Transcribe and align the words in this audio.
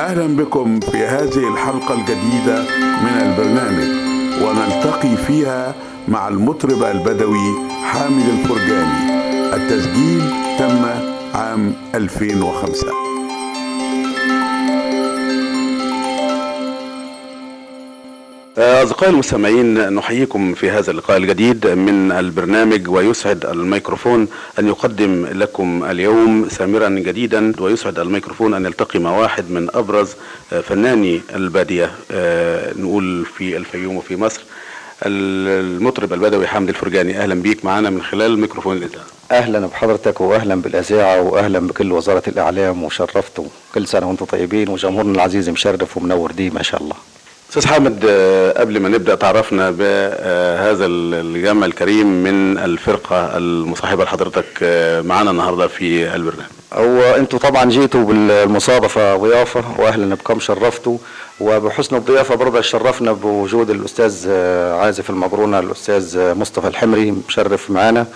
أهلا 0.00 0.26
بكم 0.26 0.80
في 0.80 0.96
هذه 0.98 1.52
الحلقة 1.52 1.94
الجديدة 1.94 2.62
من 3.02 3.16
البرنامج 3.22 3.88
ونلتقي 4.42 5.16
فيها 5.16 5.74
مع 6.08 6.28
المطرب 6.28 6.82
البدوي 6.82 7.70
حامد 7.84 8.24
الفرجاني. 8.28 9.20
التسجيل 9.54 10.22
تم 10.58 10.84
عام 11.34 11.72
2005 11.94 12.99
أصدقائي 18.60 19.12
المستمعين 19.12 19.92
نحييكم 19.94 20.54
في 20.54 20.70
هذا 20.70 20.90
اللقاء 20.90 21.16
الجديد 21.16 21.66
من 21.66 22.12
البرنامج 22.12 22.88
ويسعد 22.88 23.46
الميكروفون 23.46 24.28
أن 24.58 24.68
يقدم 24.68 25.26
لكم 25.32 25.84
اليوم 25.90 26.48
سامرا 26.48 26.88
جديدا 26.88 27.52
ويسعد 27.60 27.98
الميكروفون 27.98 28.54
أن 28.54 28.64
يلتقي 28.64 28.98
مع 28.98 29.18
واحد 29.18 29.50
من 29.50 29.68
أبرز 29.74 30.14
فناني 30.62 31.20
البادية 31.34 31.90
نقول 32.78 33.26
في 33.36 33.56
الفيوم 33.56 33.96
وفي 33.96 34.16
مصر 34.16 34.40
المطرب 35.02 36.12
البدوي 36.12 36.46
حامد 36.46 36.68
الفرجاني. 36.68 37.18
أهلا 37.18 37.34
بيك 37.34 37.64
معنا 37.64 37.90
من 37.90 38.02
خلال 38.02 38.38
ميكروفون 38.40 38.76
الإذاعة. 38.76 39.04
أهلا 39.32 39.66
بحضرتك 39.66 40.20
واهلا 40.20 40.54
بالأذاعة 40.54 41.20
واهلا 41.22 41.58
بكل 41.58 41.92
وزارة 41.92 42.22
الإعلام 42.28 42.82
وشرفتوا 42.84 43.44
كل 43.74 43.86
سنة 43.86 44.08
وأنتم 44.08 44.24
طيبين 44.24 44.68
وجمهورنا 44.68 45.12
العزيز 45.12 45.48
مشرف 45.48 45.96
ومنور 45.96 46.32
دي 46.32 46.50
ما 46.50 46.62
شاء 46.62 46.82
الله. 46.82 46.96
أستاذ 47.50 47.66
حامد 47.66 48.06
قبل 48.56 48.80
ما 48.80 48.88
نبدأ 48.88 49.14
تعرفنا 49.14 49.70
بهذا 49.70 50.86
الجمع 50.86 51.66
الكريم 51.66 52.06
من 52.06 52.58
الفرقة 52.58 53.36
المصاحبة 53.36 54.04
لحضرتك 54.04 54.44
معانا 55.06 55.30
النهارده 55.30 55.66
في 55.68 56.14
البرنامج. 56.14 56.50
هو 56.72 57.00
أنتوا 57.02 57.38
طبعا 57.38 57.64
جيتوا 57.64 58.04
بالمصادفه 58.04 59.16
ضيافه 59.16 59.64
واهلا 59.78 60.14
بكم 60.14 60.40
شرفتوا 60.40 60.98
وبحسن 61.40 61.96
الضيافة 61.96 62.34
برضه 62.34 62.60
شرفنا 62.60 63.12
بوجود 63.12 63.70
الأستاذ 63.70 64.30
عازف 64.80 65.10
المبرونة 65.10 65.58
الأستاذ 65.58 66.34
مصطفى 66.34 66.68
الحمري 66.68 67.14
مشرف 67.28 67.70
معانا 67.70 68.06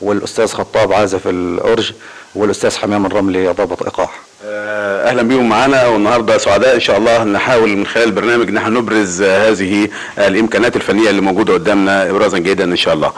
والأستاذ 0.00 0.46
خطاب 0.46 0.92
عازف 0.92 1.28
الأورج 1.28 1.92
والأستاذ 2.34 2.76
حمام 2.76 3.06
الرملي 3.06 3.48
ضابط 3.48 3.82
إيقاع. 3.82 4.10
أهلا 4.48 5.22
بيهم 5.22 5.48
معانا 5.48 5.86
والنهاردة 5.86 6.38
سعداء 6.38 6.74
إن 6.74 6.80
شاء 6.80 6.98
الله 6.98 7.24
نحاول 7.24 7.76
من 7.76 7.86
خلال 7.86 8.04
البرنامج 8.04 8.48
ان 8.48 8.56
إحنا 8.56 8.80
نبرز 8.80 9.22
هذه 9.22 9.88
الإمكانات 10.18 10.76
الفنية 10.76 11.10
اللي 11.10 11.20
موجودة 11.20 11.54
قدامنا 11.54 12.10
ابرازا 12.10 12.38
جيدا 12.38 12.64
إن 12.64 12.76
شاء 12.76 12.94
الله. 12.94 13.12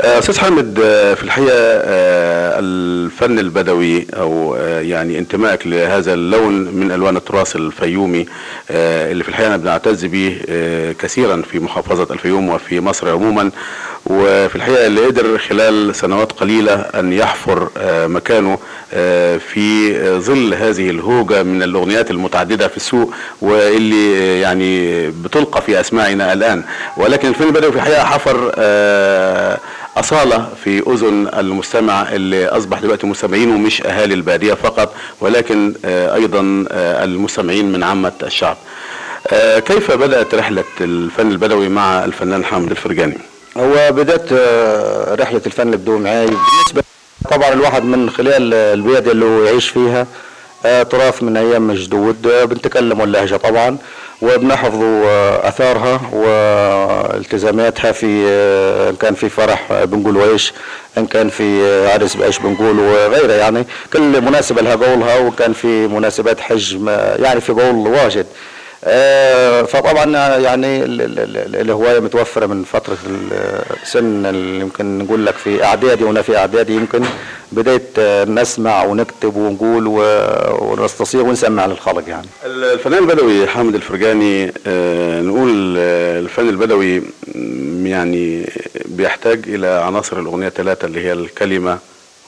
أستاذ 0.00 0.38
حامد 0.38 0.74
في 1.16 1.22
الحقيقة 1.22 1.52
الفن 2.58 3.38
البدوي 3.38 4.06
أو 4.14 4.56
يعني 4.80 5.18
انتمائك 5.18 5.66
لهذا 5.66 6.14
اللون 6.14 6.52
من 6.54 6.92
ألوان 6.92 7.16
التراث 7.16 7.56
الفيومي 7.56 8.26
اللي 8.70 9.22
في 9.24 9.28
الحقيقة 9.28 9.56
بنعتز 9.56 10.04
به 10.04 10.36
كثيرا 10.98 11.42
في 11.50 11.58
محافظة 11.58 12.14
الفيوم 12.14 12.48
وفي 12.48 12.80
مصر 12.80 13.08
عموما 13.10 13.50
وفي 14.12 14.56
الحقيقة 14.56 14.86
اللي 14.86 15.00
قدر 15.06 15.38
خلال 15.38 15.94
سنوات 15.94 16.32
قليلة 16.32 16.74
أن 16.74 17.12
يحفر 17.12 17.68
مكانه 18.08 18.58
في 19.38 19.94
ظل 20.18 20.54
هذه 20.54 20.90
الهوجة 20.90 21.42
من 21.42 21.62
الأغنيات 21.62 22.10
المتعددة 22.10 22.68
في 22.68 22.76
السوق 22.76 23.14
واللي 23.40 24.40
يعني 24.40 25.06
بتلقى 25.10 25.62
في 25.62 25.80
أسماعنا 25.80 26.32
الآن 26.32 26.62
ولكن 26.96 27.28
الفيلم 27.28 27.48
البدوي 27.48 27.70
في 27.72 27.76
الحقيقة 27.78 28.04
حفر 28.04 28.52
أصالة 29.96 30.48
في 30.64 30.82
أذن 30.92 31.28
المستمع 31.38 32.12
اللي 32.12 32.46
أصبح 32.46 32.80
دلوقتي 32.80 33.06
مستمعين 33.06 33.50
ومش 33.50 33.82
أهالي 33.86 34.14
البادية 34.14 34.54
فقط 34.54 34.94
ولكن 35.20 35.74
أيضا 35.84 36.40
المستمعين 37.04 37.72
من 37.72 37.82
عامة 37.82 38.12
الشعب 38.22 38.56
كيف 39.66 39.90
بدأت 39.90 40.34
رحلة 40.34 40.64
الفن 40.80 41.30
البدوي 41.30 41.68
مع 41.68 42.04
الفنان 42.04 42.44
حامد 42.44 42.70
الفرجاني؟ 42.70 43.18
هو 43.56 43.92
بدأت 43.92 44.32
رحلة 45.20 45.40
الفن 45.46 45.72
البدوي 45.72 45.98
معي 45.98 46.26
بالنسبة 46.26 46.82
طبعا 47.30 47.52
الواحد 47.52 47.84
من 47.84 48.10
خلال 48.10 48.54
البيئة 48.54 48.98
اللي 49.10 49.24
هو 49.24 49.42
يعيش 49.44 49.68
فيها 49.68 50.06
تراث 50.62 51.22
من 51.22 51.36
أيام 51.36 51.72
جدود 51.72 52.22
بنتكلم 52.22 53.02
اللهجه 53.02 53.36
طبعا 53.36 53.78
وبنحفظ 54.22 54.82
آثارها 55.44 56.00
والتزاماتها 56.12 57.92
في 57.92 58.06
إن 58.90 58.96
كان 58.96 59.14
في 59.14 59.28
فرح 59.28 59.84
بنقول 59.84 60.16
ويش 60.16 60.52
إن 60.98 61.06
كان 61.06 61.28
في 61.28 61.62
عرس 61.92 62.14
بايش 62.16 62.38
بنقول 62.38 62.78
وغيره 62.78 63.32
يعني. 63.32 63.66
كل 63.92 64.20
مناسبة 64.20 64.62
لها 64.62 64.74
قولها 64.74 65.18
وكان 65.18 65.52
في 65.52 65.86
مناسبات 65.86 66.40
حج 66.40 66.76
يعني 67.18 67.40
في 67.40 67.52
قول 67.52 67.74
واجد. 67.88 68.26
فطبعا 69.66 70.36
يعني 70.38 70.84
الهواية 71.60 72.00
متوفرة 72.00 72.46
من 72.46 72.64
فترة 72.64 72.96
السن 73.82 74.26
اللي 74.26 74.60
يمكن 74.60 74.98
نقول 74.98 75.26
لك 75.26 75.34
في 75.34 75.64
إعدادي 75.64 76.04
وأنا 76.04 76.22
في 76.22 76.36
إعدادي 76.36 76.72
يمكن 76.76 77.02
بديت 77.52 78.00
نسمع 78.28 78.84
ونكتب 78.84 79.36
ونقول 79.36 79.86
ونستصيغ 80.62 81.22
ونسمع 81.22 81.66
للخلق 81.66 82.08
يعني. 82.08 82.26
الفنان 82.44 82.98
البدوي 83.02 83.46
حامد 83.46 83.74
الفرجاني 83.74 84.46
نقول 85.22 85.76
الفن 85.78 86.48
البدوي 86.48 87.02
يعني 87.84 88.50
بيحتاج 88.84 89.42
إلى 89.46 89.66
عناصر 89.66 90.18
الأغنية 90.20 90.48
الثلاثة 90.48 90.86
اللي 90.86 91.00
هي 91.04 91.12
الكلمة 91.12 91.78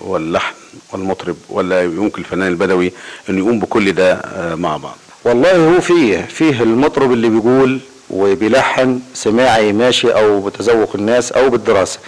واللحن 0.00 0.54
والمطرب 0.92 1.36
ولا 1.48 1.82
يمكن 1.82 2.20
الفنان 2.22 2.48
البدوي 2.48 2.92
انه 3.30 3.38
يقوم 3.38 3.58
بكل 3.60 3.92
ده 3.92 4.20
مع 4.56 4.76
بعض؟ 4.76 4.96
والله 5.24 5.56
هو 5.76 5.80
فيه 5.80 6.20
فيه 6.20 6.62
المطرب 6.62 7.12
اللي 7.12 7.28
بيقول 7.28 7.80
وبيلحن 8.10 9.00
سماعي 9.14 9.72
ماشي 9.72 10.10
أو 10.10 10.40
بتذوق 10.40 10.90
الناس 10.94 11.32
أو 11.32 11.48
بالدراسة. 11.50 11.98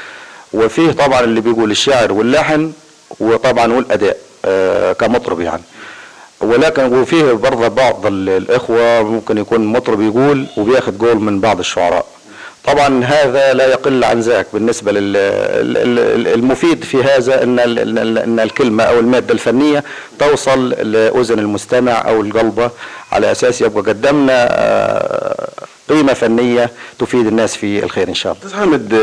وفيه 0.52 0.90
طبعا 0.92 1.20
اللي 1.20 1.40
بيقول 1.40 1.70
الشعر 1.70 2.12
واللحن 2.12 2.72
وطبعا 3.20 3.72
والأداء 3.72 4.16
آه 4.44 4.92
كمطرب 4.92 5.40
يعني. 5.40 5.62
ولكن 6.40 6.94
وفيه 6.94 7.32
برضه 7.32 7.68
بعض 7.68 8.06
الإخوة 8.06 9.02
ممكن 9.02 9.38
يكون 9.38 9.64
مطرب 9.66 10.00
يقول 10.00 10.46
وبياخد 10.56 10.98
قول 11.04 11.16
من 11.16 11.40
بعض 11.40 11.58
الشعراء. 11.58 12.06
طبعا 12.66 13.04
هذا 13.04 13.52
لا 13.54 13.66
يقل 13.66 14.04
عن 14.04 14.20
ذاك 14.20 14.46
بالنسبة 14.52 14.92
للمفيد 14.92 16.84
في 16.84 17.02
هذا 17.04 17.42
إن 17.42 17.58
إن 18.18 18.40
الكلمة 18.40 18.84
أو 18.84 18.98
المادة 19.00 19.34
الفنية 19.34 19.84
توصل 20.18 20.68
لأذن 20.68 21.38
المستمع 21.38 21.92
أو 22.08 22.20
القلبة 22.20 22.70
على 23.12 23.32
أساس 23.32 23.60
يبقى 23.60 23.82
قدمنا 23.82 24.46
قيمة 25.88 26.12
فنية 26.12 26.70
تفيد 26.98 27.26
الناس 27.26 27.56
في 27.56 27.84
الخير 27.84 28.08
إن 28.08 28.14
شاء 28.14 28.32
الله. 28.32 28.46
أستاذ 28.46 28.58
حامد 28.60 28.94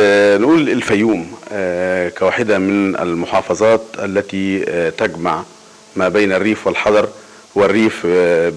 نقول 0.42 0.70
الفيوم 0.70 1.32
كواحدة 2.18 2.58
من 2.58 2.96
المحافظات 2.96 3.82
التي 4.04 4.60
تجمع 4.98 5.44
ما 5.96 6.10
بين 6.10 6.34
الريف 6.34 6.68
والحضر 6.68 7.08
والريف 7.56 8.02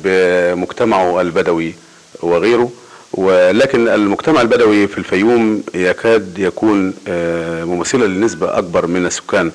بمجتمعه 0.04 1.20
البدوي 1.20 1.74
وغيره 2.22 2.70
ولكن 3.16 3.88
المجتمع 3.88 4.40
البدوي 4.42 4.86
في 4.88 4.98
الفيوم 4.98 5.62
يكاد 5.74 6.38
يكون 6.38 6.94
ممثلا 7.64 8.04
لنسبة 8.04 8.58
أكبر 8.58 8.86
من 8.86 9.06
السكان. 9.06 9.46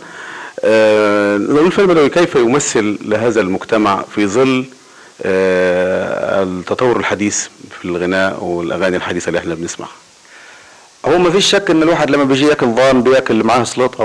نقول 1.49 1.65
الفن 1.65 1.81
البدوي 1.83 2.09
كيف 2.09 2.35
يمثل 2.35 2.97
لهذا 3.05 3.41
المجتمع 3.41 4.03
في 4.15 4.27
ظل 4.27 4.65
التطور 5.25 6.97
الحديث 6.99 7.47
في 7.79 7.85
الغناء 7.85 8.43
والأغاني 8.43 8.97
الحديثة 8.97 9.27
اللي 9.29 9.39
إحنا 9.39 9.55
بنسمعها؟ 9.55 9.91
هو 11.05 11.17
ما 11.17 11.29
فيش 11.29 11.45
شك 11.45 11.69
إن 11.69 11.83
الواحد 11.83 12.09
لما 12.11 12.23
بيجي 12.23 12.45
ياكل 12.47 12.67
ضان 12.67 13.03
بياكل 13.03 13.43
معاه 13.43 13.63
سلطة 13.63 14.03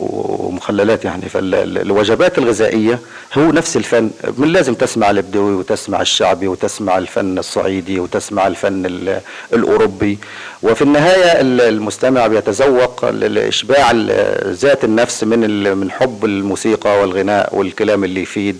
ومخللات 0.00 1.04
يعني. 1.04 1.28
فالوجبات 1.28 2.38
الغذائية 2.38 2.98
هو 3.34 3.42
نفس 3.52 3.76
الفن. 3.76 4.10
من 4.38 4.48
لازم 4.48 4.74
تسمع 4.74 5.10
البدوي 5.10 5.54
وتسمع 5.54 6.00
الشعبي 6.00 6.48
وتسمع 6.48 6.98
الفن 6.98 7.38
الصعيدي 7.38 8.00
وتسمع 8.00 8.46
الفن 8.46 8.86
الأوروبي. 9.52 10.18
وفي 10.62 10.82
النهاية 10.82 11.40
المستمع 11.40 12.26
بيتذوق 12.26 13.10
لإشباع 13.10 13.92
ذات 14.46 14.84
النفس 14.84 15.24
من 15.24 15.76
من 15.76 15.90
حب 15.90 16.24
الموسيقى 16.24 17.00
والغناء 17.00 17.56
والكلام 17.56 18.04
اللي 18.04 18.22
يفيد. 18.22 18.58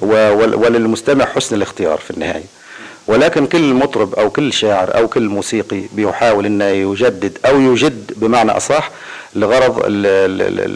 وللمستمع 0.00 1.24
حسن 1.24 1.56
الاختيار 1.56 1.98
في 1.98 2.10
النهاية. 2.10 2.61
ولكن 3.06 3.46
كل 3.46 3.74
مطرب 3.74 4.14
أو 4.14 4.30
كل 4.30 4.52
شاعر 4.52 4.96
أو 4.96 5.08
كل 5.08 5.28
موسيقي 5.28 5.82
بيحاول 5.92 6.46
إنه 6.46 6.64
يجدد 6.64 7.38
أو 7.46 7.60
يجد 7.60 8.12
بمعنى 8.16 8.50
أصح 8.50 8.90
لغرض 9.34 9.78
ال 9.78 10.06
ال 10.06 10.68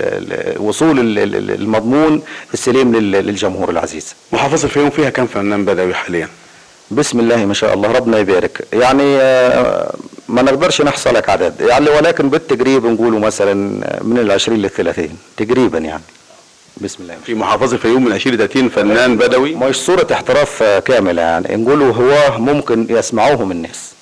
ال 0.55 0.63
وصول 0.63 1.19
المضمون 1.51 2.23
السليم 2.55 2.97
للجمهور 2.97 3.71
العزيز. 3.71 4.15
محافظة 4.33 4.65
الفيوم 4.65 4.91
فيها 4.91 5.11
كم 5.11 5.27
فنان 5.27 5.65
بدوي 5.65 5.95
حاليا؟ 5.95 6.29
بسم 6.91 7.21
الله 7.21 7.45
ما 7.47 7.55
شاء 7.55 7.75
الله 7.75 7.93
ربنا 7.93 8.19
يبارك 8.19 8.65
يعني 8.73 9.17
ما 10.29 10.43
نقدرش 10.43 10.83
نحصل 10.83 11.15
لك 11.15 11.29
عدد 11.29 11.61
يعني 11.61 11.91
ولكن 11.91 12.29
بالتقريب 12.31 12.87
نقولوا 12.87 13.21
مثلا 13.21 13.55
من 14.03 14.19
العشرين 14.19 14.59
للثلاثين 14.63 15.19
تقريبا 15.37 15.79
يعني 15.79 16.03
بسم 16.81 17.03
الله. 17.03 17.17
في 17.27 17.35
محافظة 17.35 17.75
الفيوم 17.75 18.05
من 18.05 18.13
20 18.13 18.37
30 18.37 18.69
فنان 18.69 19.17
بدوي. 19.17 19.55
مش 19.55 19.77
صورة 19.77 20.07
احتراف 20.13 20.63
كاملة 20.63 21.23
يعني 21.23 21.57
نقولوا 21.57 21.93
هو 21.95 22.39
ممكن 22.39 22.87
يسمعوهم 22.91 23.51
الناس. 23.51 23.93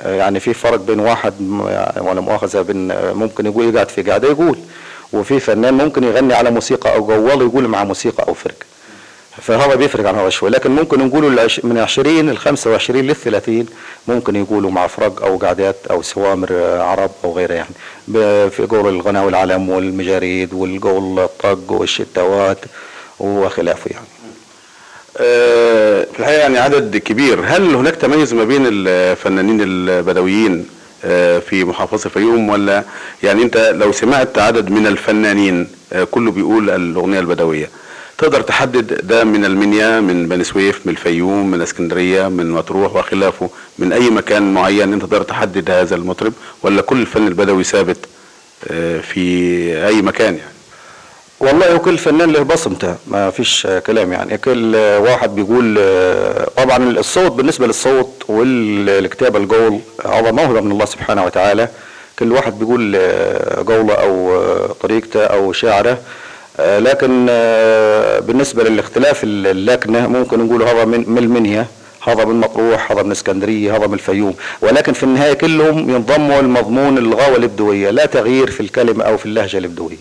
آه، 0.00 0.14
يعني 0.14 0.40
في 0.40 0.54
فرق 0.54 0.80
بين 0.80 1.00
واحد 1.00 1.34
ولا 2.00 2.20
مؤاخذة 2.20 2.62
بين 2.62 2.92
ممكن 3.12 3.46
يقول 3.46 3.74
يقعد 3.74 3.88
في 3.88 4.02
قاعدة 4.02 4.28
يقول 4.28 4.58
وفي 5.12 5.40
فنان 5.40 5.74
ممكن 5.74 6.04
يغني 6.04 6.34
على 6.34 6.50
موسيقى 6.50 6.94
أو 6.94 7.06
جوال 7.06 7.40
يقول 7.42 7.68
مع 7.68 7.84
موسيقى 7.84 8.28
أو 8.28 8.34
فرقة. 8.34 8.66
فهذا 9.42 9.74
بيفرق 9.74 10.08
عن 10.08 10.14
هذا 10.14 10.28
شوي. 10.28 10.50
لكن 10.50 10.70
ممكن 10.70 11.00
العش- 11.32 11.60
من 11.64 11.78
20 11.78 12.30
ل 12.30 12.36
25 12.38 13.00
لل 13.06 13.16
30 13.16 13.66
ممكن 14.08 14.36
يقولوا 14.36 14.70
مع 14.70 14.86
فرق 14.86 15.22
أو 15.22 15.36
قعدات 15.36 15.76
أو 15.90 16.02
سوامر 16.02 16.48
آه، 16.52 16.82
عرب 16.82 17.10
أو 17.24 17.32
غيرها 17.36 17.54
يعني. 17.56 17.70
في 18.50 18.66
قول 18.70 18.88
الغنى 18.94 19.20
والعلم 19.20 19.68
والمجاريد 19.68 20.52
والقول 20.54 21.18
الطق 21.18 21.72
والشتوات 21.72 22.58
وخلافه 23.20 23.90
يعني. 23.90 24.06
آه، 25.20 26.04
في 26.12 26.20
الحقيقة 26.20 26.40
يعني 26.40 26.58
عدد 26.58 26.96
كبير. 26.96 27.40
هل 27.46 27.74
هناك 27.74 27.96
تميز 27.96 28.34
ما 28.34 28.44
بين 28.44 28.62
الفنانين 28.66 29.58
البدويين 29.62 30.66
آه، 31.04 31.38
في 31.38 31.64
محافظة 31.64 32.06
الفيوم؟ 32.06 32.48
ولا 32.48 32.82
يعني 33.22 33.42
أنت 33.42 33.56
لو 33.74 33.92
سمعت 33.92 34.38
عدد 34.38 34.70
من 34.70 34.86
الفنانين 34.86 35.68
كله 36.10 36.30
بيقول 36.30 36.70
الأغنية 36.70 37.20
البدوية 37.20 37.70
تقدر 38.18 38.40
تحدد 38.40 39.06
ده 39.06 39.24
من 39.24 39.44
المنيا 39.44 40.00
من 40.00 40.28
بني 40.28 40.44
سويف 40.44 40.86
من 40.86 40.92
الفيوم 40.92 41.50
من 41.50 41.62
اسكندرية 41.62 42.28
من 42.28 42.50
مطروح 42.50 42.96
وخلافه 42.96 43.50
من 43.78 43.92
أي 43.92 44.10
مكان 44.10 44.54
معين 44.54 44.92
أنت 44.92 45.02
تقدر 45.02 45.22
تحدد 45.22 45.70
هذا 45.70 45.96
المطرب 45.96 46.32
ولا 46.62 46.82
كل 46.82 47.00
الفن 47.00 47.26
البدوي 47.26 47.64
ثابت 47.64 47.96
آه، 48.70 49.00
في 49.00 49.86
أي 49.86 50.02
مكان 50.02 50.34
يعني؟ 50.36 50.52
والله 51.40 51.74
وكل 51.74 51.98
فنان 51.98 52.30
له 52.32 52.42
بصمته 52.42 52.96
ما 53.06 53.30
فيش 53.30 53.66
كلام 53.86 54.12
يعني. 54.12 54.38
كل 54.38 54.76
واحد 54.76 55.34
بيقول 55.34 55.76
آه، 55.78 56.50
طبعا 56.56 56.76
الصوت 56.76 57.32
بالنسبة 57.32 57.66
للصوت 57.66 58.22
والكتابة 58.28 59.38
القول 59.38 59.80
هذا 60.06 60.30
موهبة 60.30 60.60
من 60.60 60.72
الله 60.72 60.84
سبحانه 60.84 61.24
وتعالى. 61.24 61.68
كل 62.18 62.32
واحد 62.32 62.58
بيقول 62.58 62.92
آه، 62.96 63.62
قوله 63.66 63.94
آه، 63.94 64.74
طريقته 64.80 65.24
أو 65.24 65.52
شعره. 65.52 65.98
لكن 66.58 67.26
آه، 67.30 68.18
بالنسبة 68.18 68.64
للاختلاف 68.64 69.20
اللكنة 69.24 70.06
ممكن 70.06 70.46
نقول 70.46 70.62
هذا 70.62 70.84
من 70.84 71.04
من 71.06 71.18
المنيا 71.18 71.66
هذا 72.06 72.24
من 72.24 72.40
مطروح 72.40 72.92
هذا 72.92 73.02
من 73.02 73.10
اسكندرية 73.10 73.76
هذا 73.76 73.86
من 73.86 73.94
الفيوم. 73.94 74.34
ولكن 74.60 74.92
في 74.92 75.02
النهاية 75.02 75.32
كلهم 75.32 75.90
ينضموا 75.90 76.42
لمضمون 76.42 76.98
الغاوة 76.98 77.36
الإبدوية 77.36 77.90
لا 77.90 78.06
تغيير 78.06 78.50
في 78.50 78.60
الكلمة 78.60 79.04
أو 79.04 79.16
في 79.16 79.26
اللهجة 79.26 79.58
الإبدوية. 79.58 79.96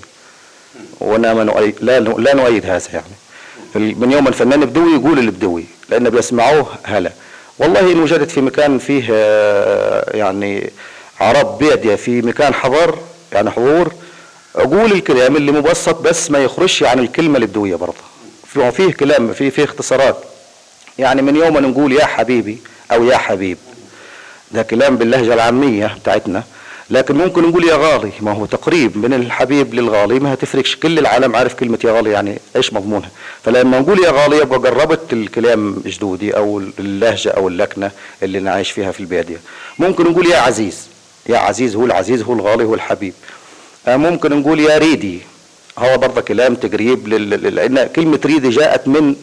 وأنا 1.00 1.34
ما 1.34 1.72
لا 1.82 2.00
لا 2.00 2.34
نؤيد 2.34 2.66
هذا 2.66 2.82
يعني. 2.94 3.96
من 3.96 4.12
يوم 4.12 4.28
الفنان 4.28 4.66
بدوي 4.66 4.94
يقول 4.94 5.20
البدوي 5.20 5.66
لأن 5.90 6.10
بيسمعوه 6.10 6.68
هلا. 6.84 7.12
والله 7.60 7.92
ان 7.92 8.00
وجدت 8.00 8.32
في 8.32 8.42
مكان 8.42 8.78
فيه 8.78 9.04
آه، 9.12 10.18
يعني 10.18 10.72
عرب 11.20 11.58
بيدية 11.58 11.96
في 11.96 12.22
مكان 12.22 12.54
حضر 12.54 12.98
يعني 13.34 13.52
حضور 13.52 13.92
أقول 14.58 14.92
الكلام 14.92 15.36
اللي 15.36 15.52
مبسط 15.52 16.02
بس 16.02 16.32
ما 16.32 16.40
يخرجش 16.40 16.84
عن 16.84 17.00
الكلمة 17.00 17.38
البدويه 17.38 17.76
برضه. 17.76 17.94
في- 18.54 18.72
فيه 18.72 18.92
كلام 18.94 19.34
فيه 19.34 19.50
فيه 19.50 19.64
اختصارات. 19.64 20.18
يعني 21.00 21.22
من 21.22 21.36
يوم 21.36 21.58
نقول 21.58 21.92
يا 21.94 22.06
حبيبي 22.06 22.58
أو 22.92 23.04
يا 23.04 23.18
حبيب. 23.18 23.58
ده 24.52 24.64
كلام 24.64 24.98
باللهجة 24.98 25.34
العامية 25.34 25.98
بتاعتنا. 26.02 26.44
لكن 26.90 27.16
ممكن 27.16 27.44
نقول 27.50 27.64
يا 27.68 27.76
غالي 27.76 28.12
ما 28.22 28.32
هو 28.32 28.46
تقريب 28.46 28.98
من 28.98 29.14
الحبيب 29.14 29.74
للغالي 29.74 30.20
ما 30.20 30.34
هتفرقش. 30.34 30.76
كل 30.76 31.00
العالم 31.00 31.36
عارف 31.36 31.54
كلمة 31.54 31.80
يا 31.84 31.92
غالي 31.92 32.12
يعني 32.12 32.40
إيش 32.56 32.74
مضمونها؟ 32.74 33.10
فلما 33.44 33.80
نقول 33.80 34.04
يا 34.04 34.12
غالي 34.12 34.38
يبقى 34.38 34.60
قربت 34.60 35.14
الكلام 35.14 35.82
جدودي 35.86 36.38
أو 36.38 36.60
اللهجة 36.80 37.30
أو 37.30 37.48
اللكنة 37.48 37.92
اللي 38.24 38.40
نعيش 38.40 38.72
فيها 38.72 38.92
في 38.92 39.00
البادية 39.00 39.38
ممكن 39.80 40.04
نقول 40.04 40.28
يا 40.28 40.38
عزيز. 40.38 40.88
يا 41.30 41.38
عزيز 41.38 41.76
هو 41.76 41.86
العزيز 41.86 42.22
هو 42.22 42.34
الغالي 42.34 42.64
هو 42.64 42.74
الحبيب. 42.74 43.14
ممكن 43.88 44.40
نقول 44.40 44.60
يا 44.60 44.78
ريدي 44.78 45.20
هو 45.78 45.98
برضه 45.98 46.22
كلام 46.22 46.56
تقريب 46.56 47.08
لل- 47.08 47.56
لأن 47.56 47.88
كلمة 47.88 48.20
ريدي 48.26 48.50
جاءت 48.50 48.88
من 48.88 49.16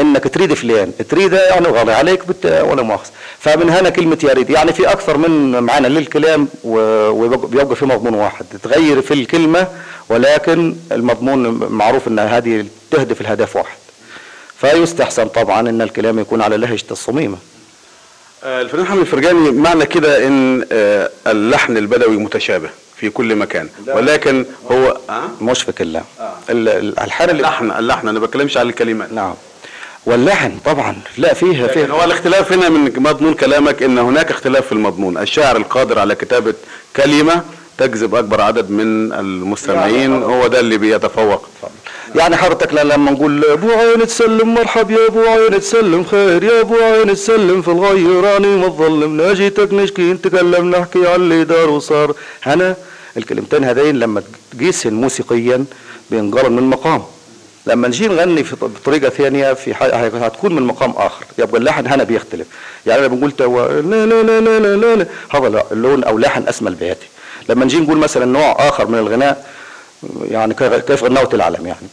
إنك 0.00 0.24
تريد 0.34 0.54
فلان 0.54 0.92
تريد 1.08 1.32
يعني 1.32 1.66
غالي 1.68 1.92
عليك 1.92 2.26
بت... 2.26 2.46
ولا 2.46 2.82
مؤاخذة. 2.82 3.10
فمن 3.38 3.70
هنا 3.70 3.90
كلمة 3.90 4.18
يا 4.24 4.32
ريت 4.32 4.50
يعني 4.50 4.72
في 4.72 4.92
أكثر 4.92 5.16
من 5.16 5.60
معنى 5.62 5.88
للكلام 5.88 6.48
و- 6.64 7.08
وبيبقى 7.08 7.76
في 7.76 7.84
مضمون 7.86 8.14
واحد. 8.14 8.46
تغير 8.62 9.02
في 9.02 9.14
الكلمة 9.14 9.68
ولكن 10.08 10.76
المضمون 10.92 11.48
معروف 11.72 12.08
إن 12.08 12.18
هذه 12.18 12.64
تهدف 12.90 13.20
الهدف 13.20 13.56
واحد. 13.56 13.76
فيستحسن 14.60 15.28
طبعا 15.28 15.60
إن 15.68 15.82
الكلام 15.82 16.18
يكون 16.18 16.42
على 16.42 16.56
لهجة 16.56 16.84
الصميمة. 16.90 17.36
آه، 18.44 18.60
الفنان 18.62 18.86
حامد 18.86 19.00
الفرجاني 19.00 19.50
معنى 19.50 19.86
كده 19.86 20.26
إن 20.26 20.66
آه، 20.72 21.10
اللحن 21.26 21.76
البدوي 21.76 22.16
متشابه. 22.16 22.70
في 23.00 23.10
كل 23.10 23.36
مكان. 23.36 23.68
ولكن 23.88 24.44
هو 24.72 24.96
آه؟ 25.10 25.22
مش 25.40 25.62
في 25.62 25.72
كلام 25.72 26.04
ال- 26.50 26.68
ال- 26.68 26.68
الالحان 26.68 27.30
اللي 27.30 27.40
اللحن 27.40 27.70
اللحن 27.70 28.08
أنا 28.08 28.18
بتكلمش 28.20 28.56
على 28.56 28.68
الكلمات. 28.68 29.12
نعم. 29.12 29.34
واللحن 30.06 30.52
طبعا. 30.64 30.96
لا 31.18 31.34
فيه 31.34 31.62
لكن 31.64 31.72
فيه. 31.86 31.92
هو 31.92 32.04
الاختلاف 32.04 32.52
هنا 32.52 32.68
من 32.68 32.92
مضمون 33.02 33.34
كلامك 33.34 33.82
إن 33.82 33.98
هناك 33.98 34.30
اختلاف 34.30 34.66
في 34.66 34.72
المضمون. 34.72 35.18
الشاعر 35.18 35.56
القادر 35.56 35.98
على 35.98 36.14
كتابة 36.14 36.54
كلمة 36.96 37.42
تجذب 37.78 38.14
أكبر 38.14 38.40
عدد 38.40 38.70
من 38.70 39.12
المستمعين. 39.12 40.22
هو 40.22 40.46
ده 40.46 40.60
اللي 40.60 40.78
بيتفوق. 40.78 41.48
يعني 42.14 42.36
حضرتك 42.36 42.74
لما 42.74 43.10
نقول 43.10 43.44
أبو 43.44 43.70
عين 43.72 44.06
تسلم 44.06 44.54
مرحب 44.54 44.90
يا 44.90 45.06
أبو 45.08 45.20
عين 45.22 45.60
تسلم 45.60 46.04
خير 46.04 46.44
يا 46.44 46.60
أبو 46.60 46.74
عين 46.76 47.14
تسلم 47.14 47.62
في 47.62 47.68
الغي 47.68 48.04
راني 48.06 48.56
مظلم 48.56 49.16
ناجيتك 49.16 49.72
نشكي 49.72 50.02
نتكلم 50.12 50.70
نحكي 50.70 51.06
على 51.06 51.16
اللي 51.16 51.44
دار 51.44 51.70
وصار. 51.70 52.14
هنا 52.42 52.76
الكلمتين 53.18 53.64
هذين 53.64 53.98
لما 53.98 54.22
تقيسهن 54.52 54.94
موسيقيا 54.94 55.64
بينقرن 56.10 56.52
من 56.52 56.62
مقام 56.62 57.02
لما 57.66 57.88
نجي 57.88 58.08
نغني 58.08 58.44
في 58.44 58.56
بطريقه 58.56 59.08
ثانية 59.08 59.52
في 59.52 59.74
هتكون 60.14 60.54
من 60.54 60.62
مقام 60.62 60.90
اخر 60.96 61.24
يبقى 61.38 61.60
اللحن 61.60 61.86
هنا 61.86 62.04
بيختلف 62.04 62.46
يعني 62.86 63.00
لما 63.02 63.08
بنقول 63.14 63.32
تو 63.32 63.66
لا 63.66 64.06
لا 64.06 64.22
لا 64.22 64.40
لا 64.40 64.76
لا 64.76 64.94
لا, 64.96 65.06
هذا 65.30 65.64
اللون 65.72 66.04
أو 66.04 66.18
لحن 66.18 66.48
اسمى 66.48 66.68
البياتي 66.68 67.06
لما 67.48 67.64
نجي 67.64 67.80
نقول 67.80 67.98
مثلا 67.98 68.24
نوع 68.24 68.68
اخر 68.68 68.86
من 68.86 68.98
الغناء 68.98 69.46
يعني 70.22 70.54
كيف 70.86 71.04
غناوة 71.04 71.28
العالم 71.34 71.66
يعني 71.66 71.88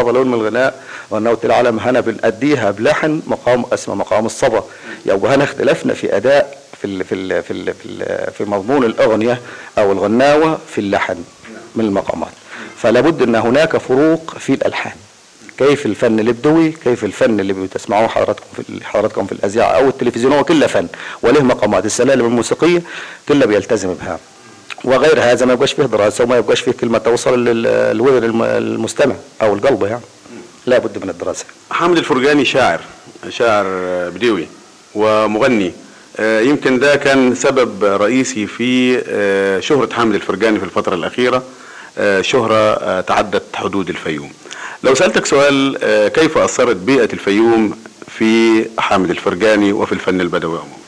هذا 0.00 0.12
لون 0.12 0.28
من 0.28 0.34
الغناء 0.34 0.82
غناوة 1.12 1.38
العالم 1.44 1.78
هنا 1.78 2.00
بنأديها 2.00 2.70
بلحن 2.70 3.22
مقام 3.26 3.64
اسمه 3.72 3.94
مقام 3.94 4.26
الصبا. 4.26 4.64
يبقى 5.06 5.34
هنا 5.34 5.44
اختلفنا 5.44 5.94
في 5.94 6.16
أداء 6.16 6.58
في 6.80 6.86
ال 6.86 7.04
في 7.04 7.14
ال 7.14 7.42
في 7.42 7.50
ال 7.52 7.74
في, 7.74 8.30
في 8.38 8.44
مضمون 8.44 8.84
الأغنية 8.84 9.40
أو 9.78 9.92
الغناوة 9.92 10.58
في 10.74 10.80
اللحن 10.80 11.16
من 11.76 11.84
المقامات. 11.84 12.32
فلا 12.76 13.00
بد 13.00 13.22
أن 13.22 13.34
هناك 13.34 13.76
فروق 13.76 14.34
في 14.38 14.54
الألحان. 14.54 14.96
كيف 15.58 15.86
الفن 15.86 16.20
الابدوي 16.20 16.70
كيف 16.72 17.04
الفن 17.04 17.40
اللي 17.40 17.52
بتسمعوه 17.52 18.08
حضراتكم 18.08 18.46
في 18.56 18.84
حضراتكم 18.84 19.26
في 19.26 19.32
الاذاعه 19.32 19.70
أو 19.70 19.88
التلفزيون 19.88 20.32
هو 20.32 20.44
كله 20.44 20.66
فن. 20.66 20.86
وله 21.22 21.42
مقامات؟ 21.42 21.86
السلالم 21.86 22.26
الموسيقية 22.26 22.82
كله 23.28 23.46
بيلتزم 23.46 23.94
بها. 23.94 24.18
وغير 24.84 25.20
هذا 25.22 25.46
ما 25.46 25.52
يبقاش 25.52 25.72
فيه 25.72 25.82
دراسة 25.82 26.24
وما 26.24 26.36
يبقاش 26.38 26.60
فيه 26.60 26.72
كلمة 26.72 26.98
توصل 26.98 27.44
لل- 27.44 27.62
للوذن 27.96 28.24
الم- 28.24 28.42
المستمع 28.42 29.14
أو 29.42 29.54
القلب 29.54 29.82
يعني 29.82 30.00
لا 30.66 30.78
بد 30.78 31.04
من 31.04 31.10
الدراسة. 31.10 31.44
حامد 31.70 31.96
الفرجاني 31.98 32.44
شاعر 32.44 32.80
شاعر 33.28 33.64
بديوي 34.14 34.46
ومغني. 34.94 35.72
آه، 36.16 36.40
يمكن 36.40 36.78
ده 36.78 36.96
كان 36.96 37.34
سبب 37.34 37.84
رئيسي 37.84 38.46
في 38.46 39.02
آه، 39.08 39.60
شهرة 39.60 39.92
حامد 39.92 40.14
الفرجاني 40.14 40.58
في 40.58 40.64
الفترة 40.64 40.94
الأخيرة. 40.94 41.42
آه، 41.98 42.20
شهرة 42.22 43.00
تعدت 43.00 43.42
حدود 43.56 43.88
الفيوم. 43.88 44.32
لو 44.82 44.94
سألتك 44.94 45.26
سؤال 45.26 45.78
كيف 46.08 46.38
أثرت 46.38 46.76
بيئة 46.76 47.12
الفيوم 47.12 47.76
في 48.18 48.64
حامد 48.78 49.10
الفرجاني 49.10 49.72
وفي 49.72 49.92
الفن 49.92 50.20
البدوي 50.20 50.58
عموما؟ 50.58 50.79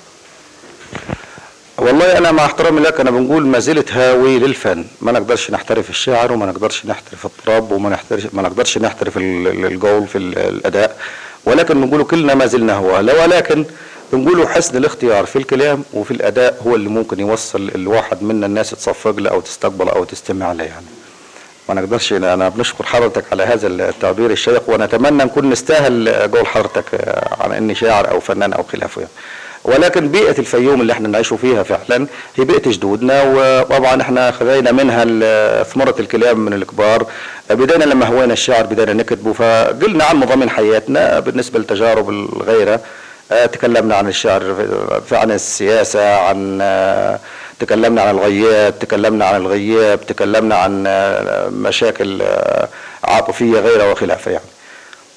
والله 1.83 2.19
أنا 2.19 2.33
مع 2.33 2.45
احترامي 2.45 2.81
لك 2.81 3.01
أنا 3.01 3.11
بنقول 3.11 3.47
ما 3.47 3.59
زلت 3.59 3.93
هاوي 3.93 4.39
للفن. 4.39 4.85
ما 5.01 5.13
نقدرش 5.13 5.51
نحترف 5.51 5.91
الشعر 5.91 6.33
وما 6.33 6.47
نقدرش 6.47 6.87
نحترف 6.87 7.27
الطرب 7.27 7.71
وما 7.73 7.91
نحترف 7.91 8.35
ما 8.35 8.43
نقدرش 8.43 8.79
نحترف 8.79 9.17
ال- 9.17 9.47
ال- 9.49 9.73
القول 9.73 10.07
في 10.07 10.19
ال- 10.19 10.39
الأداء. 10.39 10.97
ولكن 11.45 11.81
بنقولوا 11.81 12.05
كلنا 12.05 12.35
ما 12.35 12.47
زلنا 12.47 12.75
هو. 12.75 12.95
ولكن 12.97 13.65
بنقولوا 14.13 14.49
حسن 14.49 14.77
الاختيار 14.77 15.27
في 15.27 15.37
الكلام 15.37 15.85
وفي 15.93 16.11
الأداء 16.11 16.63
هو 16.67 16.75
اللي 16.77 16.89
ممكن 16.89 17.21
يوصل 17.21 17.71
الواحد 17.75 18.23
منا 18.23 18.47
الناس 18.47 18.71
تصفق 18.71 19.17
له 19.21 19.31
أو 19.31 19.41
تستقبل 19.41 19.89
أو 19.89 20.05
تستمع 20.05 20.53
له 20.53 20.65
يعني. 20.65 20.87
ما 21.69 21.75
نقدرش 21.75 22.13
أنا 22.13 22.49
بنشكر 22.49 22.85
حضرتك 22.85 23.25
على 23.33 23.43
هذا 23.43 23.67
التعبير 23.67 24.31
الشيق 24.31 24.63
ونتمنى 24.71 25.25
نكون 25.25 25.51
نستاهل 25.51 26.09
قول 26.09 26.47
حضرتك 26.47 26.85
على 27.41 27.59
إني 27.59 27.75
شاعر 27.75 28.11
أو 28.11 28.21
فنان 28.21 28.53
أو 28.53 28.63
خلافه 28.63 29.01
يعني. 29.01 29.13
ولكن 29.65 30.09
بيئة 30.09 30.39
الفيوم 30.39 30.81
اللي 30.81 30.93
إحنا 30.93 31.09
نعيشوا 31.09 31.37
فيها 31.37 31.63
فعلا 31.63 32.07
هي 32.37 32.45
بيئة 32.45 32.71
جدودنا 32.71 33.23
وطبعا 33.23 34.03
إحنا 34.03 34.31
خذينا 34.31 34.73
منها 34.73 35.05
ثمرة 35.63 35.95
الكلام 36.01 36.39
من 36.39 36.53
الكبار. 36.53 37.07
بدينا 37.51 37.85
لما 37.85 38.07
هوينا 38.07 38.33
الشعر 38.33 38.67
بدينا 38.67 38.93
نكتبه 38.93 39.33
فقلنا 39.33 40.05
عن 40.05 40.17
مضامين 40.17 40.51
حياتنا 40.51 41.21
بالنسبة 41.21 41.59
لتجارب 41.59 42.11
الغيرة. 42.11 42.81
آه، 43.33 43.47
تكلمنا 43.47 43.95
عن 43.97 44.09
الشعر 44.09 44.43
عن 45.13 45.31
السياسة 45.31 46.17
عن 46.17 46.59
آه، 46.63 47.19
تكلمنا 47.61 48.03
عن 48.03 48.15
الغياب 48.15 48.79
تكلمنا 48.79 49.25
عن 49.25 49.37
الغياب 49.41 50.07
تكلمنا 50.07 50.55
عن 50.55 50.85
آه، 50.87 51.49
مشاكل 51.49 52.23
آه، 52.23 52.69
عاطفية 53.05 53.61
غيرها 53.61 53.93
وخلافها 53.93 54.33
يعني. 54.33 54.45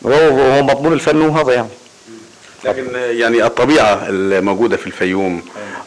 وهو 0.01 0.63
مضمون 0.63 0.93
الفن 0.93 1.21
وهذا 1.21 1.53
يعني. 1.53 1.67
لكن 2.65 2.87
يعني 2.95 3.45
الطبيعة 3.45 4.05
الموجودة 4.09 4.77
في 4.77 4.87
الفيوم 4.87 5.41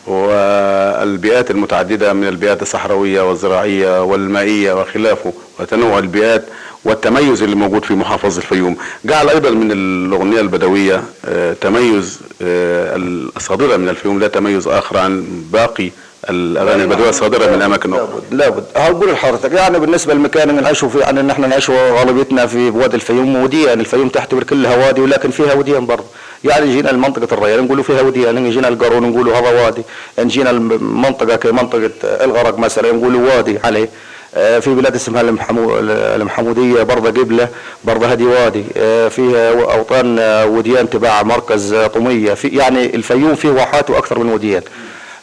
والبيئات 0.07 1.51
المتعددة 1.51 2.13
من 2.13 2.29
البيئات 2.29 2.63
الصحراوية 2.63 3.29
والزراعية 3.29 4.03
والمائية 4.03 4.73
وخلافه 4.81 5.33
وتنوع 5.61 5.99
البيئات 5.99 6.45
والتميز 6.85 7.43
اللي 7.43 7.57
موجود 7.57 7.85
في 7.85 7.95
محافظة 7.95 8.39
الفيوم. 8.39 8.77
جعل 9.05 9.29
أيضا 9.29 9.51
من 9.51 9.73
الأغنية 9.73 10.41
البدوية 10.41 11.03
آه، 11.25 11.53
تميز 11.53 12.21
آه، 12.43 12.97
الصادرة 13.37 13.77
من 13.77 13.89
الفيوم 13.89 14.21
لا 14.21 14.29
تميز 14.29 14.69
آخر 14.69 14.97
عن 14.99 15.25
باقي 15.53 15.91
الأغاني 16.31 16.83
البدوية 16.83 17.09
الصادرة 17.09 17.57
من 17.57 17.63
أماكن 17.63 17.95
أخرى 17.95 18.09
لابد 18.31 18.65
هقول 18.77 19.13
لحضرتك. 19.13 19.53
يعني 19.53 19.79
بالنسبة 19.79 20.15
للمكان 20.15 20.51
اللي 20.51 20.61
نعيشوا 20.61 20.89
فيه 20.89 21.01
يعني 21.01 21.21
ان 21.21 21.31
إحنا 21.31 21.47
نعيشوا 21.47 21.91
غالبيتنا 22.01 22.47
في 22.47 22.71
وادي 22.71 22.97
الفيوم. 22.97 23.37
وديان 23.37 23.81
الفيوم 23.81 24.09
تعتبر 24.09 24.43
كلها 24.43 24.77
وادي 24.87 25.01
ولكن 25.01 25.31
فيها 25.31 25.55
وديان 25.55 25.87
برضه. 25.87 26.05
يعني 26.45 26.67
جينا 26.67 26.89
لمنطقة 26.89 27.35
الريال 27.35 27.65
نقولوا 27.65 27.83
فيها 27.85 28.03
وديان 28.03 28.51
جينا 28.51 28.69
القارون 28.69 29.03
نقولوا 29.11 29.37
هذا 29.37 29.65
وادي. 29.65 29.83
ان 30.19 30.29
جينا 30.29 30.51
المنطقة 30.51 31.37
كمنطقة 31.37 31.91
الغرق 32.05 32.59
مثلا 32.59 32.93
نقولوا 32.93 33.21
وادي 33.35 33.59
عليه. 33.65 33.89
آه، 34.35 34.59
في 34.59 34.75
بلاد 34.75 34.95
اسمها 34.95 35.21
المحمو... 35.21 35.79
المحمودية 35.81 36.83
برضه 36.83 37.23
قبلة 37.23 37.49
برضه 37.85 38.07
هذه 38.13 38.25
وادي. 38.25 38.65
آه، 38.77 39.09
فيها 39.09 39.53
أوطان 39.75 40.19
آه، 40.19 40.47
وديان 40.47 40.91
تبع 40.91 41.23
مركز 41.23 41.75
طمية 41.75 42.35
في 42.35 42.49
يعني 42.49 42.95
الفيوم 42.97 43.35
فيه 43.35 43.49
واحات 43.49 43.91
وأكثر 43.91 44.19
من 44.19 44.33
وديان. 44.33 44.63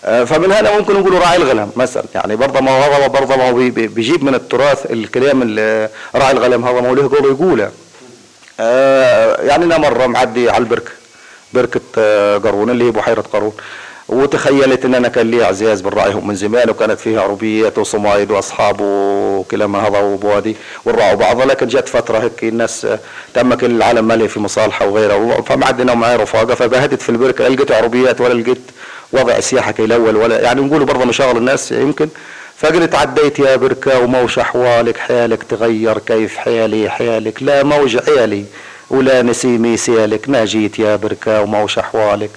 فمن 0.06 0.52
هنا 0.52 0.78
ممكن 0.78 0.94
نقول 1.00 1.14
راعي 1.14 1.38
الغنم 1.38 1.72
مثلا. 1.76 2.04
يعني 2.16 2.36
برضه 2.36 2.60
ما 2.62 2.86
هو 2.86 3.10
برضه 3.10 3.36
ما 3.36 3.50
هو 3.50 3.54
بي- 3.54 3.70
بي- 3.70 3.88
بيجيب 3.88 4.24
من 4.24 4.36
التراث 4.36 4.92
الكلام 4.92 5.42
اللي 5.42 5.90
راعي 6.16 6.32
الغنم 6.32 6.66
هذا 6.66 6.82
ما 6.82 6.90
هو 6.90 6.94
له 6.96 7.10
قول 7.10 7.26
يقوله. 7.32 7.72
آه، 8.60 9.42
يعني 9.42 9.64
أنا 9.66 9.78
مره 9.78 10.06
معدي 10.08 10.50
على 10.50 10.64
البركه 10.64 10.92
بركة 11.54 11.82
آه، 11.98 12.38
قارون 12.38 12.70
اللي 12.70 12.86
هي 12.86 12.92
بحيره 12.92 13.22
قارون. 13.22 13.54
وتخيلت 14.10 14.86
إن 14.86 14.96
أنا 14.96 15.08
كان 15.08 15.32
لي 15.32 15.44
أعزاز 15.44 15.82
بالراعيهم 15.82 16.28
من 16.28 16.36
زمان 16.36 16.70
وكانت 16.70 17.00
فيها 17.00 17.22
عربيات 17.22 17.78
وصمايد 17.78 18.32
وأصحاب 18.32 18.78
وكلام 18.82 19.76
هذا 19.76 20.00
وبوادي 20.00 20.56
والرعوا 20.86 21.14
بعضها 21.14 21.46
لكن 21.46 21.68
جت 21.68 21.88
فترة 21.90 22.18
هيك 22.18 22.44
الناس 22.44 22.86
آه، 22.86 23.00
تم 23.34 23.54
كل 23.54 23.66
العالم 23.72 24.08
مالي 24.08 24.28
في 24.28 24.40
مصالحه 24.40 24.88
وغيره 24.88 25.42
فمعدنا 25.42 25.92
ومعي 25.92 26.16
رفاقة. 26.16 26.56
فبهدت 26.56 27.02
في 27.02 27.10
البركة 27.10 27.48
لقيت 27.48 27.72
عربيات 27.72 28.22
ولا 28.22 28.34
لقيت 28.42 28.62
وضع 29.16 29.40
سياحة 29.40 29.72
كالاول 29.72 30.16
ولا 30.16 30.42
يعني 30.42 30.62
نقولوا 30.62 30.86
برضه 30.86 31.06
مشاغل 31.06 31.38
الناس 31.38 31.72
يمكن. 31.72 32.10
فقلت 32.58 32.96
عديت 32.96 33.40
يا 33.40 33.56
بركة 33.56 34.00
وموش 34.00 34.40
أحوالك 34.40 34.98
حالك 34.98 35.44
تغير 35.44 35.98
كيف 35.98 36.38
حالي 36.38 36.90
حالك 36.90 37.44
لا 37.44 37.64
موج 37.64 37.98
عيالي 38.08 38.46
ولا 38.90 39.22
نسيمي 39.22 39.78
سيالك 39.78 40.30
ما 40.30 40.46
جيت 40.46 40.80
يا 40.80 40.96
بركة 40.96 41.42
وموش 41.42 41.80
أحوالك. 41.80 42.30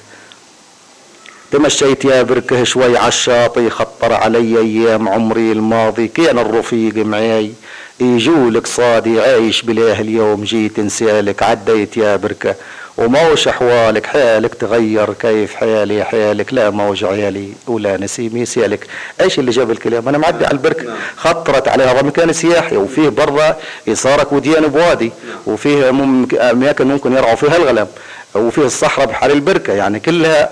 تمشيت 1.51 2.05
يا 2.05 2.23
بركة 2.23 2.65
شوي 2.65 2.97
عالشاطئ 2.97 3.69
خطر 3.71 4.13
علي 4.13 4.59
أيام 4.59 5.09
عمري 5.09 5.53
الماضي. 5.53 6.09
كان 6.09 6.39
الرفيق 6.39 6.95
معاي 6.97 7.53
يجولك 8.01 8.67
صادي 8.67 9.21
عايش 9.21 9.63
بلاه 9.63 10.01
اليوم 10.01 10.45
جيت 10.45 10.79
انسالك 10.79 11.43
عديت 11.43 11.97
يا 11.97 12.17
بركة 12.17 12.55
وموش 12.99 13.49
أحوالك 13.49 14.07
حالك 14.07 14.55
تغير. 14.55 15.13
كيف 15.13 15.55
حالي 15.55 16.05
حالك 16.05 16.55
لا 16.55 16.71
موج 16.71 17.05
عيالي 17.05 17.53
ولا 17.67 17.97
نسيمي 17.97 18.47
سيالك. 18.47 18.87
إيش 19.21 19.39
اللي 19.39 19.51
جاب 19.51 19.71
الكلام؟ 19.71 20.09
أنا 20.09 20.19
معدي 20.19 20.45
على 20.45 20.53
البركة 20.53 20.85
خطرت 21.17 21.69
عليها 21.69 21.93
هذا 21.93 22.03
مكان 22.03 22.33
سياحي 22.33 22.77
وفيه 22.77 23.09
برا 23.09 23.57
إصارك 23.89 24.33
وديان 24.33 24.67
بوادي 24.67 25.13
وفيه 25.47 25.91
مم- 25.91 26.29
أماكن 26.41 26.87
ممكن 26.87 27.13
يرعوا 27.13 27.35
فيها 27.35 27.57
الغنم 27.57 27.87
وفيه 28.35 28.63
الصحراء 28.63 29.07
بحر 29.07 29.31
البركة. 29.31 29.73
يعني 29.73 30.01
كلها 30.01 30.51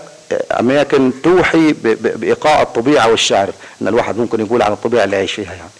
أماكن 0.60 1.10
توحي 1.22 1.72
بإيقاع 1.82 2.62
الطبيعة 2.62 3.10
والشعر. 3.10 3.48
إن 3.82 3.88
الواحد 3.88 4.18
ممكن 4.18 4.40
يقول 4.40 4.62
عن 4.62 4.72
الطبيعة 4.72 5.04
اللي 5.04 5.16
عايش 5.16 5.32
فيها 5.32 5.52
يعني. 5.52 5.70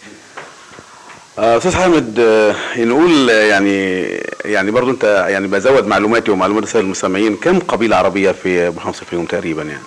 أستاذ 1.39 1.75
حامد 1.75 2.19
آه، 2.21 2.55
نقول 2.79 3.31
آه، 3.31 3.45
يعني 3.45 4.03
يعني 4.45 4.71
برضو 4.71 4.91
أنت 4.91 5.05
يعني 5.05 5.47
بزود 5.47 5.87
معلوماتي 5.87 6.31
ومعلومات 6.31 6.63
الساده 6.63 6.85
المستمعين. 6.85 7.37
كم 7.37 7.59
قبيلة 7.59 7.97
عربية 7.97 8.31
في 8.33 8.71
محافظه 8.71 9.03
الفيوم 9.03 9.25
تقريبا 9.25 9.63
يعني؟ 9.63 9.83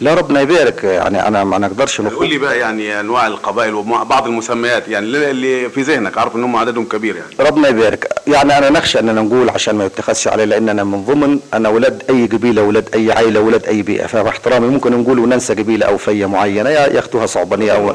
لا 0.00 0.14
ربنا 0.14 0.40
يبارك 0.40 0.84
يعني 0.84 1.28
أنا 1.28 1.44
ما 1.44 1.58
نقدرش 1.58 2.00
قول 2.00 2.06
نقول 2.12 2.28
لي 2.28 2.38
بقى 2.38 2.58
يعني 2.58 3.00
أنواع 3.00 3.26
القبائل 3.26 3.74
وبعض 3.74 4.26
المسميات 4.26 4.88
يعني 4.88 5.06
اللي- 5.06 5.70
في 5.70 5.82
ذهنك 5.82 6.18
عارف 6.18 6.36
ان 6.36 6.44
هم 6.44 6.56
عددهم 6.56 6.84
كبير 6.84 7.16
يعني. 7.16 7.28
ربنا 7.50 7.68
يبارك. 7.68 8.08
يعني 8.26 8.58
أنا 8.58 8.70
نخشى 8.70 8.98
إننا 9.00 9.22
نقول 9.22 9.50
عشان 9.50 9.74
ما 9.74 9.84
يتخذش 9.84 10.28
عليه 10.28 10.44
لأن 10.44 10.68
أنا 10.68 10.84
من 10.84 11.04
ضمن 11.04 11.38
أنا 11.54 11.68
ولاد 11.68 12.02
أي 12.10 12.26
قبيلة 12.26 12.62
ولاد 12.62 12.88
أي 12.94 13.12
عائلة 13.12 13.40
ولاد 13.40 13.64
أي 13.66 13.82
بيئة. 13.82 14.06
فباحترامي 14.06 14.66
ممكن 14.66 14.92
نقول 14.92 15.18
وننسى 15.18 15.54
قبيلة 15.54 15.86
أو 15.86 15.96
فية 15.98 16.26
معينة 16.26 16.70
يا 16.70 16.86
ياخذوها 16.92 17.26
صعبانيه 17.26 17.72
أو 17.72 17.94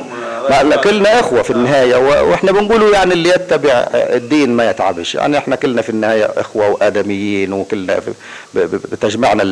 ما 0.49 0.75
كلنا 0.75 1.19
إخوة 1.19 1.41
في 1.41 1.51
النهاية 1.51 1.95
وإحنا 1.95 2.51
بنقولوا 2.51 2.93
يعني 2.93 3.13
اللي 3.13 3.29
يتبع 3.29 3.69
الدين 3.93 4.49
ما 4.55 4.69
يتعبش. 4.69 5.15
يعني 5.15 5.37
إحنا 5.37 5.55
كلنا 5.55 5.81
في 5.81 5.89
النهاية 5.89 6.25
إخوة 6.37 6.69
وآدميين 6.69 7.53
وكلنا 7.53 7.99
بتجمعنا 8.91 9.43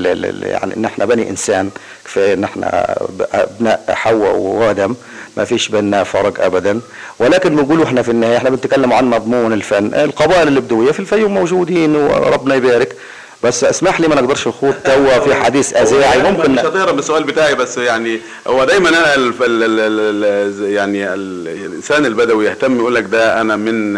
يعني 0.48 0.76
إن 0.78 0.86
إحنا 0.86 1.06
بني 1.06 1.30
إنسان. 1.30 1.70
كفاية 2.10 2.34
إن 2.34 2.44
إحنا 2.44 2.96
أبناء 3.34 3.84
حواء 3.90 4.36
وادم 4.36 4.96
ما 5.38 5.46
فيش 5.46 5.70
بيننا 5.70 6.04
فرق 6.04 6.44
ابدا. 6.46 6.80
ولكن 7.20 7.56
بنقولوا 7.56 7.86
إحنا 7.86 8.02
في 8.02 8.12
النهاية 8.12 8.38
إحنا 8.38 8.50
بنتكلم 8.50 8.94
عن 8.94 9.06
مضمون 9.10 9.54
الفن. 9.54 9.94
القبائل 9.94 10.48
البدويه 10.48 10.92
في 10.92 11.00
الفيوم 11.00 11.34
موجودين 11.34 11.96
وربنا 11.96 12.56
يبارك. 12.56 12.96
بس 13.44 13.64
اسمح 13.64 14.00
لي 14.02 14.08
ما 14.08 14.16
نقدرش 14.16 14.48
نخوض 14.48 14.74
توا 14.84 15.20
في 15.20 15.34
حديث 15.44 15.74
أذاعي. 15.74 16.32
ممكن 16.32 16.52
مش 16.52 16.60
هتهرب 16.60 16.94
من 16.94 17.00
السؤال 17.00 17.24
بتاعي 17.24 17.56
بس 17.56 17.78
يعني 17.78 18.20
هو 18.48 18.64
دايما 18.66 18.90
أنا 18.90 19.16
الف- 19.16 19.42
ال 19.42 19.64
ال 19.64 19.80
ال 19.80 20.74
يعني 20.74 21.14
ال- 21.14 21.48
الإنسان 21.48 22.06
البدوي 22.06 22.46
يهتم 22.46 22.78
يقول 22.78 22.96
لك 22.96 23.04
ده 23.04 23.42
أنا 23.42 23.56
من 23.56 23.98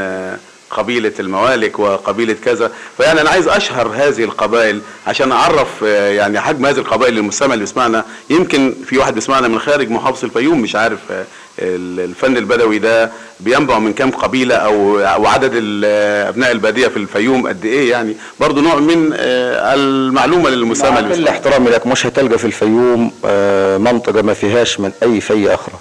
قبيلة 0.72 1.14
الموالك 1.20 1.80
وقبيلة 1.80 2.34
كذا. 2.46 2.72
فيعني 2.98 3.22
أنا 3.22 3.30
عايز 3.30 3.48
أشهر 3.48 3.88
هذه 3.88 4.24
القبائل 4.24 4.82
عشان 5.08 5.32
أعرف 5.32 5.68
آه، 5.84 6.10
يعني 6.10 6.40
حجم 6.40 6.66
هذه 6.66 6.78
القبائل 6.78 7.14
للمستمع 7.14 7.54
اللي 7.54 7.66
بيسمعنا. 7.66 8.06
يمكن 8.30 8.76
في 8.86 8.98
واحد 8.98 9.14
بيسمعنا 9.16 9.48
من 9.48 9.60
خارج 9.60 9.90
محافظة 9.90 10.26
الفيوم 10.28 10.62
مش 10.62 10.76
عارف 10.76 11.00
آه، 11.12 11.26
الفن 11.60 12.38
البدوي 12.38 12.80
ده 12.80 13.12
بينبع 13.40 13.80
من 13.80 13.94
كام 13.94 14.12
قبيلة 14.12 14.56
أو 14.56 14.96
وعدد 15.22 15.52
ال- 15.54 15.86
أبناء 16.28 16.52
البادية 16.52 16.88
في 16.88 16.98
الفيوم 16.98 17.48
قد 17.48 17.66
إيه 17.66 17.92
يعني؟ 17.92 18.16
برضو 18.40 18.62
نوع 18.62 18.76
من 18.76 19.12
آه، 19.16 19.74
المعلومة 19.74 20.50
للمستمع 20.50 21.02
مع 21.02 21.10
كل 21.16 21.28
احترامي 21.28 21.70
لك 21.70 21.88
مش 21.88 22.06
هتلقى 22.06 22.38
في 22.38 22.46
الفيوم 22.46 23.12
آه، 23.26 23.78
منطقة 23.78 24.22
ما 24.22 24.34
فيهاش 24.34 24.80
من 24.80 24.92
أي 25.04 25.22
في 25.22 25.54
أخرى. 25.54 25.76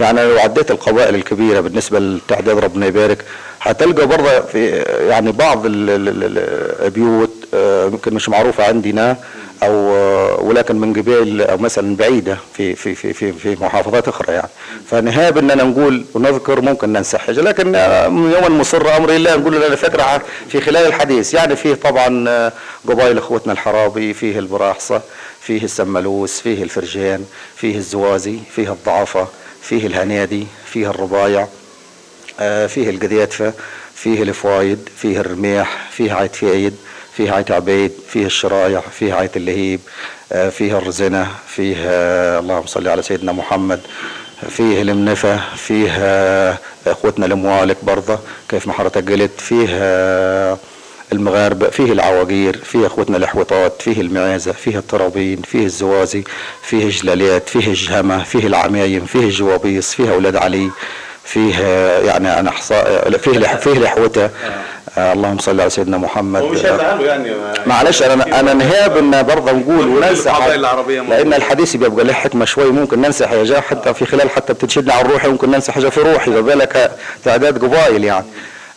يعني 0.00 0.24
لو 0.24 0.38
عديت 0.38 0.70
القبائل 0.70 1.14
الكبيرة 1.14 1.60
بالنسبة 1.60 1.98
للتعداد 1.98 2.58
ربنا 2.58 2.86
يبارك 2.86 3.24
هتلقى 3.60 4.06
برضه 4.06 4.40
في 4.40 4.66
يعني 5.08 5.32
بعض 5.32 5.66
ال- 5.66 5.90
ال- 5.90 6.08
ال- 6.08 6.84
البيوت 6.84 7.30
آه، 7.54 7.86
يمكن 7.86 8.14
مش 8.14 8.28
معروفة 8.28 8.64
عندنا 8.68 9.16
آه، 9.62 10.40
ولكن 10.40 10.76
من 10.76 10.92
قبائل 10.92 11.42
أو 11.42 11.58
مثلا 11.58 11.96
بعيدة 11.96 12.38
في 12.56 12.74
في 12.74 12.94
في 12.94 13.12
في, 13.12 13.32
في 13.32 13.56
محافظات 13.60 14.08
أخرى 14.08 14.34
يعني. 14.34 14.48
فنهاب 14.90 15.38
إننا 15.38 15.54
نقول 15.64 16.04
ونذكر 16.14 16.60
ممكن 16.60 16.92
ننسى 16.92 17.18
حاجة 17.18 17.40
لكن 17.40 17.74
آه، 17.74 18.08
من 18.08 18.32
يوم 18.32 18.60
مصر 18.60 18.96
أمر 18.96 19.10
الله 19.10 19.36
نقول 19.36 19.56
لنا 19.56 19.76
فكرة 19.76 20.22
في 20.48 20.60
خلال 20.60 20.86
الحديث 20.86 21.34
يعني 21.34 21.56
فيه 21.56 21.74
طبعا 21.74 22.28
آه، 22.28 22.52
قبائل 22.88 23.18
إخوتنا 23.18 23.52
الحرابي 23.52 24.14
فيه 24.14 24.38
البراحصة 24.38 25.02
فيه 25.40 25.64
السملوس 25.64 26.40
فيه 26.40 26.62
الفرجان 26.62 27.24
فيه 27.56 27.76
الزوازي 27.76 28.38
فيه 28.56 28.72
الضعفة 28.72 29.28
فيه 29.62 29.86
الهنادي 29.86 30.46
فيه 30.72 30.90
الربايع 30.90 31.48
آه، 32.40 32.66
فيه 32.66 32.90
القدياتفة 32.90 33.52
فيه 33.94 34.22
الفوايد 34.22 34.88
فيه 34.96 35.20
الرميح 35.20 35.88
فيه 35.90 36.12
عيت 36.12 36.36
فايد 36.36 36.76
فيه 37.16 37.32
عيت 37.32 37.50
عبيد 37.50 37.92
فيه 38.08 38.26
الشرايع 38.26 38.80
فيه 38.80 39.14
عيت 39.14 39.36
اللهيب 39.36 39.80
آه، 40.32 40.48
فيه 40.48 40.78
الرزنة 40.78 41.28
فيه 41.48 41.76
آه، 41.78 42.38
اللهم 42.38 42.66
صل 42.66 42.88
على 42.88 43.02
سيدنا 43.02 43.32
محمد 43.32 43.80
فيه 44.48 44.82
المنفى 44.82 45.38
فيه 45.56 45.90
آه، 45.98 46.58
إخوتنا 46.86 47.26
الاموالك 47.26 47.76
برضه 47.82 48.18
كيف 48.48 48.66
ما 48.66 48.72
حضرتك 48.72 49.12
قلت 49.12 49.40
فيه 49.40 49.68
المغاربة 51.12 51.70
فيه 51.70 51.92
العواقير 51.92 52.56
فيه 52.64 52.86
إخوتنا 52.86 53.16
الأحوطات 53.16 53.82
فيه 53.82 54.00
المعازة 54.00 54.52
فيه 54.52 54.78
الطرابين 54.78 55.42
فيه 55.42 55.64
الزوازي 55.64 56.24
فيه 56.62 56.84
الجلاليات 56.84 57.48
فيه 57.48 57.66
الجهمة 57.68 58.24
فيه 58.24 58.46
العمايم 58.46 59.06
فيه 59.06 59.20
الجوابيص 59.20 59.94
فيه 59.94 60.12
أولاد 60.12 60.36
علي 60.36 60.70
فيه 61.24 61.58
يعني 61.98 62.40
أنا 62.40 62.50
أحصاء 62.50 63.10
فيه 63.10 63.56
فيه 63.56 63.72
الحوته 63.72 64.24
آه، 64.24 64.30
اللهم 64.98 65.38
صل 65.38 65.60
على 65.60 65.70
سيدنا 65.70 65.98
محمد. 65.98 66.42
يعني. 66.64 67.30
معلش 67.66 68.02
أنا 68.02 68.40
أنا 68.40 68.54
نهاب 68.54 68.96
إن 68.96 69.22
برضه 69.22 69.52
نقول 69.52 69.88
وننسى. 69.88 70.32
لأن 71.08 71.34
الحديث 71.34 71.76
بيبقى 71.76 72.04
له 72.04 72.12
حكمة 72.12 72.44
شوي 72.44 72.70
ممكن 72.70 73.00
ننسى 73.00 73.26
حاجة 73.26 73.60
حتى 73.60 73.94
في 73.94 74.06
خلال 74.06 74.30
حتى 74.30 74.52
بتنشدنا 74.52 74.94
عن 74.94 75.04
روحي 75.06 75.28
ممكن 75.28 75.50
ننسى 75.50 75.72
حاجة 75.72 75.88
في 75.88 76.00
روحي 76.00 76.30
ما 76.30 76.40
بالك 76.40 76.90
تعداد 77.24 77.64
قبائل 77.64 78.04
يعني. 78.04 78.26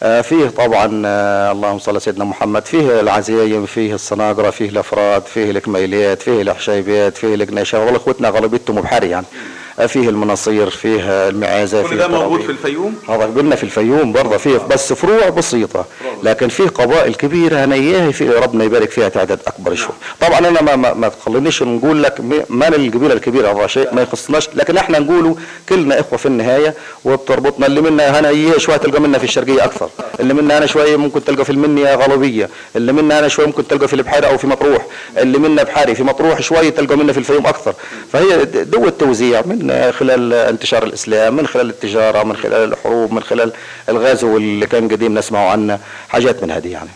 آه، 0.03 0.21
فيه 0.21 0.47
طبعا 0.49 1.01
آه، 1.05 1.51
اللهم 1.51 1.79
صل 1.79 1.91
على 1.91 1.99
سيدنا 1.99 2.25
محمد 2.25 2.65
فيه 2.65 2.99
العزايم 2.99 3.65
فيه 3.65 3.93
الصناقرة 3.95 4.49
فيه 4.49 4.69
الأفراد 4.69 5.25
فيه 5.25 5.51
الكميليات 5.51 6.21
فيه 6.21 6.41
الحشيبيات 6.41 7.17
فيه 7.17 7.35
القنيشه 7.35 7.79
والله 7.79 7.97
إخوتنا 7.97 8.29
غالبيتهم 8.29 8.81
بحري 8.81 9.09
يعني. 9.09 9.25
آه، 9.25 9.68
فيه 9.87 10.09
المناصير 10.09 10.69
فيه 10.69 11.01
آه، 11.01 11.29
المعازه 11.29 11.81
كل 11.81 11.89
فيه 11.89 11.95
ده 11.95 12.07
موجود. 12.07 12.41
في 12.41 12.51
الفيوم؟ 12.51 12.95
هذا 13.09 13.25
قلنا 13.25 13.55
في 13.55 13.63
الفيوم 13.63 14.11
برضه 14.11 14.37
فيه 14.37 14.57
بس 14.57 14.93
فروع 14.93 15.29
بسيطة 15.29 15.85
لكن 16.23 16.47
فيه 16.47 16.67
قبائل 16.67 17.15
كبيرة. 17.15 17.63
أنا 17.63 17.75
إياها 17.75 18.11
في 18.11 18.29
ربنا 18.29 18.63
يبارك 18.63 18.89
فيها 18.91 19.09
تعداد 19.09 19.39
أكبر 19.47 19.75
شوي. 19.75 19.93
طبعا 20.21 20.39
أنا 20.39 20.61
ما, 20.61 20.75
ما, 20.75 20.93
ما 20.93 21.07
تخلينيش 21.09 21.63
نقول 21.63 22.03
لك 22.03 22.19
م- 22.21 22.41
مال 22.49 22.75
القبيلة 22.75 23.13
الكبيرة 23.13 23.51
هذا 23.51 23.67
شيء 23.67 23.93
ما 23.95 24.01
يخصناش 24.01 24.49
لكن 24.55 24.77
إحنا 24.77 24.99
نقوله 24.99 25.35
كلنا 25.69 25.99
إخوة 25.99 26.17
في 26.17 26.25
النهاية 26.25 26.73
وبتربطنا 27.05 27.65
اللي 27.67 27.81
منا 27.81 28.19
هنا 28.19 28.29
إياه 28.29 28.57
شوية 28.57 28.77
تلقى 28.77 29.01
منا 29.01 29.17
في 29.17 29.23
الشرقية 29.23 29.63
أكثر. 29.65 29.89
اللي 30.19 30.33
منا 30.33 30.57
أنا 30.57 30.65
شوية 30.65 30.95
ممكن 30.97 31.23
تلقى 31.23 31.45
في 31.45 31.49
المنيا 31.51 31.95
غلبية 31.95 32.49
اللي 32.75 32.93
منا 32.93 33.19
أنا 33.19 33.27
شوية 33.27 33.45
ممكن 33.45 33.67
تلقى 33.67 33.87
في 33.87 33.93
البحيرة 33.93 34.27
أو 34.27 34.37
في 34.37 34.47
مطروح. 34.47 34.85
اللي 35.17 35.37
منا 35.37 35.63
بحاري 35.63 35.95
في 35.95 36.03
مطروح 36.03 36.41
شوية 36.41 36.69
تلقى 36.69 36.97
منا 36.97 37.13
في 37.13 37.19
الفيوم 37.19 37.47
أكثر. 37.47 37.73
فهي 38.13 38.45
دو 38.45 38.85
التوزيع 38.87 39.41
من 39.45 39.68
خلال 39.91 40.33
انتشار 40.33 40.83
الإسلام 40.83 41.35
من 41.35 41.47
خلال 41.47 41.69
التجارة 41.69 42.23
من 42.23 42.35
خلال 42.35 42.73
الحروب 42.73 43.11
من 43.11 43.23
خلال 43.23 43.51
الغزو 43.89 44.37
اللي 44.37 44.65
كان 44.65 44.87
قديم 44.87 45.17
نسمعه 45.17 45.51
عنه 45.51 45.79
حاجات 46.09 46.43
من 46.43 46.51
هذه 46.51 46.71
يعني. 46.71 46.89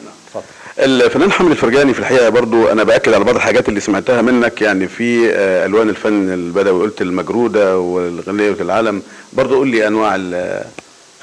الفنان 0.80 1.32
حامد 1.32 1.52
الفرجاني 1.52 1.94
في 1.94 2.00
الحقيقة 2.00 2.30
برضو 2.30 2.68
أنا 2.68 2.84
بأكد 2.84 3.14
على 3.14 3.24
بعض 3.24 3.36
الحاجات 3.36 3.70
اللي 3.70 3.80
سمعتها 3.80 4.22
منك 4.22 4.62
يعني 4.62 4.88
في 4.88 5.32
آه، 5.34 5.66
ألوان 5.66 5.90
الفن 5.90 6.34
البدوي 6.34 6.82
قلت 6.82 7.02
المجرودة 7.02 7.80
والغنية 7.80 8.56
العالم 8.62 9.02
برضو 9.34 9.56
قول 9.56 9.68
لي 9.68 9.88
أنواع 9.88 10.16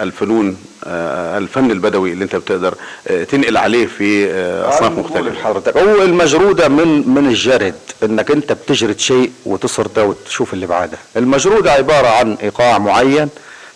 الفنون 0.00 0.56
آه، 0.84 1.38
الفن 1.38 1.70
البدوي 1.70 2.12
اللي 2.12 2.24
انت 2.24 2.36
بتقدر 2.36 2.74
آه، 3.08 3.24
تنقل 3.24 3.56
عليه 3.56 3.86
في 3.86 4.30
آه، 4.30 4.68
أصناف 4.68 4.92
مختلفة. 4.98 5.42
حضرتك 5.44 5.76
هو 5.76 6.02
المجرودة 6.02 6.68
من 6.68 7.08
من 7.08 7.26
الجرد 7.28 7.74
إنك 8.02 8.30
أنت 8.30 8.52
بتجرد 8.52 8.98
شيء 8.98 9.30
وتسرده 9.46 10.04
وتشوف 10.04 10.54
اللي 10.54 10.66
بعده. 10.66 10.98
المجرودة 11.16 11.72
عبارة 11.72 12.08
عن 12.08 12.34
إيقاع 12.42 12.78
معين 12.78 13.28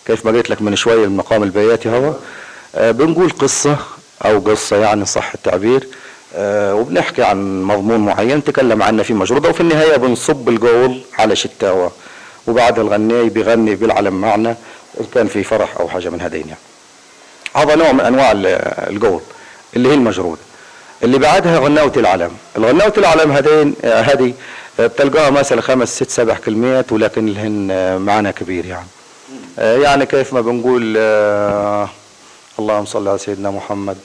كيف 0.06 0.26
ما 0.26 0.32
قلت 0.32 0.50
لك 0.50 0.62
من 0.62 0.76
شوية 0.76 1.04
المقام 1.04 1.42
البياتي 1.42 1.88
هو. 1.88 2.12
بنقول 2.92 3.30
قصة 3.30 3.76
أو 4.24 4.38
قصة 4.38 4.76
يعني 4.76 5.04
صح 5.06 5.32
التعبير. 5.34 5.88
وبنحكي 6.38 7.22
عن 7.22 7.62
مضمون 7.62 8.00
معين 8.00 8.44
تكلم 8.44 8.82
عنه 8.82 9.02
في 9.02 9.14
مجرودة 9.14 9.48
وفي 9.48 9.60
النهاية 9.60 9.96
بنصب 9.96 10.48
القول 10.48 11.00
على 11.18 11.36
شتاوة. 11.36 11.92
وبعد 12.46 12.78
الغناي 12.78 13.28
بيغني 13.28 13.74
بيلعلم 13.74 14.20
معنا 14.20 14.56
إن 15.00 15.06
كان 15.14 15.26
في 15.28 15.42
فرح 15.42 15.76
أو 15.80 15.88
حاجة 15.88 16.08
من 16.08 16.20
هذين 16.20 16.44
يعني. 16.48 16.60
هذا 17.56 17.74
نوع 17.74 17.92
من 17.92 18.00
أنواع 18.00 18.32
ال- 18.32 18.46
القول 18.96 19.20
اللي 19.76 19.88
هي 19.88 19.94
المجرودة 19.94 20.40
اللي 21.02 21.18
بعدها 21.18 21.58
غناوة 21.58 21.92
العلم. 21.96 22.30
الغناوة 22.56 22.92
العلم 22.98 23.32
هذين 23.32 23.74
آه، 23.84 24.00
هذه 24.00 24.34
آه، 24.80 24.86
بتلقاها 24.86 25.30
مثلا 25.30 25.60
خمس 25.60 25.96
ست 25.96 26.10
سبع 26.10 26.34
كلمات 26.44 26.92
ولكن 26.92 27.26
لهن 27.26 27.68
آه، 27.70 27.98
معنى 27.98 28.32
كبير 28.32 28.66
يعني. 28.66 28.86
يعني 29.58 30.06
كيف 30.06 30.32
ما 30.32 30.40
بنقول 30.40 30.96
اللهم 32.58 32.84
صل 32.84 33.08
على 33.08 33.18
سيدنا 33.18 33.50
محمد. 33.50 33.96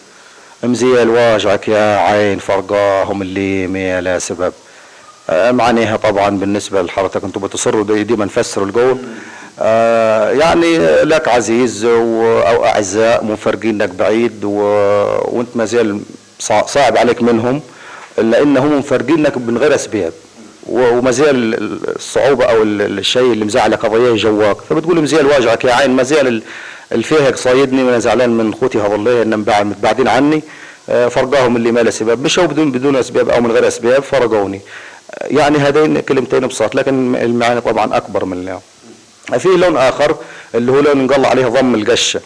مزيل 0.63 1.09
واجعك 1.09 1.67
يا 1.67 1.97
عين 1.97 2.39
فرقاهم 2.39 3.21
اللي 3.21 3.67
ما 3.67 4.01
لا 4.01 4.19
سبب. 4.19 4.53
معناها 5.29 5.97
طبعا 5.97 6.29
بالنسبة 6.29 6.81
لحضرتك 6.81 7.23
أنتم 7.23 7.41
بتصروا 7.41 7.83
ديما 8.03 8.25
نفسروا 8.25 8.67
القول. 8.67 8.97
يعني 10.39 10.77
لك 11.03 11.27
عزيز 11.27 11.85
أو 11.85 12.65
أعزاء 12.65 13.23
مفرقينك 13.25 13.89
بعيد 13.89 14.43
و... 14.43 14.49
وأنت 15.25 15.49
ما 15.55 15.65
زال 15.65 15.99
صع- 16.39 16.65
صعب 16.65 16.97
عليك 16.97 17.23
منهم 17.23 17.61
لأنهم 18.17 18.77
مفرقينك 18.79 19.37
من 19.37 19.57
غير 19.57 19.75
أسباب. 19.75 20.13
وما 20.67 21.11
زال 21.11 21.55
الصعوبة 21.95 22.45
أو 22.45 22.63
ال- 22.63 22.99
الشيء 22.99 23.33
اللي 23.33 23.45
مزعلك 23.45 23.85
قضية 23.85 24.13
جواك. 24.15 24.57
فبتقول 24.69 25.01
مزيل 25.01 25.25
واجعك 25.25 25.65
يا 25.65 25.73
عين 25.73 25.91
ما 25.91 26.03
زال 26.03 26.27
ال- 26.27 26.43
الفيهق 26.91 27.35
صايدني 27.35 27.83
وأنا 27.83 27.99
زعلان 27.99 28.29
من 28.29 28.53
خوتي 28.53 28.77
هذا 28.77 28.95
الله 28.95 29.21
انهم 29.21 29.43
بعد- 29.43 29.65
متبعدين 29.65 30.07
عني. 30.07 30.43
آه، 30.89 31.07
فرقاهم 31.07 31.55
اللي 31.55 31.71
ما 31.71 31.79
له 31.79 31.89
سبب. 31.91 32.23
مشوا 32.23 32.45
بدون 32.45 32.71
بدون 32.71 32.95
أسباب 32.95 33.29
أو 33.29 33.41
من 33.41 33.51
غير 33.51 33.67
أسباب 33.67 34.03
فرقوني. 34.03 34.61
آه، 35.13 35.27
يعني 35.27 35.57
هذين 35.57 35.99
كلمتين 35.99 36.47
بساط 36.47 36.75
لكن 36.75 37.15
المعاني 37.15 37.61
طبعا 37.61 37.97
أكبر 37.97 38.25
من 38.25 38.37
اللي. 38.37 38.59
في 39.37 39.49
لون 39.49 39.77
آخر 39.77 40.15
اللي 40.55 40.71
هو 40.71 40.79
لون 40.79 40.97
نقول 41.07 41.25
عليه 41.25 41.45
ضم 41.45 41.75
القشه 41.75 42.19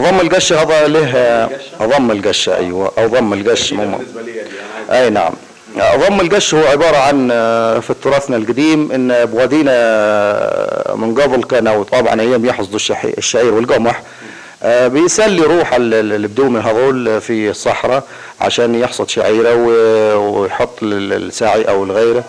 ضم 0.00 0.20
القشه 0.20 0.62
هذا 0.62 0.86
له 0.86 1.48
ضم 1.82 2.10
القشه 2.10 2.56
أيوه 2.56 2.92
أو 2.98 3.06
ضم 3.06 3.32
القش 3.32 3.72
مو 3.72 4.00
أي 4.90 5.10
نعم. 5.10 5.32
ضم 5.96 6.20
القش 6.20 6.54
هو 6.54 6.66
عبارة 6.66 6.96
عن 6.96 7.28
آه، 7.32 7.78
في 7.78 7.94
تراثنا 8.02 8.36
القديم 8.36 8.92
إن 8.92 9.24
بوادينا 9.24 9.72
آه، 9.74 10.94
من 10.94 11.14
قبل 11.20 11.42
كانوا 11.44 11.84
طبعا 11.84 12.20
أيام 12.20 12.44
يحصدوا 12.44 12.78
الشعير 13.18 13.54
والقمح 13.54 14.02
آه، 14.62 14.88
بيسلي 14.88 15.42
روح 15.42 15.74
ال- 15.74 15.94
ال- 15.94 16.12
البدومي 16.12 16.60
هذول 16.60 17.20
في 17.20 17.50
الصحراء 17.50 18.02
عشان 18.40 18.74
يحصد 18.74 19.08
شعيره 19.08 19.54
ويحط 20.16 20.82
لل- 20.82 21.12
الساعي 21.12 21.62
أو 21.62 21.84
الغيره 21.84 22.24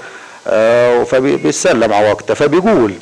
آه، 0.47 1.03
فبيتسلى 1.03 1.87
مع 1.87 1.99
وقته 2.11 2.33
فبيقول 2.33 2.93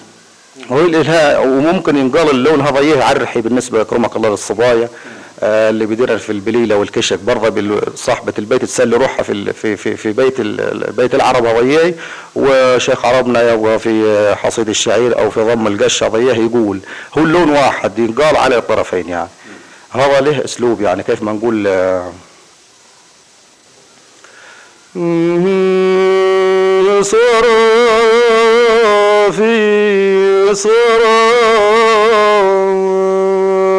وممكن 1.39 1.97
ينقال 1.97 2.29
اللون 2.29 2.61
هذا 2.61 2.79
إيه 2.79 3.03
عرحي 3.03 3.41
بالنسبة 3.41 3.81
اكرمك 3.81 4.15
الله 4.15 4.29
للصبايا 4.29 4.89
آه، 5.39 5.69
اللي 5.69 5.85
بيديرها 5.85 6.17
في 6.17 6.31
البليلة 6.31 6.75
والكشك 6.75 7.19
برضه 7.19 7.81
صاحبة 7.95 8.33
البيت 8.39 8.61
تسلي 8.61 8.95
روحها 8.97 9.23
في 9.23 9.53
في 9.53 9.77
في, 9.77 9.95
في 9.97 10.11
بيت 10.11 10.41
بيت 10.91 11.15
العرب 11.15 11.45
هذا 11.45 11.93
وشيخ 12.35 13.05
عربنا 13.05 13.53
يبغى 13.53 13.79
في 13.79 14.35
حصيد 14.35 14.69
الشعير 14.69 15.19
أو 15.19 15.29
في 15.29 15.41
ضم 15.41 15.67
القش 15.67 16.03
هذا 16.03 16.17
يقول 16.17 16.79
هو 17.17 17.23
اللون 17.23 17.49
واحد 17.49 17.99
ينقال 17.99 18.37
على 18.37 18.57
الطرفين 18.57 19.09
يعني. 19.09 19.29
هذا 19.91 20.21
له 20.21 20.45
أسلوب 20.45 20.81
يعني 20.81 21.03
كيف 21.03 21.23
ما 21.23 21.31
نقول 21.31 21.67
آه، 30.53 30.55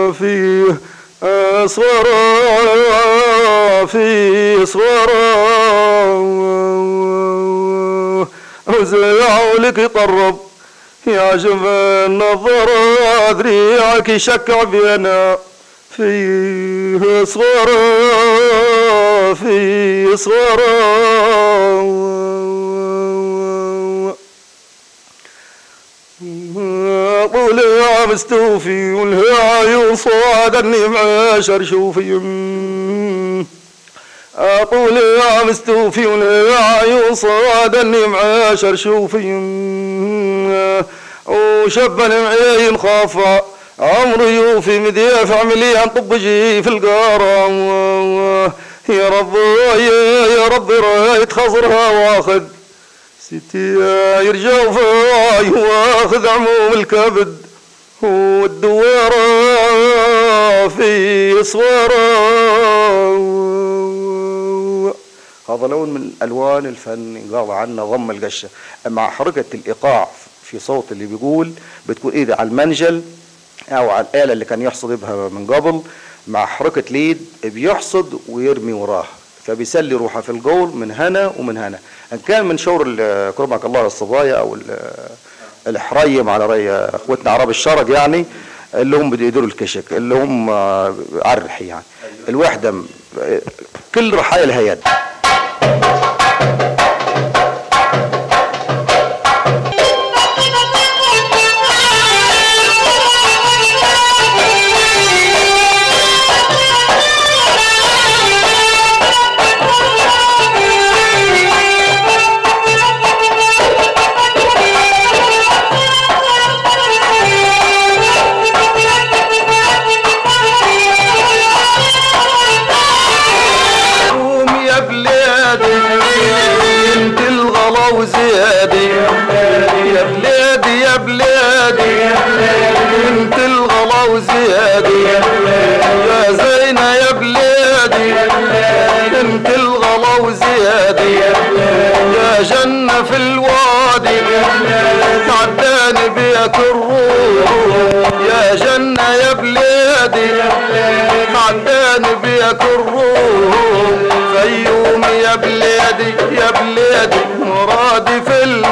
صرافي 0.07 0.75
صرافي 1.67 1.77
صرافي 3.47 4.67
صرافي 4.67 5.65
وزيع 8.67 9.53
لك 9.59 9.81
طرب 9.95 10.39
يا 11.07 11.37
جمال 11.37 12.19
نظر 12.19 12.69
ذريعك 13.31 14.17
شكع 14.17 14.63
بينا 14.63 15.39
فيه 15.97 17.25
صورة 17.25 17.75
فيه 19.35 20.15
صورة 20.15 20.75
طلع 27.27 28.07
مستوفي 28.07 28.93
والهوى 28.93 29.93
يصعد 29.93 30.57
أني 30.57 30.89
معاشر 30.89 31.65
شوفي. 31.65 32.21
طلع 34.71 35.43
مستوفي 35.45 36.07
والهوى 36.07 37.09
يصعد 37.11 37.77
أني 37.77 38.07
معاشر 38.07 38.77
شوفي. 38.77 39.25
وشبا 41.27 42.09
معين 42.09 42.79
خافا 42.79 43.43
عمرو 43.79 44.25
يوفي 44.25 44.79
مديف 44.79 45.33
عمليا 45.33 45.87
طب 45.87 46.15
جي 46.15 46.63
في 46.63 46.69
القارة. 46.69 47.49
يا 48.89 49.09
رب 49.09 49.35
يا 50.39 50.49
رب 50.49 50.71
رايت 50.71 51.33
خزرها 51.33 51.91
واخذ. 51.91 52.43
ستي 53.27 53.75
يرجع 54.27 54.71
فاي 54.73 55.51
وأخذ 55.51 56.27
عموم 56.27 56.73
الكبد 56.73 57.39
والدوارة 58.03 59.19
في 60.69 61.45
صوارة 61.45 62.05
هذا 65.49 65.67
لون 65.67 65.91
من 65.95 66.11
الوان 66.23 66.67
الفن 66.67 67.23
قال 67.33 67.51
عنا 67.51 67.85
ضم 67.85 68.11
القشة. 68.11 68.49
مع 68.87 69.11
حركه 69.11 69.45
الإيقاع 69.55 70.09
في 70.43 70.59
صوت 70.59 70.93
اللي 70.93 71.07
بيقول 71.07 71.53
بتكون 71.89 72.13
ايده 72.13 72.37
على 72.37 72.49
المنجل 72.49 73.03
أو 73.69 73.91
على 73.91 74.07
الآلة 74.11 74.33
اللي 74.33 74.45
كان 74.45 74.63
يحصد 74.63 75.01
بها 75.01 75.29
من 75.29 75.47
قبل 75.47 75.81
مع 76.29 76.47
حركة 76.47 76.85
اليد 76.91 77.27
بيحصد 77.45 78.19
ويرمي 78.29 78.73
وراه. 78.73 79.07
فبيسلي 79.47 79.95
روحه 79.95 80.21
في 80.21 80.29
القول 80.29 80.69
من 80.77 80.91
هنا 80.91 81.33
ومن 81.39 81.57
هنا. 81.57 81.79
إن 82.13 82.19
كان 82.19 82.45
من 82.47 82.59
شور 82.59 82.85
كرمك 83.31 83.65
الله 83.65 83.87
الصبايا 83.87 84.35
أو 84.35 84.55
ال- 84.55 84.79
الحريم 85.67 86.29
على 86.29 86.47
رأي 86.47 86.71
إخوتنا 86.71 87.31
عرب 87.31 87.51
الشرق 87.51 87.91
يعني 87.91 88.25
اللي 88.75 88.97
هم 88.97 89.11
بده 89.11 89.25
يديروا 89.25 89.47
الكشك 89.49 89.93
اللي 89.93 90.15
هم 90.15 90.51
آه، 90.51 90.95
على 91.25 91.41
الرحي 91.41 91.67
يعني. 91.67 91.85
الوحدة 92.29 92.71
م- 92.71 92.87
كل 93.95 94.15
رحايا 94.15 94.47
لها 94.47 94.61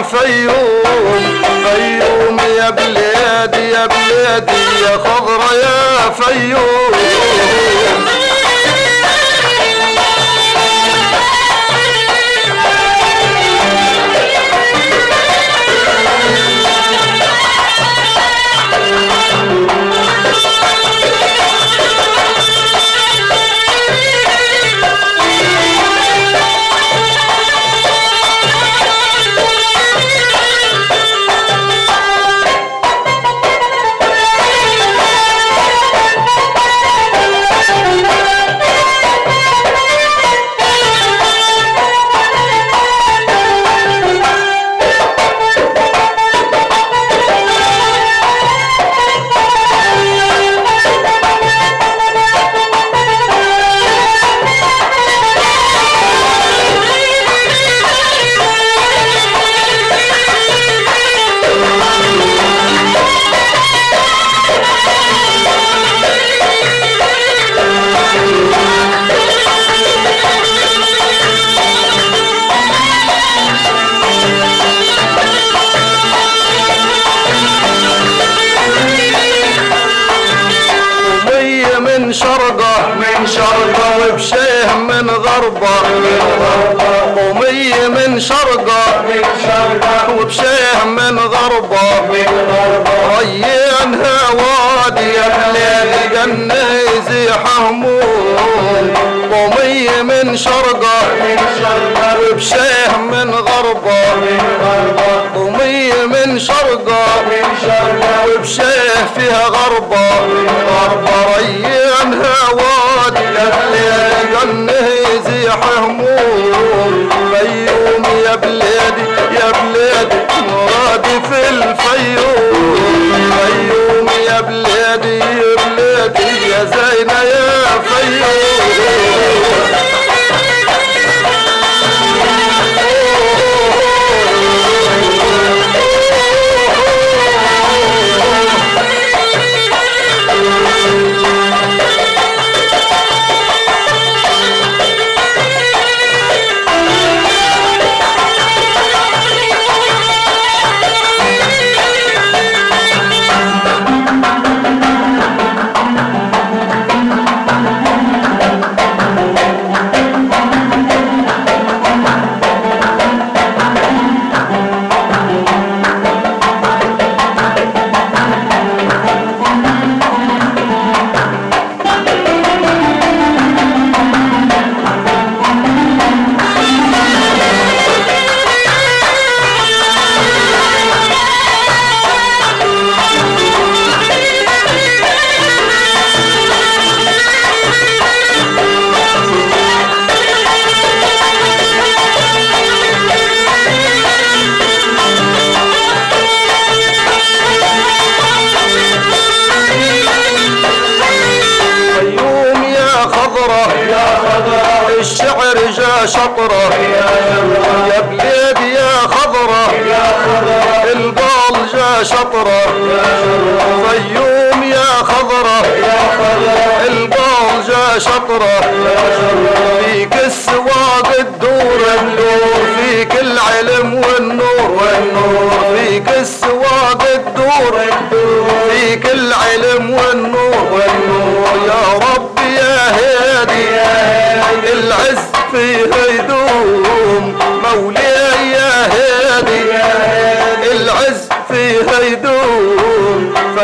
في 0.02 0.16
الفيوم 0.16 1.42
فيوم 1.64 2.40
يا 2.58 2.70
بلادي 2.70 3.70
يا 3.70 3.86
بلادي 3.86 4.52
يا 4.82 4.96
خضرة 4.96 5.54
يا 5.54 6.10
فيوم. 6.10 6.92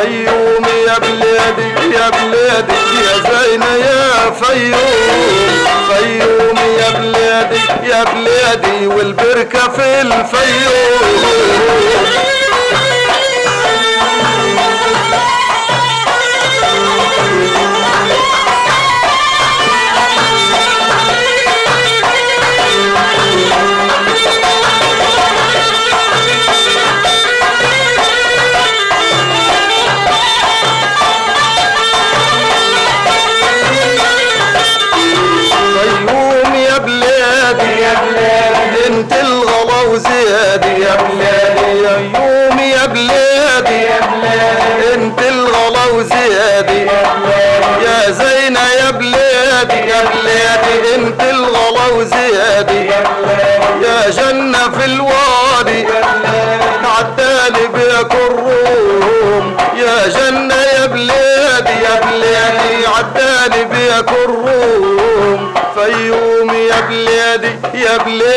فيوم 0.03 0.65
يا 0.87 0.99
بلادي 0.99 1.95
يا 1.95 2.11
بلادي 2.11 2.73
يا 3.05 3.15
زينة 3.31 3.75
يا 3.75 4.31
فيوم. 4.31 5.65
فيوم 5.89 6.59
يا 6.79 6.91
بلادي 6.99 7.61
يا 7.91 8.05
بلادي 8.05 8.87
والبركة 8.87 9.69
في 9.69 10.01
الفيوم. 10.01 11.19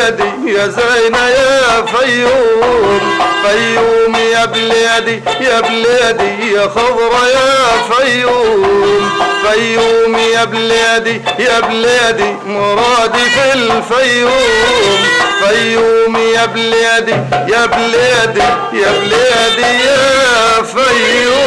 بلادي 0.09 0.53
يا 0.53 0.67
زينة 0.67 1.27
يا 1.27 1.85
فيوم 1.85 2.99
فيوم 3.43 4.15
يا 4.15 4.45
بلادي 4.45 5.21
يا 5.41 5.59
بلادي 5.61 6.51
يا 6.53 6.67
خضرة 6.67 7.27
يا 7.27 7.95
فيوم 7.95 9.09
فيوم 9.43 10.15
يا 10.33 10.43
بلادي 10.45 11.21
يا 11.39 11.59
بلادي 11.59 12.35
مرادي 12.47 13.19
في 13.29 13.53
الفيوم 13.53 14.99
فيوم 15.47 16.17
يا 16.35 16.45
بلادي 16.45 17.11
يا 17.53 17.65
بلادي 17.65 18.41
يا 18.73 18.91
بلادي 19.01 19.83
يا 19.85 20.63
فيوم 20.63 21.41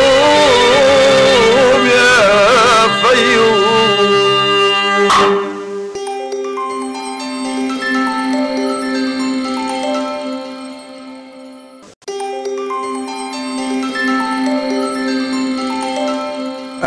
يا 1.86 2.20
فيوم. 3.02 3.73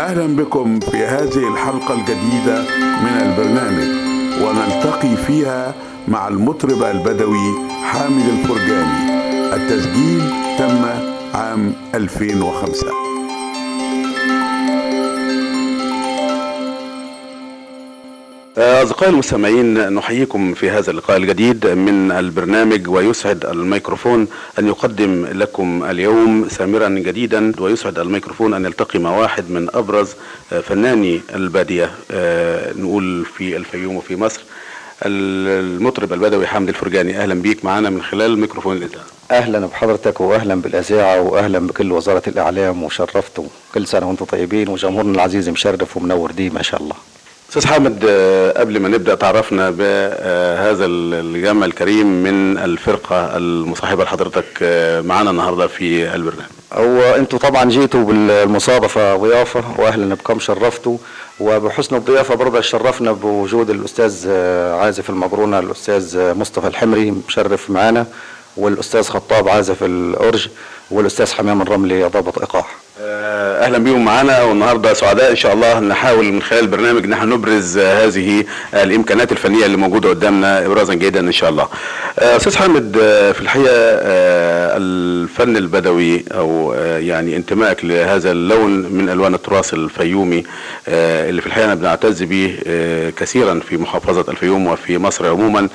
أهلا 0.08 0.26
بكم 0.26 0.80
في 0.80 0.96
هذه 0.96 1.52
الحلقة 1.52 1.94
الجديدة 1.94 2.60
من 3.02 3.20
البرنامج 3.22 3.88
ونلتقي 4.42 5.16
فيها 5.16 5.74
مع 6.08 6.28
المطرب 6.28 6.82
البدوي 6.82 7.68
حامد 7.84 8.24
الفرجاني. 8.28 9.12
التسجيل 9.54 10.22
تم 10.58 10.84
عام 11.34 11.72
2005 11.94 12.86
أصدقائي 18.58 19.12
المستمعين 19.12 19.92
نحييكم 19.94 20.54
في 20.54 20.70
هذا 20.70 20.90
اللقاء 20.90 21.16
الجديد 21.16 21.66
من 21.66 22.12
البرنامج 22.12 22.88
ويسعد 22.88 23.44
الميكروفون 23.46 24.28
أن 24.58 24.66
يقدم 24.68 25.26
لكم 25.32 25.84
اليوم 25.90 26.48
سامرا 26.48 26.88
جديدا 26.88 27.52
ويسعد 27.60 27.98
الميكروفون 27.98 28.54
أن 28.54 28.64
يلتقي 28.64 28.98
مع 28.98 29.16
واحد 29.18 29.50
من 29.50 29.68
أبرز 29.74 30.08
فناني 30.62 31.20
البادية 31.34 31.90
آه، 32.10 32.72
نقول 32.72 33.24
في 33.36 33.56
الفيوم 33.56 33.96
وفي 33.96 34.16
مصر 34.16 34.40
المطرب 35.02 36.12
البدوي 36.12 36.46
حامد 36.46 36.68
الفرجاني. 36.68 37.18
أهلا 37.22 37.34
بيك 37.34 37.64
معنا 37.64 37.90
من 37.90 38.02
خلال 38.02 38.38
ميكروفون 38.38 38.76
الإذاعة. 38.76 39.04
أهلا 39.30 39.66
بحضرتك 39.66 40.20
واهلا 40.20 40.54
بالإذاعة 40.54 41.20
واهلا 41.20 41.58
بكل 41.58 41.92
وزارة 41.92 42.22
الإعلام 42.26 42.82
وشرفتوا 42.82 43.44
كل 43.74 43.86
سنة 43.86 44.08
وأنتم 44.08 44.24
طيبين 44.24 44.68
وجمهورنا 44.68 45.12
العزيز 45.14 45.48
مشرف 45.48 45.96
ومنور 45.96 46.30
دي 46.30 46.50
ما 46.50 46.62
شاء 46.62 46.82
الله. 46.82 46.94
أستاذ 47.48 47.66
حامد 47.66 48.04
آه، 48.08 48.52
قبل 48.60 48.80
ما 48.80 48.88
نبدأ 48.88 49.14
تعرفنا 49.14 49.70
بهذا 49.70 50.86
الجمع 50.86 51.66
الكريم 51.66 52.06
من 52.06 52.58
الفرقة 52.58 53.36
المصاحبة 53.36 54.04
لحضرتك 54.04 54.44
آه، 54.62 55.00
معانا 55.00 55.30
النهارده 55.30 55.66
في 55.66 56.14
البرنامج. 56.14 56.50
هو 56.72 57.00
أنتوا 57.00 57.38
طبعا 57.38 57.64
جيتوا 57.70 58.04
بالمصادفه 58.04 59.16
ضيافه 59.16 59.64
واهلا 59.80 60.14
بكم 60.14 60.38
شرفتوا 60.38 60.98
وبحسن 61.40 61.96
الضيافة 61.96 62.34
برضه 62.34 62.60
شرفنا 62.60 63.12
بوجود 63.12 63.70
الأستاذ 63.70 64.24
آه، 64.28 64.74
عازف 64.80 65.10
المقرونه 65.10 65.58
الأستاذ 65.58 66.34
مصطفى 66.34 66.66
الحمري 66.66 67.10
مشرف 67.28 67.70
معانا. 67.70 68.06
والأستاذ 68.56 69.02
خطاب 69.02 69.48
عازف 69.48 69.82
الأورج 69.82 70.48
والأستاذ 70.90 71.32
حمام 71.32 71.62
الرملي 71.62 72.04
ضابط 72.04 72.38
ايقاع 72.38 72.66
آه، 73.00 73.64
أهلا 73.64 73.78
بيهم 73.78 74.04
معانا 74.04 74.42
والنهاردة 74.42 74.94
سعداء. 74.94 75.30
إن 75.30 75.36
شاء 75.36 75.52
الله 75.54 75.80
نحاول 75.80 76.24
من 76.32 76.42
خلال 76.42 76.60
البرنامج 76.60 77.04
ان 77.04 77.12
إحنا 77.12 77.34
نبرز 77.36 77.78
هذه 77.78 78.44
الإمكانات 78.74 79.32
الفنية 79.32 79.66
اللي 79.66 79.76
موجودة 79.76 80.08
قدامنا 80.08 80.66
ابرازا 80.66 80.94
جيدا 80.94 81.20
إن 81.20 81.32
شاء 81.32 81.50
الله. 81.50 81.68
آه، 82.18 82.36
أستاذ 82.36 82.56
حامد 82.56 82.96
آه، 83.02 83.32
في 83.32 83.40
الحقيقة 83.40 83.72
الفن 84.76 85.56
البدوي 85.56 86.24
أو 86.34 86.72
يعني 86.98 87.36
انتمائك 87.36 87.84
لهذا 87.84 88.30
اللون 88.32 88.70
من 88.70 89.08
ألوان 89.08 89.34
التراث 89.34 89.74
الفيومي 89.74 90.44
اللي 90.88 91.40
في 91.40 91.46
الحقيقة 91.46 91.74
بنعتز 91.74 92.22
به 92.22 92.58
كثيرا 93.16 93.60
في 93.68 93.76
محافظة 93.76 94.24
الفيوم 94.28 94.66
وفي 94.66 94.98
مصر 94.98 95.26
عموما. 95.26 95.68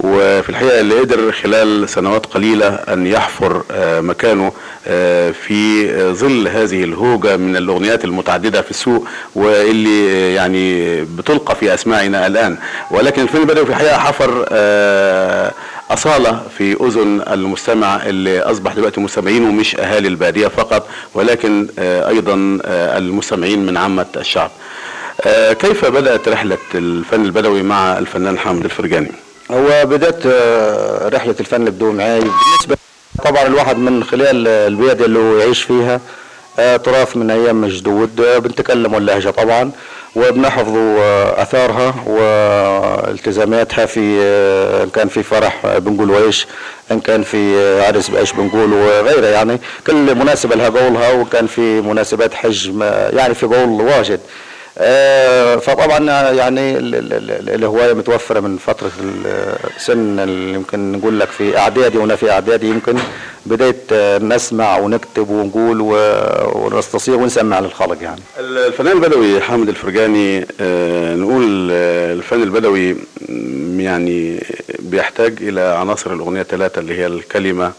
وفي 0.00 0.48
الحقيقة 0.48 0.80
اللي 0.80 0.94
قدر 0.94 1.32
خلال 1.32 1.88
سنوات 1.88 2.26
قليلة 2.26 2.68
أن 2.68 3.06
يحفر 3.06 3.62
آه، 3.70 4.00
مكانه 4.00 4.52
آه، 4.86 5.30
في 5.30 5.90
آه، 5.90 6.12
ظل 6.12 6.48
هذه 6.48 6.84
الهوجة 6.84 7.36
من 7.36 7.56
الأغنيات 7.56 8.04
المتعددة 8.04 8.62
في 8.62 8.70
السوق 8.70 9.06
واللي 9.34 10.34
يعني 10.34 11.00
بتلقى 11.04 11.56
في 11.56 11.74
أسماعنا 11.74 12.26
الآن 12.26 12.56
ولكن 12.90 13.22
الفيلم 13.22 13.42
البدوي 13.42 13.64
في 13.64 13.70
الحقيقة 13.70 13.98
حفر 13.98 14.46
أصالة 15.90 16.42
في 16.58 16.76
أذن 16.84 17.22
المستمع 17.32 17.96
اللي 18.06 18.40
أصبح 18.40 18.72
دلوقتي 18.72 19.00
مستمعين 19.00 19.44
ومش 19.44 19.76
أهالي 19.76 20.08
البادية 20.08 20.48
فقط 20.48 20.88
ولكن 21.14 21.68
أيضا 21.78 22.58
المستمعين 22.68 23.66
من 23.66 23.76
عامة 23.76 24.06
الشعب 24.16 24.50
كيف 25.60 25.84
بدأت 25.84 26.28
رحلة 26.28 26.58
الفن 26.74 27.24
البدوي 27.24 27.62
مع 27.62 27.98
الفنان 27.98 28.38
حامد 28.38 28.64
الفرجاني؟ 28.64 29.23
هو 29.50 29.86
بدأت 29.86 30.26
آه، 30.26 31.08
رحلة 31.08 31.34
الفن 31.40 31.64
بدون 31.64 31.94
معاي. 31.96 32.20
بالنسبة 32.20 32.76
طبعا 33.24 33.46
الواحد 33.46 33.78
من 33.78 34.04
خلال 34.04 34.48
البيئة 34.48 34.92
اللي 35.04 35.18
هو 35.18 35.36
يعيش 35.38 35.62
فيها 35.62 36.00
آه، 36.58 36.76
تراث 36.76 37.16
من 37.16 37.30
أيام 37.30 37.66
جدود 37.66 38.20
آه، 38.20 38.38
بنتكلم 38.38 38.94
اللهجة 38.94 39.30
طبعا 39.30 39.70
وبنحفظ 40.16 40.76
آه، 40.76 41.42
أثارها 41.42 41.94
والتزاماتها 42.06 43.86
في 43.86 44.18
آه، 44.22 44.84
إن 44.84 44.90
كان 44.90 45.08
في 45.08 45.22
فرح 45.22 45.64
آه، 45.64 45.78
بنقول 45.78 46.10
وإيش 46.10 46.46
إن 46.92 47.00
كان 47.00 47.22
في 47.22 47.56
آه، 47.58 47.86
عرس 47.86 48.08
بإيش 48.08 48.32
بنقول 48.32 48.72
وغيره 48.72 49.26
يعني. 49.26 49.58
كل 49.86 50.14
مناسبة 50.14 50.56
لها 50.56 50.68
قولها 50.68 51.12
وكان 51.12 51.46
في 51.46 51.80
مناسبات 51.80 52.34
حج 52.34 52.70
يعني 53.12 53.34
في 53.34 53.46
قول 53.46 53.68
واجد. 53.68 54.20
آه، 54.20 54.24
فطبعا 55.60 56.30
يعني 56.30 56.76
ال- 56.78 56.94
ال- 56.94 57.12
ال- 57.12 57.50
الهواية 57.54 57.92
متوفرة 57.92 58.40
من 58.40 58.56
فترة 58.58 58.90
ال- 59.02 59.56
سن 59.78 60.18
اللي 60.20 60.52
يمكن 60.54 60.92
نقول 60.92 61.20
لك 61.20 61.28
في 61.28 61.58
إعدادي 61.58 61.98
وأنا 61.98 62.16
في 62.16 62.30
إعدادي 62.30 62.68
يمكن 62.68 62.96
بدايه 63.46 63.76
آه، 63.92 64.18
نسمع 64.18 64.78
ونكتب 64.78 65.30
ونقول 65.30 65.80
و- 65.80 66.50
ونستصيغ 66.54 67.14
ونسمع 67.16 67.60
للخلق 67.60 68.02
يعني. 68.02 68.20
الفنان 68.38 68.96
البدوي 68.96 69.40
حامد 69.40 69.68
الفرجاني 69.68 70.46
آه، 70.60 71.14
نقول 71.14 71.68
آه، 71.72 72.12
الفن 72.12 72.42
البدوي 72.42 72.96
يعني 73.82 74.44
بيحتاج 74.78 75.34
إلى 75.40 75.60
عناصر 75.60 76.12
الأغنية 76.12 76.40
الثلاثة 76.40 76.80
اللي 76.80 76.98
هي 76.98 77.06
الكلمة 77.06 77.72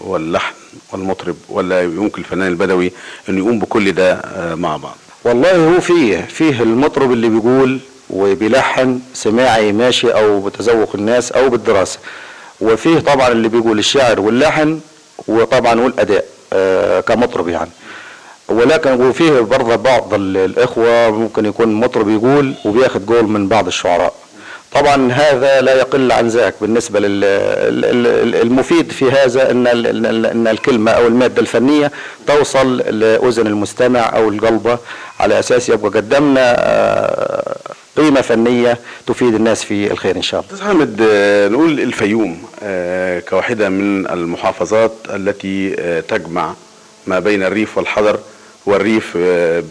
واللحن 0.00 0.54
والمطرب 0.92 1.36
ولا 1.48 1.82
يمكن 1.82 2.20
الفنان 2.22 2.48
البدوي 2.48 2.92
انه 3.28 3.38
يقوم 3.38 3.58
بكل 3.58 3.92
ده 3.92 4.12
آه، 4.12 4.54
مع 4.54 4.76
بعض. 4.76 4.96
والله 5.24 5.56
هو 5.76 5.80
فيه 5.80 6.20
فيه 6.20 6.62
المطرب 6.62 7.12
اللي 7.12 7.28
بيقول 7.28 7.78
وبيلحن 8.10 9.00
سماعي 9.14 9.72
ماشي 9.72 10.10
أو 10.10 10.40
بتذوق 10.40 10.90
الناس 10.94 11.32
أو 11.32 11.48
بالدراسة. 11.48 11.98
وفيه 12.60 12.98
طبعا 13.00 13.28
اللي 13.28 13.48
بيقول 13.48 13.78
الشعر 13.78 14.20
واللحن 14.20 14.80
وطبعا 15.28 15.80
والأداء 15.80 16.24
آه 16.52 17.00
كمطرب 17.00 17.48
يعني. 17.48 17.70
ولكن 18.48 18.92
وفيه 19.02 19.40
برضه 19.40 19.76
بعض 19.76 20.14
ال- 20.14 20.36
الإخوة 20.36 21.10
ممكن 21.10 21.46
يكون 21.46 21.72
مطرب 21.74 22.08
يقول 22.08 22.54
وبياخد 22.64 23.06
قول 23.10 23.24
من 23.28 23.48
بعض 23.48 23.66
الشعراء. 23.66 24.14
طبعا 24.72 25.12
هذا 25.12 25.60
لا 25.60 25.74
يقل 25.74 26.12
عن 26.12 26.28
ذاك 26.28 26.54
بالنسبة 26.60 27.00
للمفيد 27.00 28.92
في 28.92 29.10
هذا 29.10 29.50
إن 29.50 29.66
إن 30.26 30.46
الكلمة 30.46 30.90
أو 30.90 31.06
المادة 31.06 31.40
الفنية 31.42 31.92
توصل 32.26 32.76
لأذن 32.76 33.46
المستمع 33.46 34.00
أو 34.16 34.28
القلبة 34.28 34.78
على 35.22 35.38
أساس 35.38 35.68
يبقى 35.68 35.90
قدمنا 35.90 36.54
آه، 36.58 37.56
قيمة 37.96 38.20
فنية 38.20 38.78
تفيد 39.06 39.34
الناس 39.34 39.64
في 39.64 39.90
الخير 39.92 40.16
إن 40.16 40.22
شاء 40.22 40.40
الله. 40.40 40.52
أستاذ 40.54 40.66
حامد 40.66 41.00
آه، 41.10 41.48
نقول 41.48 41.80
الفيوم 41.80 42.42
آه، 42.62 43.20
كواحدة 43.20 43.68
من 43.68 44.06
المحافظات 44.10 44.92
التي 45.10 45.76
تجمع 46.08 46.54
ما 47.06 47.18
بين 47.18 47.42
الريف 47.42 47.78
والحضر 47.78 48.18
والريف 48.66 49.16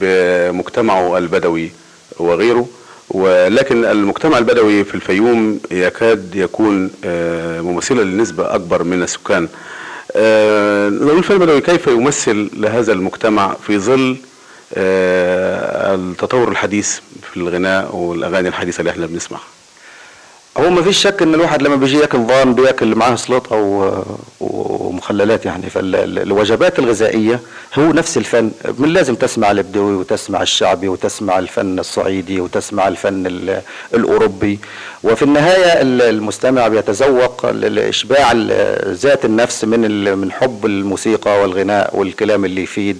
بمجتمعه 0.01 1.17
البدوي 1.17 1.71
وغيره. 2.19 2.67
ولكن 3.09 3.85
المجتمع 3.85 4.37
البدوي 4.37 4.83
في 4.83 4.95
الفيوم 4.95 5.59
يكاد 5.71 6.35
يكون 6.35 6.91
ممثلا 7.65 8.01
لنسبة 8.01 8.55
أكبر 8.55 8.83
من 8.83 9.03
السكان. 9.03 9.47
نقول 11.01 11.17
الفن 11.17 11.33
البدوي 11.33 11.61
كيف 11.61 11.87
يمثل 11.87 12.49
لهذا 12.57 12.93
المجتمع 12.93 13.55
في 13.67 13.77
ظل 13.77 14.17
التطور 14.77 16.49
الحديث 16.49 16.99
في 17.31 17.37
الغناء 17.37 17.95
والأغاني 17.95 18.47
الحديثة 18.47 18.79
اللي 18.79 18.91
إحنا 18.91 19.05
بنسمعها. 19.05 19.43
هو 20.57 20.69
ما 20.69 20.81
فيش 20.81 20.97
شك 20.97 21.21
إن 21.21 21.33
الواحد 21.33 21.61
لما 21.61 21.75
بيجي 21.75 21.97
يأكل 21.99 22.17
ضان 22.27 22.53
بيأكل 22.55 22.95
معاه 22.95 23.15
سلطة 23.15 23.55
ومخللات 24.39 25.45
يعني. 25.45 25.69
فالوجبات 25.69 26.79
الغذائية 26.79 27.39
هو 27.79 27.83
نفس 27.91 28.17
الفن. 28.17 28.51
من 28.77 28.89
لازم 28.89 29.15
تسمع 29.15 29.51
البدوي 29.51 29.95
وتسمع 29.95 30.41
الشعبي 30.41 30.87
وتسمع 30.87 31.39
الفن 31.39 31.79
الصعيدي 31.79 32.41
وتسمع 32.41 32.87
الفن 32.87 33.27
ال- 33.27 33.61
الأوروبي. 33.93 34.59
وفي 35.03 35.23
النهاية 35.23 35.81
ال- 35.81 36.01
المستمع 36.01 36.67
بيتذوق 36.67 37.45
اشباع 37.77 38.31
ذات 38.87 39.25
النفس 39.25 39.63
من 39.65 40.17
من 40.17 40.31
حب 40.31 40.65
الموسيقى 40.65 41.41
والغناء 41.41 41.95
والكلام 41.97 42.45
اللي 42.45 42.63
يفيد 42.63 42.99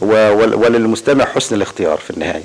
وللمستمع 0.00 1.24
حسن 1.24 1.56
الاختيار 1.56 1.96
في 1.98 2.10
النهاية. 2.10 2.44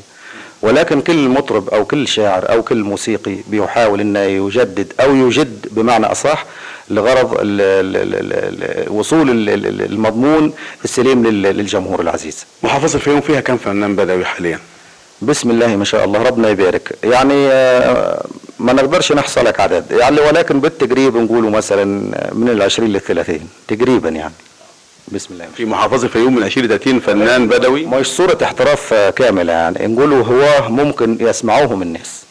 ولكن 0.66 1.02
كل 1.02 1.30
مطرب 1.30 1.70
أو 1.70 1.86
كل 1.86 2.08
شاعر 2.08 2.50
أو 2.52 2.64
كل 2.64 2.84
موسيقي 2.84 3.36
بيحاول 3.48 4.00
إنه 4.02 4.20
يجدد 4.20 4.94
أو 5.00 5.16
يجد 5.16 5.68
بمعنى 5.72 6.06
أصح 6.06 6.46
لغرض 6.90 7.34
ال- 7.34 7.62
ال- 7.62 8.92
وصول 8.92 9.30
ال- 9.30 9.50
ال- 9.50 9.82
المضمون 9.92 10.54
السليم 10.84 11.24
لل- 11.28 11.42
للجمهور 11.42 12.02
العزيز. 12.02 12.46
محافظة 12.64 12.96
الفيوم 12.96 13.22
فيها 13.22 13.42
كم 13.42 13.58
فنان 13.58 13.96
بدوي 13.96 14.26
حاليا؟ 14.26 14.60
بسم 15.22 15.50
الله 15.52 15.76
ما 15.76 15.86
شاء 15.86 16.06
الله 16.06 16.22
ربنا 16.24 16.50
يبارك. 16.50 16.96
يعني 17.04 17.48
آه، 17.52 18.26
ما 18.60 18.74
نقدرش 18.74 19.12
نحصى 19.12 19.42
لك 19.42 19.60
عدد. 19.60 19.86
يعني 19.92 20.20
ولكن 20.22 20.60
بالتقريب 20.60 21.18
نقولوا 21.18 21.50
مثلا 21.50 21.86
من 22.34 22.50
العشرين 22.50 22.90
للثلاثين 22.90 23.48
تقريبا 23.68 24.10
يعني. 24.10 24.34
بسم 25.12 25.34
الله. 25.34 25.46
في 25.56 25.66
محافظة 25.66 26.06
الفيوم 26.06 26.36
من 26.36 26.44
20 26.44 26.68
30 26.68 27.00
فنان 27.00 27.48
بدوي. 27.48 27.86
مش 27.86 28.08
صورة 28.08 28.38
احتراف 28.44 28.94
آه، 28.94 29.10
كاملة 29.10 29.54
يعني. 29.54 29.88
نقولوا 29.88 30.24
هو 30.24 30.70
ممكن 30.70 31.18
يسمعوهم 31.20 31.82
الناس. 31.82 32.24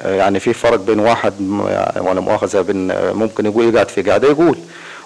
آه، 0.00 0.14
يعني 0.14 0.40
في 0.40 0.52
فرق 0.52 0.80
بين 0.80 0.98
واحد 0.98 1.32
ولا 2.00 2.20
مؤاخذة 2.20 2.60
بين 2.60 2.90
آه، 2.90 3.12
ممكن 3.12 3.46
يقول 3.46 3.74
يقعد 3.74 3.88
في 3.88 4.02
قاعدة 4.02 4.28
يقول 4.28 4.58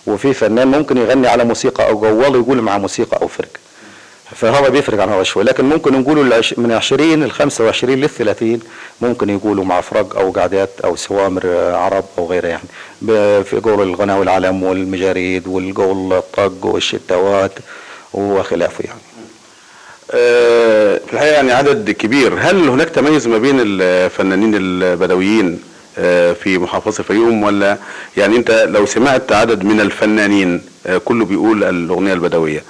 وفي 0.06 0.34
فنان 0.34 0.68
ممكن 0.68 0.96
يغني 0.96 1.28
على 1.28 1.44
موسيقى 1.44 1.88
أو 1.88 2.00
جوال 2.00 2.34
يقول 2.34 2.62
مع 2.62 2.78
موسيقى 2.78 3.22
أو 3.22 3.28
فرق 3.28 3.48
فهذا 4.36 4.68
بيفرق 4.68 5.02
عن 5.02 5.08
هذا 5.08 5.22
شوي. 5.22 5.44
لكن 5.44 5.64
ممكن 5.64 5.94
العش- 6.26 6.58
من 6.58 6.72
20 6.72 7.24
ل 7.24 7.30
25 7.30 7.98
لل 8.00 8.08
30 8.08 8.60
ممكن 9.00 9.30
يقولوا 9.30 9.64
مع 9.64 9.80
فرق 9.80 10.16
أو 10.18 10.30
قعدات 10.30 10.70
أو 10.84 10.96
سوامر 10.96 11.42
آه، 11.46 11.76
عرب 11.76 12.04
أو 12.18 12.26
غيره 12.26 12.46
يعني. 12.46 12.64
في 13.44 13.60
قول 13.64 13.88
الغنى 13.88 14.12
والعلم 14.12 14.62
والمجاريد 14.62 15.46
والقول 15.48 16.12
الطق 16.12 16.66
والشتوات 16.66 17.52
وخلافه 18.14 18.84
يعني. 18.84 19.00
آه، 20.12 21.00
في 21.06 21.12
الحقيقة 21.14 21.34
يعني 21.34 21.52
عدد 21.52 21.90
كبير. 21.90 22.34
هل 22.40 22.68
هناك 22.68 22.88
تميز 22.88 23.26
ما 23.28 23.38
بين 23.38 23.56
الفنانين 23.60 24.52
البدويين 24.56 25.60
آه، 25.98 26.32
في 26.32 26.58
محافظة 26.58 27.00
الفيوم؟ 27.00 27.42
ولا 27.42 27.76
يعني 28.16 28.36
أنت 28.36 28.50
لو 28.68 28.86
سمعت 28.86 29.32
عدد 29.32 29.64
من 29.64 29.80
الفنانين 29.80 30.62
كله 31.04 31.24
بيقول 31.24 31.64
الأغنية 31.64 32.12
البدوية 32.12 32.62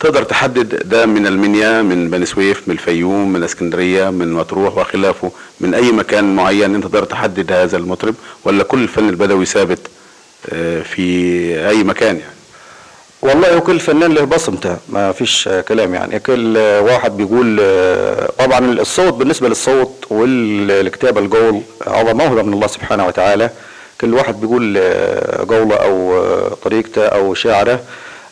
تقدر 0.00 0.22
تحدد 0.22 0.88
ده 0.88 1.06
من 1.06 1.26
المنيا 1.26 1.82
من 1.82 2.10
بني 2.10 2.26
سويف 2.26 2.62
من 2.68 2.74
الفيوم 2.74 3.32
من 3.32 3.42
اسكندرية 3.42 4.10
من 4.10 4.32
مطروح 4.32 4.76
وخلافه 4.76 5.30
من 5.60 5.74
أي 5.74 5.92
مكان 5.92 6.36
معين 6.36 6.74
أنت 6.74 6.84
تقدر 6.84 7.04
تحدد 7.04 7.52
هذا 7.52 7.76
المطرب 7.76 8.14
ولا 8.44 8.64
كل 8.64 8.82
الفن 8.82 9.08
البدوي 9.08 9.46
ثابت 9.46 9.78
آه، 10.52 10.82
في 10.82 11.68
أي 11.68 11.84
مكان 11.84 12.16
يعني؟ 12.16 12.38
والله 13.22 13.56
وكل 13.56 13.80
فنان 13.80 14.12
له 14.12 14.24
بصمته 14.24 14.76
ما 14.88 15.12
فيش 15.12 15.48
كلام 15.68 15.94
يعني. 15.94 16.18
كل 16.18 16.56
واحد 16.58 17.16
بيقول 17.16 17.58
آه، 17.60 18.30
طبعا 18.38 18.58
الصوت 18.58 19.14
بالنسبة 19.14 19.48
للصوت 19.48 20.04
والكتابة 20.10 21.20
القول 21.20 21.60
هذا 21.86 22.12
موهبة 22.12 22.42
من 22.42 22.52
الله 22.52 22.66
سبحانه 22.66 23.06
وتعالى. 23.06 23.50
كل 24.00 24.14
واحد 24.14 24.40
بيقول 24.40 24.74
آه، 24.78 25.44
قوله 25.48 25.74
آه، 25.76 26.56
طريقته 26.64 27.06
أو 27.06 27.34
شعره. 27.34 27.80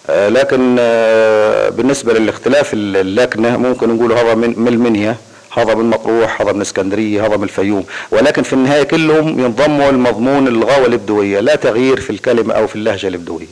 لكن 0.08 0.76
آه، 0.80 1.68
بالنسبة 1.68 2.12
للاختلاف 2.12 2.70
اللكنة 2.74 3.56
ممكن 3.56 3.88
نقول 3.96 4.12
هذا 4.12 4.34
من 4.34 4.54
من 4.56 4.68
المنيا 4.68 5.16
هذا 5.56 5.74
من 5.74 5.90
مطروح 5.90 6.42
هذا 6.42 6.52
من 6.52 6.60
اسكندرية 6.60 7.26
هذا 7.26 7.36
من 7.36 7.44
الفيوم. 7.44 7.84
ولكن 8.10 8.42
في 8.42 8.52
النهاية 8.52 8.82
كلهم 8.82 9.40
ينضموا 9.40 9.90
المضمون 9.90 10.48
الغاوة 10.48 10.86
الإبدوية 10.86 11.40
لا 11.40 11.54
تغيير 11.54 12.00
في 12.00 12.10
الكلمة 12.10 12.54
أو 12.54 12.66
في 12.66 12.76
اللهجة 12.76 13.08
الإبدوية. 13.08 13.46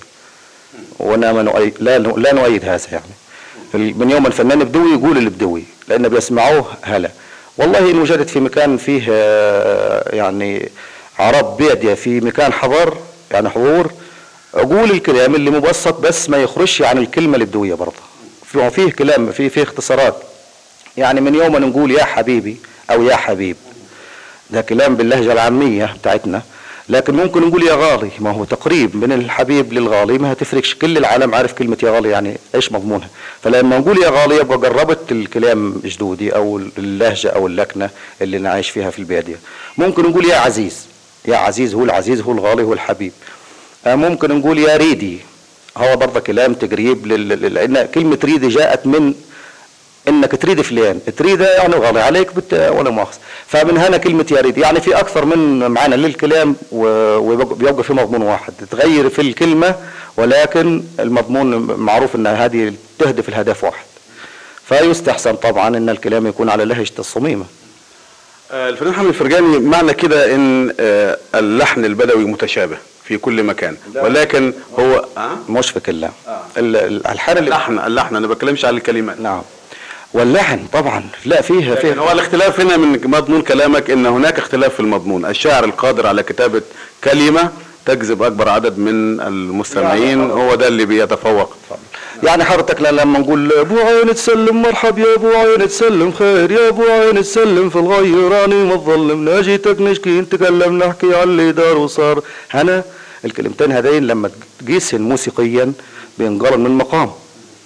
وأنا 0.98 1.32
ما 1.32 1.70
لا 1.80 1.98
لا 1.98 2.32
نؤيد 2.34 2.64
هذا 2.64 2.80
يعني 2.92 3.92
من 3.92 4.10
يوم 4.10 4.26
الفنان 4.26 4.64
بدوي 4.64 4.92
يقول 4.92 5.18
البدوي 5.18 5.64
لأن 5.88 6.08
بيسمعوه 6.08 6.66
هلا. 6.82 7.10
والله 7.58 7.90
ان 7.90 7.98
وجدت 7.98 8.30
في 8.30 8.40
مكان 8.40 8.76
فيه 8.76 9.06
آه، 9.10 10.16
يعني 10.16 10.68
عرب 11.18 11.56
بيدية 11.56 11.94
في 11.94 12.20
مكان 12.20 12.52
حضر 12.52 12.96
يعني 13.30 13.48
حضور 13.48 13.92
أقول 14.54 14.90
الكلام 14.90 15.34
اللي 15.34 15.50
مبسط 15.50 16.00
بس 16.00 16.30
ما 16.30 16.36
يخرجش 16.36 16.82
عن 16.82 16.98
الكلمة 16.98 17.36
البدويه 17.36 17.74
برضه. 17.74 17.92
في- 18.46 18.70
فيه 18.70 18.90
كلام 18.92 19.32
فيه 19.32 19.48
فيه 19.48 19.62
اختصارات. 19.62 20.16
يعني 20.96 21.20
من 21.20 21.34
يوم 21.34 21.56
نقول 21.56 21.90
يا 21.90 22.04
حبيبي 22.04 22.56
أو 22.90 23.02
يا 23.02 23.16
حبيب 23.16 23.56
ده 24.50 24.60
كلام 24.60 24.96
باللهجة 24.96 25.32
العامية 25.32 25.94
بتاعتنا. 26.00 26.42
لكن 26.88 27.14
ممكن 27.14 27.42
نقول 27.42 27.62
يا 27.62 27.74
غالي 27.74 28.10
ما 28.20 28.30
هو 28.30 28.44
تقريب 28.44 28.96
من 28.96 29.12
الحبيب 29.12 29.72
للغالي 29.72 30.18
ما 30.18 30.32
هتفرقش 30.32 30.74
كل 30.74 30.96
العالم 30.98 31.34
عارف 31.34 31.52
كلمة 31.52 31.76
يا 31.82 31.90
غالي 31.90 32.08
يعني 32.10 32.36
إيش 32.54 32.72
مضمونها. 32.72 33.08
فلما 33.42 33.78
نقول 33.78 34.02
يا 34.02 34.08
غالي 34.10 34.36
يبقى 34.36 34.58
قربت 34.58 35.12
الكلام 35.12 35.80
جدودي 35.84 36.34
أو 36.34 36.60
اللهجة 36.78 37.28
أو 37.28 37.46
اللكنة 37.46 37.90
اللي 38.22 38.38
نعيش 38.38 38.70
فيها 38.70 38.90
في 38.90 38.98
البادية 38.98 39.36
ممكن 39.78 40.02
نقول 40.02 40.24
يا 40.24 40.36
عزيز. 40.36 40.86
يا 41.24 41.36
عزيز 41.36 41.74
هو 41.74 41.84
العزيز 41.84 42.20
هو 42.20 42.32
الغالي 42.32 42.62
هو 42.62 42.72
الحبيب. 42.72 43.12
ممكن 43.86 44.30
نقول 44.38 44.58
يا 44.58 44.76
ريدي 44.76 45.18
هو 45.76 45.96
برضه 45.96 46.20
كلام 46.20 46.56
لل- 47.06 47.54
لأن 47.54 47.86
كلمة 47.94 48.18
ريدي 48.24 48.48
جاءت 48.48 48.86
من 48.86 49.14
إنك 50.08 50.32
تريد 50.42 50.60
فلان 50.60 51.00
تريد 51.16 51.40
يعني 51.40 51.74
غالي 51.74 52.00
عليك 52.00 52.34
بت... 52.34 52.54
ولا 52.54 52.90
مؤاخذه 52.90 53.18
فمن 53.46 53.78
هنا 53.78 53.96
كلمة 53.96 54.26
يا 54.30 54.40
ريت 54.40 54.58
يعني 54.58 54.80
في 54.80 54.98
أكثر 54.98 55.24
من 55.24 55.70
معنى 55.70 55.96
للكلام 55.96 56.56
وبيبقى 56.72 57.84
في 57.84 57.92
مضمون 57.92 58.22
واحد. 58.22 58.52
تغير 58.70 59.08
في 59.10 59.22
الكلمة 59.22 59.74
ولكن 60.16 60.82
المضمون 61.00 61.56
معروف 61.80 62.16
إن 62.16 62.26
هذه 62.26 62.72
تهدف 62.98 63.28
الهدف 63.28 63.64
واحد. 63.64 63.84
فيستحسن 64.68 65.34
طبعا 65.36 65.76
إن 65.76 65.88
الكلام 65.88 66.26
يكون 66.26 66.48
على 66.50 66.64
لهجة 66.64 66.92
الصميمة. 66.98 67.44
آه، 68.52 68.68
الفنان 68.68 68.94
حامد 68.94 69.08
الفرجاني 69.08 69.58
معنى 69.58 69.94
كده 69.94 70.34
إن 70.34 70.74
آه، 70.80 71.18
اللحن 71.34 71.84
البدوي 71.84 72.24
متشابه. 72.24 72.76
في 73.04 73.16
كل 73.18 73.42
مكان. 73.42 73.76
ولكن 73.94 74.52
هو 74.78 75.04
أه؟ 75.18 75.30
مش 75.48 75.70
في 75.70 75.80
كلها 75.80 76.12
ال- 76.28 76.40
ال- 76.56 76.76
الالحان 76.76 77.38
اللي 77.38 77.48
اللحن 77.48 77.78
اللحن 77.78 78.16
أنا 78.16 78.26
بتكلمش 78.26 78.64
على 78.64 78.76
الكلمات. 78.76 79.20
نعم. 79.20 79.42
واللحن 80.14 80.66
طبعا 80.72 81.04
لا 81.24 81.40
فيها 81.42 81.74
فيها 81.74 81.94
هو 81.94 82.12
الاختلاف 82.12 82.60
هنا 82.60 82.76
من 82.76 83.00
مضمون 83.10 83.42
كلامك 83.42 83.90
إن 83.90 84.06
هناك 84.06 84.38
اختلاف 84.38 84.74
في 84.74 84.80
المضمون. 84.80 85.26
الشاعر 85.26 85.64
القادر 85.64 86.06
على 86.06 86.22
كتابة 86.22 86.62
كلمة 87.04 87.50
تجذب 87.86 88.22
أكبر 88.22 88.48
عدد 88.48 88.78
من 88.78 89.20
المستمعين 89.20 90.30
هو 90.30 90.54
ده 90.54 90.68
اللي 90.68 90.84
بيتفوق. 90.86 91.56
يعني 92.24 92.44
حضرتك 92.44 92.80
لما 92.82 93.18
نقول 93.18 93.52
أبو 93.52 93.78
عين 93.78 94.14
تسلم 94.14 94.62
مرحب 94.62 94.98
يا 94.98 95.14
أبو 95.16 95.28
عين 95.28 95.68
تسلم 95.68 96.12
خير 96.12 96.50
يا 96.50 96.68
أبو 96.68 96.82
عين 96.84 97.22
تسلم 97.22 97.70
في 97.70 97.76
الغيراني 97.76 98.54
ما 98.64 98.76
تظلم 98.76 99.24
ناجيتك 99.24 99.80
نشكي 99.80 100.20
نتكلم 100.20 100.78
نحكي 100.78 101.14
على 101.14 101.22
اللي 101.22 101.52
دار 101.52 101.78
وصار. 101.78 102.22
هنا 102.50 102.82
الكلمتين 103.24 103.72
هذين 103.72 104.06
لما 104.06 104.30
تقيسهن 104.60 105.00
موسيقيا 105.00 105.72
بينقرن 106.18 106.60
من 106.60 106.70
مقام 106.70 107.10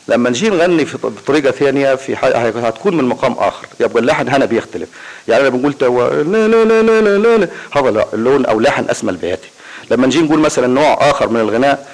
لما 0.08 0.30
نجي 0.30 0.48
نغني 0.50 0.84
في 0.84 0.98
بطريقة 1.02 1.50
ثانية 1.50 1.94
في 1.94 2.16
هتكون 2.62 2.96
من 2.96 3.04
مقام 3.04 3.32
آخر. 3.32 3.66
يبقى 3.80 4.00
اللحن 4.02 4.28
هنا 4.28 4.44
بيختلف. 4.44 4.88
يعني 5.28 5.40
أنا 5.42 5.48
بنقول 5.48 5.72
توا 5.72 6.08
لا 6.22 6.48
لا 6.48 6.64
لا 6.64 6.82
لا 6.82 7.00
لا 7.18 7.36
لا. 7.36 7.48
هذا 7.72 8.06
اللون 8.14 8.46
أو 8.46 8.60
لحن 8.60 8.84
أسمى 8.90 9.10
البياتي. 9.10 9.48
لما 9.90 10.06
نجي 10.06 10.20
نقول 10.22 10.38
مثلا 10.38 10.66
نوع 10.66 11.10
آخر 11.10 11.28
من 11.28 11.40
الغناء 11.40 11.88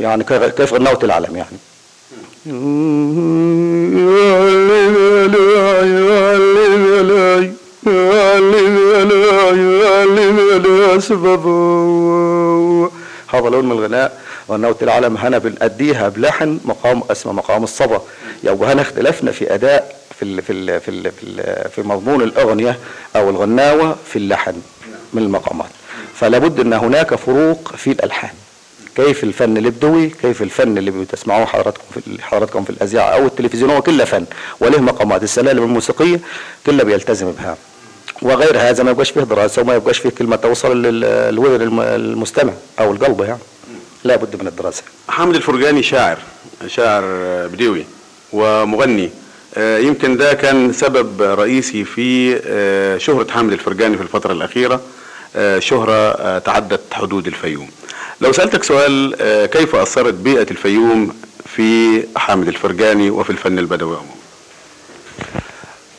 يعني 0.00 0.24
كيف- 0.24 0.72
غنوت 0.74 1.04
العالم 1.04 1.36
يعني. 1.36 1.56
هذا 13.28 13.48
لون 13.48 13.64
من 13.64 13.72
الغناء 13.72 14.20
غنوت 14.50 14.82
العالم 14.82 15.16
هنا 15.16 15.38
بنأديها 15.38 16.08
بلحن 16.08 16.58
مقام 16.64 17.02
اسمه 17.10 17.32
مقام 17.32 17.64
الصبا. 17.64 18.02
يبقى 18.44 18.72
هنا 18.72 18.82
اختلفنا 18.82 19.32
في 19.32 19.54
أداء 19.54 19.96
في 20.18 20.24
ال 20.24 20.42
في 20.42 20.52
ال 20.52 20.80
في 20.80 20.88
ال 20.90 21.12
في, 21.12 21.68
في 21.74 21.82
مضمون 21.82 22.22
الأغنية 22.22 22.78
أو 23.16 23.30
الغناوة 23.30 23.96
في 24.06 24.16
اللحن 24.16 24.54
من 25.12 25.22
المقامات. 25.22 25.70
فلا 26.14 26.38
بد 26.38 26.60
أن 26.60 26.72
هناك 26.72 27.14
فروق 27.14 27.72
في 27.76 27.90
الألحان. 27.90 28.30
كيف 28.96 29.24
الفن 29.24 29.56
الابدوي 29.56 30.08
كيف 30.08 30.42
الفن 30.42 30.78
اللي 30.78 30.90
بتسمعوه 30.90 31.46
حضراتكم 31.46 31.84
في 31.94 32.22
حضراتكم 32.22 32.64
في 32.64 32.70
الاذاعه 32.70 33.08
أو 33.08 33.26
التلفزيون 33.26 33.70
هو 33.70 33.82
كله 33.82 34.04
فن 34.04 34.24
وله 34.60 34.80
مقامات. 34.80 35.22
السلالم 35.22 35.62
الموسيقية 35.62 36.20
كله 36.66 36.82
بيلتزم 36.84 37.32
بها. 37.32 37.56
وغير 38.22 38.58
هذا 38.58 38.82
ما 38.82 38.90
يبقاش 38.90 39.10
فيه 39.10 39.20
دراسة 39.20 39.62
وما 39.62 39.74
يبقاش 39.74 39.98
فيه 39.98 40.08
كلمة 40.08 40.36
توصل 40.36 40.82
لل- 40.82 41.00
للوذن 41.34 41.62
الم- 41.62 41.80
المستمع 41.80 42.52
أو 42.80 42.92
القلب 42.92 43.20
يعني 43.20 43.38
لا 44.04 44.16
بد 44.16 44.42
من 44.42 44.46
الدراسة. 44.46 44.82
حامد 45.08 45.34
الفرجاني 45.34 45.82
شاعر 45.82 46.18
شاعر 46.66 47.02
بديوي 47.46 47.84
ومغني. 48.32 49.10
آه، 49.56 49.78
يمكن 49.78 50.16
ده 50.16 50.32
كان 50.34 50.72
سبب 50.72 51.22
رئيسي 51.22 51.84
في 51.84 52.40
آه، 52.46 52.98
شهرة 52.98 53.30
حامد 53.30 53.52
الفرجاني 53.52 53.96
في 53.96 54.02
الفترة 54.02 54.32
الأخيرة. 54.32 54.80
آه، 55.36 55.58
شهرة 55.58 56.38
تعدت 56.38 56.80
حدود 56.92 57.26
الفيوم. 57.26 57.68
لو 58.20 58.32
سألتك 58.32 58.64
سؤال 58.64 59.16
آه، 59.20 59.46
كيف 59.46 59.74
أثرت 59.74 60.14
بيئة 60.14 60.46
الفيوم 60.50 61.14
في 61.44 62.02
حامد 62.16 62.48
الفرجاني 62.48 63.10
وفي 63.10 63.30
الفن 63.30 63.58
البدوي 63.58 63.96
عموما؟ 63.96 64.10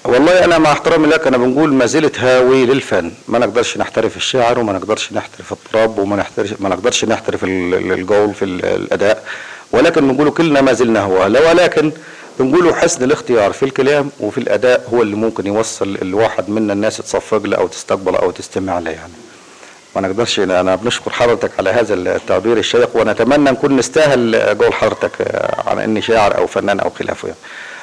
والله 0.05 0.45
أنا 0.45 0.57
مع 0.57 0.71
احترامي 0.71 1.07
لك 1.07 1.27
أنا 1.27 1.37
بنقول 1.37 1.73
ما 1.73 1.85
زلت 1.85 2.19
هاوي 2.19 2.65
للفن. 2.65 3.11
ما 3.27 3.39
نقدرش 3.39 3.77
نحترف 3.77 4.17
الشعر 4.17 4.59
وما 4.59 4.73
نقدرش 4.73 5.13
نحترف 5.13 5.51
الطرب 5.51 5.97
وما 5.97 6.15
نحترش 6.15 6.53
ما 6.59 6.69
نقدرش 6.69 7.05
نحترف 7.05 7.43
ال- 7.43 7.73
ال- 7.73 7.91
الجول 7.91 8.33
في 8.33 8.45
ال- 8.45 8.65
الأداء. 8.65 9.23
ولكن 9.71 10.07
بنقول 10.07 10.29
كلنا 10.29 10.61
ما 10.61 10.73
زلنا 10.73 11.01
هو. 11.01 11.25
لا 11.25 11.49
ولكن 11.51 11.91
بنقولوا 12.39 12.73
حسن 12.75 13.03
الاختيار 13.03 13.53
في 13.53 13.63
الكلام 13.63 14.11
وفي 14.19 14.37
الأداء 14.37 14.89
هو 14.93 15.01
اللي 15.01 15.15
ممكن 15.15 15.47
يوصل 15.47 15.97
الواحد 16.01 16.49
منا 16.49 16.73
الناس 16.73 16.97
تصفق 16.97 17.45
له 17.45 17.57
أو 17.57 17.67
تستقبل 17.67 18.15
أو 18.15 18.31
تستمع 18.31 18.79
له 18.79 18.91
يعني. 18.91 19.13
ما 19.97 20.07
نقدرش 20.07 20.39
أنا 20.39 20.75
بنشكر 20.75 21.11
حضرتك 21.11 21.51
على 21.59 21.69
هذا 21.69 21.93
التعبير 21.93 22.57
الشيق 22.57 22.89
ونتمنى 22.93 23.51
نكون 23.51 23.75
نستاهل 23.75 24.35
قول 24.35 24.73
حضرتك 24.73 25.11
آه، 25.21 25.69
على 25.69 25.83
إني 25.83 26.01
شاعر 26.01 26.37
أو 26.37 26.47
فنان 26.47 26.79
أو 26.79 26.89
خلافه 26.89 27.27
يعني. 27.27 27.39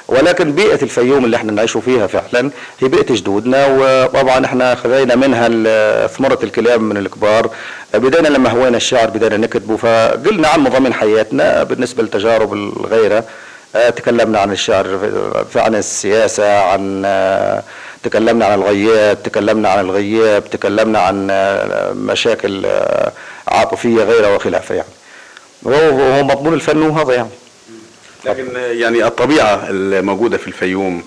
ولكن 0.08 0.52
بيئة 0.52 0.82
الفيوم 0.82 1.24
اللي 1.24 1.36
إحنا 1.36 1.52
نعيشوا 1.52 1.80
فيها 1.80 2.06
فعلا 2.06 2.50
هي 2.80 2.88
بيئة 2.88 3.14
جدودنا 3.14 3.66
وطبعا 3.66 4.44
إحنا 4.44 4.74
خذينا 4.74 5.14
منها 5.14 6.06
ثمرة 6.06 6.38
الكلام 6.42 6.82
من 6.82 6.96
الكبار 6.96 7.50
بدينا 7.94 8.28
لما 8.28 8.50
هوينا 8.50 8.76
الشعر 8.76 9.10
بدينا 9.10 9.36
نكتبه 9.36 9.76
فقلنا 9.76 10.48
عن 10.48 10.60
مضامين 10.60 10.94
حياتنا 10.94 11.62
بالنسبة 11.62 12.02
لتجارب 12.02 12.52
الغيرة 12.52 13.18
آه، 13.18 13.24
تكلمنا 13.74 14.38
عن 14.38 14.52
الشعر 14.52 14.86
عن 15.56 15.74
السياسة 15.74 16.58
عن 16.60 17.02
تكلمنا 18.02 18.46
عن 18.46 18.58
الغياب 18.58 19.22
تكلمنا 19.22 19.68
عن 19.68 19.80
الغياب 19.80 20.50
تكلمنا 20.50 20.98
عن 20.98 21.26
مشاكل 21.96 22.66
عاطفية 23.48 24.02
غيرها 24.04 24.36
وخلافة 24.36 24.74
يعني. 24.74 24.88
وهو 25.62 26.00
هو 26.00 26.24
مضمون 26.24 26.54
الفن 26.54 26.82
وهذا 26.82 27.14
يعني. 27.14 27.28
لكن 28.26 28.46
يعني 28.56 29.06
الطبيعة 29.06 29.66
الموجودة 29.70 30.36
في 30.38 30.46
الفيوم 30.48 31.02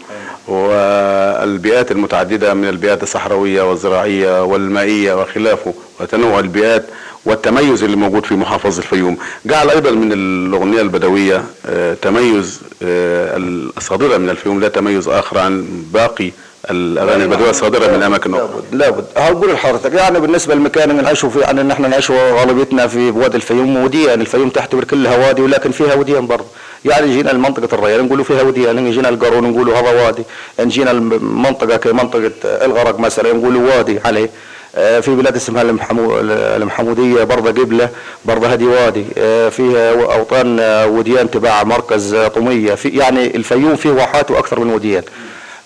والبيئات 0.47 1.91
المتعددة 1.91 2.53
من 2.53 2.67
البيئات 2.69 3.03
الصحراوية 3.03 3.69
والزراعية 3.69 4.43
والمائية 4.43 5.21
وخلافه 5.21 5.73
وتنوع 5.99 6.39
البيئات 6.39 6.85
والتميز 7.25 7.83
اللي 7.83 7.97
موجود 7.97 8.25
في 8.25 8.35
محافظة 8.35 8.79
الفيوم. 8.79 9.17
جعل 9.45 9.69
أيضا 9.69 9.91
من 9.91 10.13
الأغنية 10.13 10.81
البدوية 10.81 11.43
آه، 11.65 11.93
تميز 11.93 12.61
آه، 12.83 13.37
الصادرة 13.77 14.17
من 14.17 14.29
الفيوم 14.29 14.59
لا 14.59 14.67
تميز 14.67 15.07
آخر 15.07 15.37
عن 15.37 15.83
باقي 15.93 16.31
الأغاني 16.71 17.23
البدوية 17.23 17.49
الصادرة 17.49 17.97
من 17.97 18.03
أماكن 18.03 18.33
أخرى 18.33 18.49
لابد 18.71 19.05
هقول 19.17 19.53
لحضرتك 19.53 19.93
يعني 19.93 20.19
بالنسبة 20.19 20.55
للمكان 20.55 20.91
اللي 20.91 21.01
نعيشوا 21.01 21.29
فيه 21.29 21.39
يعني 21.39 21.61
ان 21.61 21.71
إحنا 21.71 21.87
نعيشوا 21.87 22.31
غالبيتنا 22.39 22.87
في 22.87 23.09
وادي 23.11 23.37
الفيوم 23.37 23.77
وديان 23.83 24.21
الفيوم 24.21 24.49
تعتبر 24.49 24.83
كلها 24.83 25.27
وادي 25.27 25.41
ولكن 25.41 25.71
فيها 25.71 25.93
وديان 25.93 26.27
برضه. 26.27 26.45
يعني 26.85 27.07
جينا 27.07 27.29
لمنطقة 27.29 27.75
الريان 27.75 28.05
نقولوا 28.05 28.23
فيها 28.23 28.41
وديان 28.41 28.91
جينا 28.91 29.09
القارون 29.09 29.43
نقولوا 29.51 29.75
هذا 29.77 30.05
وادي. 30.05 30.23
ان 30.59 30.69
جينا 30.69 30.91
المنطقة 30.91 31.77
كمنطقه 31.77 32.31
الغرق 32.45 32.99
مثلا 32.99 33.33
نقولوا 33.33 33.61
وادي 33.75 33.99
عليه. 34.05 34.29
آه، 34.75 34.99
في 34.99 35.11
بلاد 35.15 35.35
اسمها 35.35 35.61
المحمو... 35.61 36.19
المحمودية 36.21 37.23
برضه 37.23 37.61
قبلة 37.63 37.89
برضه 38.25 38.47
هذه 38.47 38.63
وادي. 38.63 39.05
آه، 39.17 39.49
فيها 39.49 39.91
أوطان 40.15 40.59
آه، 40.59 40.87
وديان 40.87 41.31
تبع 41.31 41.63
مركز 41.63 42.15
طمية 42.15 42.75
في 42.75 42.89
يعني 42.89 43.35
الفيوم 43.35 43.75
فيه 43.75 43.89
واحات 43.89 44.31
وأكثر 44.31 44.59
من 44.59 44.73
وديان 44.73 45.03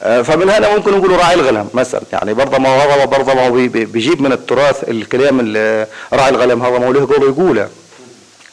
فمن 0.01 0.49
هنا 0.49 0.75
ممكن 0.75 0.91
نقول 0.91 1.11
راعي 1.11 1.33
الغنم 1.33 1.67
مثلا. 1.73 2.01
يعني 2.13 2.33
برضه 2.33 2.57
ما 2.57 2.83
هو 2.83 3.07
برضه 3.07 3.33
ما 3.33 3.47
هو 3.47 3.51
بي- 3.51 3.67
بي- 3.67 3.85
بيجيب 3.85 4.21
من 4.21 4.31
التراث 4.31 4.89
الكلام 4.89 5.39
اللي 5.39 5.87
راعي 6.13 6.29
الغنم 6.29 6.61
هذا 6.63 6.77
ما 6.79 6.87
هو 6.87 6.91
له 6.91 7.07
قول 7.07 7.23
يقوله. 7.23 7.69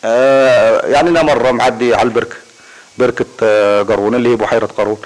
آه، 0.04 0.86
يعني 0.86 1.08
أنا 1.08 1.22
مرة 1.22 1.50
معدي 1.50 1.94
على 1.94 2.02
البركه 2.08 2.36
بركة 2.98 3.24
آه، 3.42 3.82
قارون 3.82 4.14
اللي 4.14 4.28
هي 4.28 4.36
بحيره 4.36 4.66
قارون. 4.66 4.96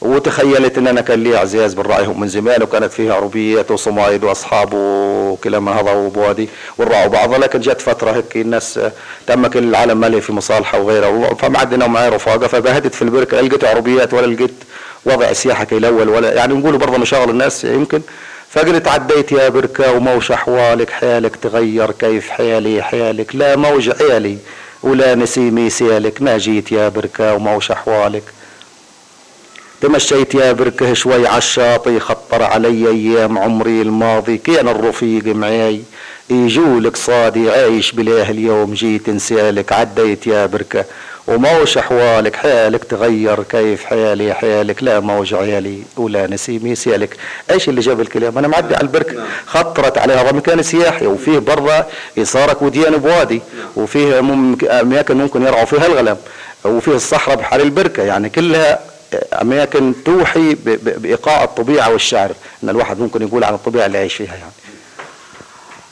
وتخيلت 0.00 0.78
إن 0.78 0.86
أنا 0.86 1.00
كان 1.00 1.22
لي 1.22 1.36
أعزاز 1.36 1.74
بالراعيهم 1.74 2.20
من 2.20 2.28
زمان 2.28 2.62
وكانت 2.62 2.92
فيها 2.92 3.14
عربيات 3.14 3.70
وصمايد 3.70 4.24
وأصحاب 4.24 4.68
وكلام 4.74 5.68
هذا 5.68 5.92
وبوادي 5.92 6.48
والراعوا 6.78 7.06
بعضها 7.06 7.38
لكن 7.38 7.60
جت 7.60 7.80
فترة 7.80 8.10
هيك 8.10 8.36
الناس 8.36 8.78
آه، 8.78 8.92
تم 9.26 9.46
كل 9.46 9.58
العالم 9.64 10.00
مالي 10.00 10.20
في 10.20 10.32
مصالحة 10.32 10.78
وغيرها. 10.80 11.34
فمعدنا 11.34 11.84
ومعي 11.84 12.08
رفاقه 12.08 12.46
فبهدت 12.46 12.94
في 12.94 13.02
البركة 13.02 13.40
لقيت 13.40 13.64
عربيات 13.64 14.14
ولا 14.14 14.26
لقيت 14.34 14.54
وضع 15.06 15.32
سياحة 15.32 15.64
كي 15.64 15.76
الأول 15.76 16.08
ولا 16.08 16.34
يعني 16.34 16.54
نقولوا 16.54 16.78
برضه 16.78 16.98
مشاغل 16.98 17.30
الناس 17.30 17.64
يمكن. 17.64 18.02
فقلت 18.50 18.88
عديت 18.88 19.32
يا 19.32 19.48
بركة 19.48 19.92
وموش 19.92 20.32
أحوالك 20.32 20.90
حالك 20.90 21.36
تغير 21.36 21.90
كيف؟ 21.90 22.28
حالي 22.28 22.82
حالك 22.82 23.36
لا 23.36 23.56
موج 23.56 23.90
عيالي 24.00 24.38
ولا 24.82 25.14
نسيمي 25.14 25.70
سيالك. 25.70 26.22
ما 26.22 26.38
جيت 26.38 26.72
يا 26.72 26.88
بركة 26.88 27.34
وموش 27.34 27.70
أحوالك. 27.70 28.22
تمشيت 29.80 30.34
يا 30.34 30.52
بركة 30.52 30.94
شوي 30.94 31.26
عالشاطئ 31.26 31.98
خطر 31.98 32.42
علي 32.42 32.88
أيام 32.88 33.38
عمري 33.38 33.82
الماضي. 33.82 34.36
كان 34.38 34.68
الرفيق 34.68 35.26
معاي 35.26 35.82
يجولك 36.30 36.96
صادي 36.96 37.50
عايش 37.50 37.92
بلاه 37.92 38.30
اليوم. 38.30 38.74
جيت 38.74 39.08
انسالك 39.08 39.72
عديت 39.72 40.26
يا 40.26 40.46
بركة 40.46 40.84
وموش 41.26 41.78
أحوالك 41.78 42.36
حالك 42.36 42.84
تغير 42.84 43.42
كيف 43.42 43.84
حالي 43.84 44.34
حالك 44.34 44.82
لا 44.82 45.00
موج 45.00 45.34
عيالي 45.34 45.82
ولا 45.96 46.26
نسيمي 46.26 46.74
سيالك 46.74 47.16
إيش 47.50 47.68
اللي 47.68 47.80
جاب 47.80 48.00
الكلام؟ 48.00 48.38
أنا 48.38 48.48
معدي 48.48 48.74
على 48.74 48.82
البركة 48.82 49.14
خطرت 49.46 49.98
عليها 49.98 50.22
هذا 50.22 50.32
مكان 50.32 50.62
سياحي 50.62 51.06
وفيه 51.06 51.38
برا 51.38 51.86
إصارك 52.18 52.62
وديان 52.62 52.96
بوادي 52.96 53.42
وفيه 53.76 54.20
مم- 54.20 54.58
أماكن 54.70 55.16
ممكن 55.16 55.42
يرعوا 55.42 55.64
فيها 55.64 55.86
الغنم 55.86 56.16
وفيه 56.64 56.92
الصحراء 56.92 57.36
بحال 57.36 57.60
البركة 57.60 58.02
يعني 58.02 58.28
كلها 58.28 58.78
أماكن 59.42 59.92
توحي 60.04 60.54
ب- 60.54 60.58
ب- 60.64 61.02
بإيقاع 61.02 61.44
الطبيعة 61.44 61.92
والشعر 61.92 62.30
إن 62.64 62.68
الواحد 62.68 62.98
ممكن 63.00 63.22
يقول 63.22 63.44
عن 63.44 63.54
الطبيعة 63.54 63.86
اللي 63.86 63.98
عايش 63.98 64.14
فيها 64.14 64.34
يعني. 64.34 64.50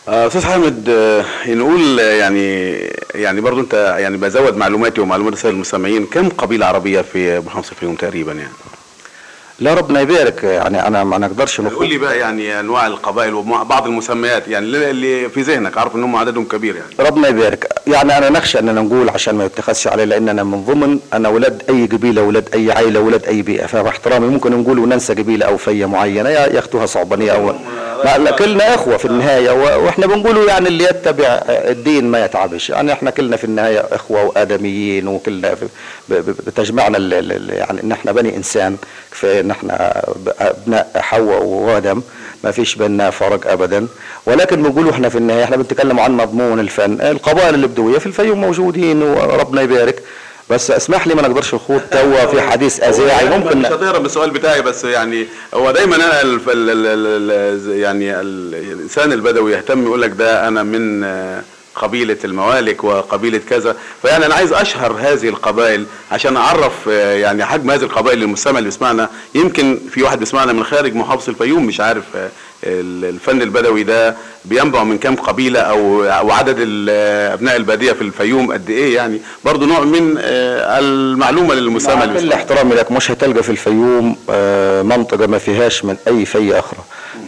أستاذ 0.09 0.45
حامد 0.45 0.89
آه، 0.89 1.25
نقول 1.47 2.01
آه، 2.01 2.13
يعني 2.13 2.75
يعني 3.15 3.41
برضو 3.41 3.61
أنت 3.61 3.75
يعني 3.99 4.17
بزود 4.17 4.57
معلوماتي 4.57 5.01
ومعلومات 5.01 5.33
الساده 5.33 5.55
المستمعين. 5.55 6.07
كم 6.07 6.29
قبيلة 6.29 6.67
عربية 6.67 7.01
في 7.01 7.41
محافظة 7.41 7.73
الفيوم 7.73 7.95
تقريبا 7.95 8.33
يعني؟ 8.33 8.53
لا 9.61 9.75
ربنا 9.75 10.01
يبارك 10.01 10.45
يعني 10.45 10.87
أنا 10.87 11.05
ما 11.05 11.19
نقدرش 11.19 11.61
قول 11.61 11.67
نقول 11.73 11.89
لي 11.89 11.99
بقى 11.99 12.19
يعني 12.19 12.61
أنواع 12.61 12.87
القبائل 12.87 13.35
وبعض 13.35 13.87
المسميات 13.87 14.49
يعني 14.49 14.67
اللي- 14.67 15.29
في 15.29 15.41
ذهنك 15.43 15.79
عارف 15.79 15.97
ان 15.97 16.03
هم 16.05 16.17
عددهم 16.17 16.45
كبير 16.45 16.77
يعني. 16.77 16.89
ربنا 17.11 17.29
يبارك. 17.29 17.69
يعني 17.87 18.19
أنا 18.19 18.31
نخشى 18.31 18.59
إننا 18.59 18.81
نقول 18.83 19.09
عشان 19.09 19.35
ما 19.35 19.45
يتخذش 19.45 19.87
عليه 19.87 20.05
لأن 20.05 20.29
أنا 20.29 20.43
من 20.43 20.65
ضمن 20.65 20.99
أنا 21.13 21.29
ولاد 21.29 21.63
أي 21.69 21.87
قبيلة 21.87 22.23
ولاد 22.23 22.49
أي 22.55 22.73
عائله 22.73 23.01
ولاد 23.01 23.25
أي 23.25 23.43
بيئة. 23.43 23.67
فباحترامي 23.67 24.27
ممكن 24.27 24.53
نقول 24.61 24.79
وننسى 24.79 25.15
قبيلة 25.15 25.47
أو 25.47 25.57
فية 25.57 25.87
معينة 25.87 26.29
يا 26.29 26.47
ياخذوها 26.47 26.87
صعبانية 26.87 27.33
أو 27.33 27.55
لا 28.05 28.31
كلنا 28.31 28.75
إخوة 28.75 28.97
في 28.97 29.05
النهاية 29.05 29.51
وإحنا 29.51 30.07
بنقولوا 30.07 30.49
يعني 30.49 30.69
اللي 30.69 30.85
يتبع 30.85 31.25
الدين 31.49 32.05
ما 32.11 32.25
يتعبش. 32.25 32.71
يعني 32.71 32.93
إحنا 32.93 33.11
كلنا 33.11 33.37
في 33.37 33.45
النهاية 33.45 33.79
إخوة 33.93 34.25
وآدميين 34.25 35.09
وكلنا 35.09 35.55
بتجمعنا 36.09 36.99
يعني 37.55 37.83
إن 37.83 37.93
إحنا 37.93 38.13
بني 38.13 38.37
إنسان 38.37 38.77
كفاية 39.13 39.41
إن 39.45 39.51
إحنا 39.51 40.03
أبناء 40.41 40.91
حواء 40.97 41.43
وادم 41.45 42.03
ما 42.45 42.51
فيش 42.51 42.75
بيننا 42.75 43.11
فرق 43.11 43.51
ابدا. 43.53 43.87
ولكن 44.27 44.63
بنقولوا 44.63 44.91
إحنا 44.91 45.09
في 45.09 45.19
النهاية 45.19 45.45
إحنا 45.45 45.57
بنتكلم 45.57 46.01
عن 46.01 46.17
مضمون 46.17 46.61
الفن. 46.61 47.01
القبائل 47.01 47.55
البدويه 47.55 47.99
في 47.99 48.07
الفيوم 48.07 48.41
موجودين 48.41 49.03
وربنا 49.03 49.63
يبارك. 49.63 50.03
بس 50.51 50.71
اسمح 50.71 51.07
لي 51.07 51.15
ما 51.15 51.23
نقدرش 51.23 51.55
نخوض 51.55 51.81
توا 51.91 52.27
في 52.27 52.41
حديث 52.41 52.81
أذاعي. 52.83 53.39
ممكن 53.39 53.59
مش 53.59 53.67
هتهرب 53.67 54.01
من 54.01 54.07
السؤال 54.07 54.31
بتاعي 54.31 54.63
بس 54.63 54.85
يعني 54.85 55.27
هو 55.55 55.71
دايما 55.71 55.97
أنا 55.97 56.23
الف- 56.23 56.49
ال 56.49 56.71
ال 56.71 56.87
ال 57.31 57.79
يعني 57.79 58.21
ال- 58.21 58.55
الإنسان 58.55 59.13
البدوي 59.13 59.53
يهتم 59.53 59.83
يقول 59.85 60.03
لك 60.03 60.11
ده 60.11 60.49
أنا 60.49 60.63
من 60.63 61.05
آه، 61.77 61.81
قبيلة 61.81 62.17
الموالك 62.25 62.85
وقبيلة 62.85 63.41
كذا. 63.51 63.77
فيعني 64.03 64.27
أنا 64.27 64.35
عايز 64.35 64.53
أشهر 64.53 64.93
هذه 65.01 65.29
القبائل 65.29 65.87
عشان 66.13 66.37
أعرف 66.37 66.73
آه، 66.89 67.13
يعني 67.15 67.45
حجم 67.45 67.71
هذه 67.71 67.83
القبائل 67.83 68.19
للمستمع 68.19 68.59
اللي 68.59 68.71
بيسمعنا. 68.71 69.09
يمكن 69.35 69.79
في 69.91 70.03
واحد 70.03 70.19
بيسمعنا 70.19 70.53
من 70.53 70.65
خارج 70.65 70.95
محافظة 70.95 71.31
الفيوم 71.31 71.67
مش 71.67 71.81
عارف 71.81 72.05
آه، 72.17 72.29
ال- 72.65 73.05
الفن 73.05 73.43
البدوي 73.43 73.83
ده 73.83 74.17
بينبع 74.45 74.85
من 74.85 74.99
كام 74.99 75.17
قبيلة 75.17 75.61
أو 75.61 76.05
أو 76.05 76.31
عدد 76.31 76.57
ال- 76.59 76.91
أبناء 77.33 77.57
البادية 77.57 77.93
في 77.93 78.03
الفيوم 78.03 78.53
قد 78.53 78.71
إيه 78.71 78.95
يعني. 78.95 79.21
برضه 79.45 79.67
نوع 79.67 79.81
من 79.81 80.15
آه، 80.19 80.79
المعلومة 80.79 81.55
للمستمع 81.55 81.95
مع 81.95 82.05
اللي 82.05 82.21
كل. 82.21 82.33
احترامي 82.33 82.75
لك 82.75 82.93
مش 82.93 83.11
هتلقى 83.11 83.43
في 83.43 83.51
الفيوم 83.51 84.17
آه، 84.31 84.83
منطقة 84.83 85.27
ما 85.27 85.39
فيهاش 85.39 85.85
من 85.85 85.97
أي 86.09 86.25
في 86.25 86.59
أخرى 86.59 86.81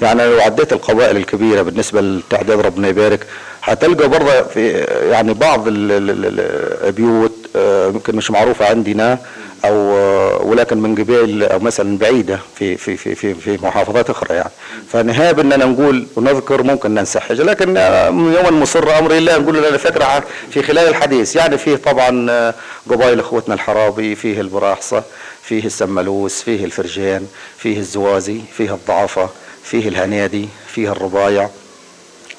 يعني 0.02 0.26
لو 0.26 0.40
عديت 0.40 0.72
القبائل 0.72 1.16
الكبيرة 1.16 1.62
بالنسبة 1.62 2.00
للتعداد 2.00 2.60
ربنا 2.60 2.88
يبارك 2.88 3.26
هتلقى 3.62 4.08
برضه 4.08 4.42
في 4.42 4.70
يعني 5.10 5.34
بعض 5.34 5.68
ال- 5.68 5.92
ال- 5.92 6.10
ال- 6.10 6.86
البيوت 6.86 7.32
آه، 7.56 7.88
يمكن 7.88 8.16
مش 8.16 8.30
معروفة 8.30 8.66
عندنا 8.70 9.18
أو 9.64 9.74
آه، 9.96 10.42
ولكن 10.42 10.78
من 10.78 10.94
قبائل 10.94 11.42
أو 11.44 11.58
مثلا 11.58 11.98
بعيدة 11.98 12.38
في 12.58 12.76
في 12.76 12.96
في 12.96 13.14
في, 13.14 13.34
في 13.34 13.58
محافظات 13.62 14.10
أخرى 14.10 14.34
يعني. 14.36 14.50
فنهاب 14.92 15.40
إننا 15.40 15.56
نقول 15.64 16.06
ونذكر 16.16 16.62
ممكن 16.62 16.94
ننسى 16.94 17.20
حاجة 17.20 17.42
لكن 17.42 17.76
آه، 17.76 18.06
يوم 18.06 18.60
مصر 18.62 18.98
أمر 18.98 19.10
الله 19.16 19.38
نقول 19.38 19.56
لنا 19.56 19.76
فكرة 19.76 20.24
في 20.50 20.62
خلال 20.62 20.88
الحديث. 20.88 21.36
يعني 21.36 21.58
فيه 21.58 21.76
طبعا 21.76 22.52
قبائل 22.90 23.20
إخوتنا 23.20 23.54
الحرابي 23.54 24.14
فيه 24.14 24.40
البراحصة 24.40 25.02
فيه 25.42 25.64
السملوس 25.66 26.42
فيه 26.42 26.64
الفرجان 26.64 27.26
فيه 27.58 27.78
الزوازي 27.78 28.40
فيه 28.56 28.74
الضعفة. 28.74 29.28
فيه 29.66 29.88
الهنادي 29.88 30.48
فيه 30.66 30.92
الربايع 30.92 31.48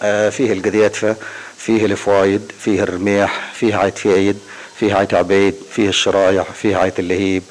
آه، 0.03 0.29
فيه 0.29 0.53
القديتفة 0.53 1.15
فيه 1.57 1.85
الفوايد 1.85 2.51
فيه 2.59 2.83
الرميح 2.83 3.51
فيه 3.53 3.75
عيت 3.75 3.97
فايد 3.97 4.37
فيه 4.79 4.95
عيت 4.95 5.13
عبيد 5.13 5.55
فيه 5.71 5.89
الشرايع 5.89 6.43
فيه 6.43 6.77
عيت 6.77 6.99
اللهيب 6.99 7.43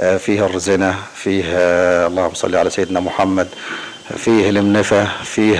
آه، 0.00 0.16
فيه 0.16 0.46
الرزنة 0.46 0.96
فيه 1.14 1.44
آه، 1.46 2.06
اللهم 2.06 2.34
صل 2.34 2.56
على 2.56 2.70
سيدنا 2.70 3.00
محمد 3.00 3.48
فيه 4.16 4.50
المنفة 4.50 5.08
فيه 5.24 5.58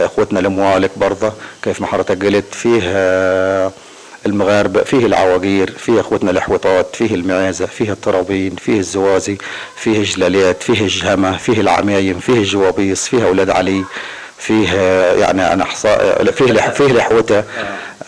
إخوتنا 0.00 0.40
الموالك 0.40 0.90
برضه 0.96 1.32
كيف 1.62 1.80
ما 1.80 1.86
حضرتك 1.86 2.24
قلت 2.24 2.54
فيه 2.54 2.82
المغاربة 4.26 4.82
فيه 4.82 5.06
العواقير 5.06 5.70
فيه 5.78 6.00
أخوتنا 6.00 6.30
الحوطات 6.30 6.96
فيه 6.96 7.14
المعازة 7.14 7.66
فيه 7.66 7.92
الطرابين 7.92 8.56
فيه 8.56 8.78
الزوازي 8.78 9.38
فيه 9.76 9.98
الجلاليات 9.98 10.62
فيه 10.62 10.80
الجهمة 10.80 11.36
فيه 11.36 11.60
العمايم 11.60 12.18
فيه 12.18 12.32
الجوابيص 12.38 13.08
فيه 13.08 13.26
أولاد 13.26 13.50
علي 13.50 13.84
فيه 14.38 14.68
آه، 14.74 15.12
يعني 15.14 15.52
أنا 15.52 15.62
أحصاء 15.62 16.24
فيه 16.30 16.52
لح- 16.52 16.70
فيه 16.70 16.92
لحوته 16.92 17.42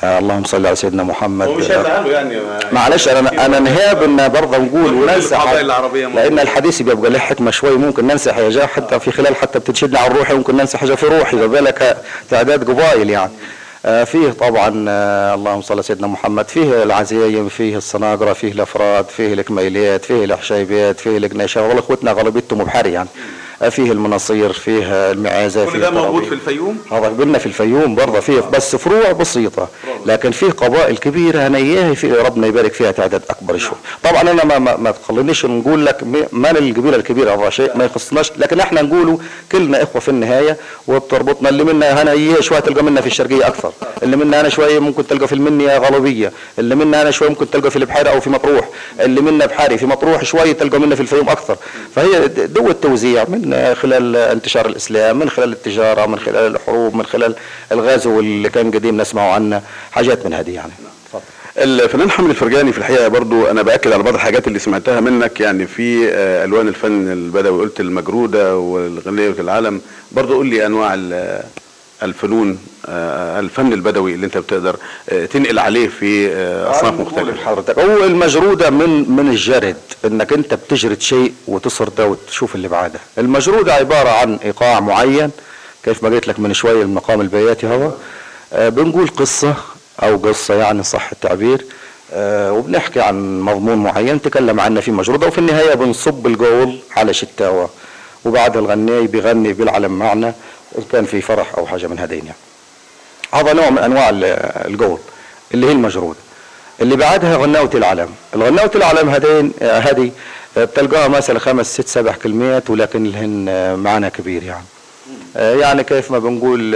آه 0.05 0.19
اللهم 0.19 0.45
صل 0.45 0.67
على 0.67 0.77
سيدنا 0.77 1.03
محمد. 1.03 1.47
هو 1.47 1.55
مش 1.55 1.65
هيزعلوا 1.65 2.13
يعني. 2.13 2.39
معلش 2.73 3.09
أنا 3.09 3.47
أنا 3.47 3.59
نهاب 3.59 4.03
إن 4.03 4.29
برضه 4.29 4.59
نقول 4.59 4.95
وننسى 4.95 5.35
لأن. 6.17 6.39
الحديث 6.39 6.83
بيبقى 6.83 7.11
له 7.11 7.19
حكمة 7.19 7.51
شوي 7.51 7.77
ممكن 7.77 8.07
ننسى 8.07 8.33
حاجة 8.33 8.67
حتى 8.67 9.01
في 9.01 9.11
خلال 9.13 9.37
حتى 9.37 9.59
بتشدنا 9.59 9.99
على 9.99 10.15
روحي 10.15 10.35
ممكن 10.35 10.57
ننسى 10.57 10.79
حاجة 10.79 10.95
في 10.95 11.07
روحي 11.07 11.37
ما 11.37 11.47
بالك 11.47 11.97
تعداد 12.31 12.71
قبائل 12.71 13.11
يعني. 13.11 13.31
آه، 13.31 13.31
فيه 13.85 14.31
طبعا 14.33 14.85
آه، 14.89 15.35
اللهم 15.35 15.63
صل 15.63 15.75
على 15.75 15.83
سيدنا 15.83 16.07
محمد 16.07 16.49
فيه 16.49 16.83
العزايم 16.83 17.49
فيه 17.49 17.77
الصناقرة 17.77 18.33
فيه 18.33 18.53
الأفراد 18.53 19.09
فيه 19.09 19.33
الكميليات 19.35 20.05
فيه 20.05 20.25
الحشيبيات 20.25 21.01
فيه 21.01 21.17
القنيشه 21.19 21.63
والله 21.63 21.79
إخوتنا 21.81 22.13
غالبيتهم 22.13 22.65
بحري 22.65 22.93
يعني. 22.93 23.09
آه، 23.09 23.40
فيه 23.69 23.93
المناصير 23.93 24.53
فيه 24.53 24.85
آه، 24.85 25.13
المعازه 25.13 25.65
كل 25.65 25.71
فيه 25.73 25.79
ده 25.79 25.91
موجود. 25.91 26.25
في 26.25 26.33
الفيوم؟ 26.35 26.79
هذا 26.93 27.07
قلنا 27.09 27.39
في 27.39 27.47
الفيوم 27.47 27.95
برضه 27.95 28.21
فيه 28.21 28.41
بس 28.41 28.77
فروع 28.77 29.13
بسيطة 29.13 29.69
لكن 30.07 30.31
فيه 30.31 30.51
قبائل 30.51 30.97
كبيرة. 30.99 31.47
أنا 31.47 31.59
إياها 31.59 31.95
في 31.95 32.13
ربنا 32.13 32.47
يبارك 32.47 32.73
فيها 32.73 32.91
تعداد 32.91 33.23
أكبر 33.31 33.59
شوي. 33.59 33.77
طبعا 34.03 34.21
أنا 34.21 34.45
ما, 34.45 34.59
ما, 34.59 34.77
ما 34.77 34.91
تخلينيش 34.91 35.47
نقول 35.47 35.87
لك 35.87 36.03
من 36.33 36.47
القبيلة 36.47 36.97
الكبيرة 36.97 37.31
هذا 37.35 37.51
شيء 37.51 37.77
ما 37.77 37.85
يخصناش. 37.85 38.33
لكن 38.37 38.61
إحنا 38.61 38.83
نقوله 38.83 39.19
كلنا 39.53 39.83
إخوة 39.83 40.01
في 40.01 40.09
النهاية 40.09 40.57
وبتربطنا. 40.89 41.49
اللي 41.49 41.65
منا 41.65 42.03
هنا 42.03 42.11
إياه 42.13 42.41
شوية 42.41 42.61
تلقى 42.61 42.85
منا 42.85 43.01
في 43.01 43.07
الشرقية 43.07 43.47
أكثر. 43.47 43.73
اللي 44.03 44.17
منا 44.17 44.41
أنا 44.41 44.49
شوية 44.49 44.79
ممكن 44.79 45.07
تلقى 45.07 45.27
في 45.29 45.35
المنيا 45.35 45.79
غلبية 45.79 46.33
اللي 46.59 46.75
منا 46.75 47.03
أنا 47.03 47.11
شوية 47.11 47.29
ممكن 47.29 47.51
تلقى 47.51 47.71
في 47.71 47.77
البحيرة 47.77 48.09
أو 48.09 48.21
في 48.21 48.31
مطروح. 48.31 48.69
اللي 49.01 49.21
منا 49.21 49.47
بحاري 49.47 49.79
في 49.79 49.87
مطروح 49.87 50.25
شوية 50.25 50.53
تلقى 50.53 50.81
منا 50.81 50.95
في 50.95 51.01
الفيوم 51.01 51.29
أكثر. 51.29 51.57
فهي 51.95 52.29
د- 52.29 52.53
دو 52.55 52.71
التوزيع 52.71 53.25
من 53.29 53.50
خلال 53.75 54.17
انتشار 54.17 54.67
الإسلام 54.67 55.19
من 55.19 55.31
خلال 55.31 55.53
التجارة 55.53 56.07
من 56.07 56.19
خلال 56.19 56.55
الحروب 56.57 56.95
من 56.95 57.07
خلال 57.07 57.35
الغزو 57.73 58.21
اللي 58.21 58.49
كان 58.49 58.71
قديم 58.71 59.01
نسمعه 59.01 59.33
عنه 59.33 59.63
حاجات 59.91 60.27
من 60.27 60.35
هذه 60.35 60.55
يعني. 60.55 60.73
الفنان 61.59 62.11
حامد 62.11 62.31
الفرجاني 62.31 62.73
في 62.73 62.79
الحقيقة 62.79 63.09
برضو 63.09 63.47
أنا 63.47 63.63
بأكد 63.63 63.93
على 63.93 64.03
بعض 64.03 64.15
الحاجات 64.15 64.49
اللي 64.49 64.59
سمعتها 64.59 65.01
منك 65.01 65.41
يعني 65.41 65.67
في 65.67 66.09
آه، 66.09 66.45
ألوان 66.45 66.69
الفن 66.69 67.13
البدوي 67.13 67.61
قلت 67.61 67.81
المجرودة 67.81 68.57
والغنية 68.57 69.35
العالم 69.39 69.81
برضو 70.13 70.35
قول 70.35 70.47
لي 70.47 70.67
أنواع 70.67 70.95
الفنون 72.03 72.59
آه، 72.87 73.41
الفن 73.41 73.73
البدوي 73.73 74.15
اللي 74.15 74.27
انت 74.27 74.39
بتقدر 74.39 74.77
آه، 75.09 75.27
تنقل 75.27 75.59
عليه 75.59 75.89
في 75.89 76.33
آه، 76.33 76.71
أصناف 76.71 77.01
مختلفة. 77.01 77.43
لحضرتك. 77.43 77.79
هو 77.79 78.05
المجرودة 78.05 78.71
من 78.71 79.11
من 79.11 79.29
الجرد 79.29 79.77
إنك 80.05 80.33
أنت 80.33 80.55
بتجرد 80.55 81.01
شيء 81.01 81.33
وتصرده 81.49 82.07
وتشوف 82.07 82.55
اللي 82.55 82.69
بعده. 82.69 83.01
المجرودة 83.19 83.73
عبارة 83.75 84.09
عن 84.09 84.39
إيقاع 84.45 84.81
معين 84.81 85.31
كيف 85.85 86.03
ما 86.03 86.09
قلت 86.09 86.29
لك 86.29 86.41
من 86.41 86.55
شوية 86.55 86.83
المقام 86.83 87.21
البياتي 87.21 87.67
هو. 87.67 87.91
بنقول 88.53 89.09
قصة 89.09 89.55
أو 90.03 90.17
قصة 90.17 90.55
يعني 90.55 90.83
صح 90.83 91.11
التعبير. 91.13 91.65
وبنحكي 92.17 93.01
عن 93.01 93.41
مضمون 93.41 93.79
معين 93.79 94.15
نتكلم 94.15 94.61
عنه 94.61 94.81
في 94.81 94.91
مجرودة 94.91 95.27
وفي 95.27 95.39
النهاية 95.39 95.75
بنصب 95.75 96.27
القول 96.27 96.79
على 96.97 97.15
شتاوة. 97.15 97.71
وبعدها 98.25 98.61
الغناي 98.63 99.07
بيغني 99.07 99.53
بيلعلم 99.53 99.99
معنا 99.99 100.35
إن 100.79 100.83
كان 100.93 101.05
في 101.05 101.21
فرح 101.21 101.55
أو 101.59 101.67
حاجة 101.67 101.87
من 101.87 101.99
هذين. 101.99 102.25
يعني 102.27 102.39
هذا 103.35 103.53
نوع 103.53 103.71
من 103.71 103.79
أنواع 103.79 104.09
ال- 104.11 104.25
القول 104.75 104.99
اللي 105.55 105.67
هي 105.67 105.73
المجرودة 105.73 106.19
اللي 106.81 106.97
بعدها 106.97 107.37
غناوة 107.37 107.71
العلم. 107.75 108.09
الغناوة 108.35 108.71
العلم 108.75 109.09
هذين 109.11 109.53
هذه 109.63 110.11
آه، 110.57 110.65
بتلقاها 110.65 111.09
مثلا 111.09 111.39
خمس 111.39 111.73
ست 111.75 111.89
سبع 111.89 112.13
كلمات 112.13 112.71
ولكن 112.71 113.05
لهن 113.05 113.47
آه، 113.49 113.77
معنى 113.77 114.11
كبير 114.11 114.43
يعني. 114.43 114.65
آه، 115.37 115.55
يعني 115.55 115.85
كيف 115.85 116.11
ما 116.11 116.19
بنقول 116.19 116.75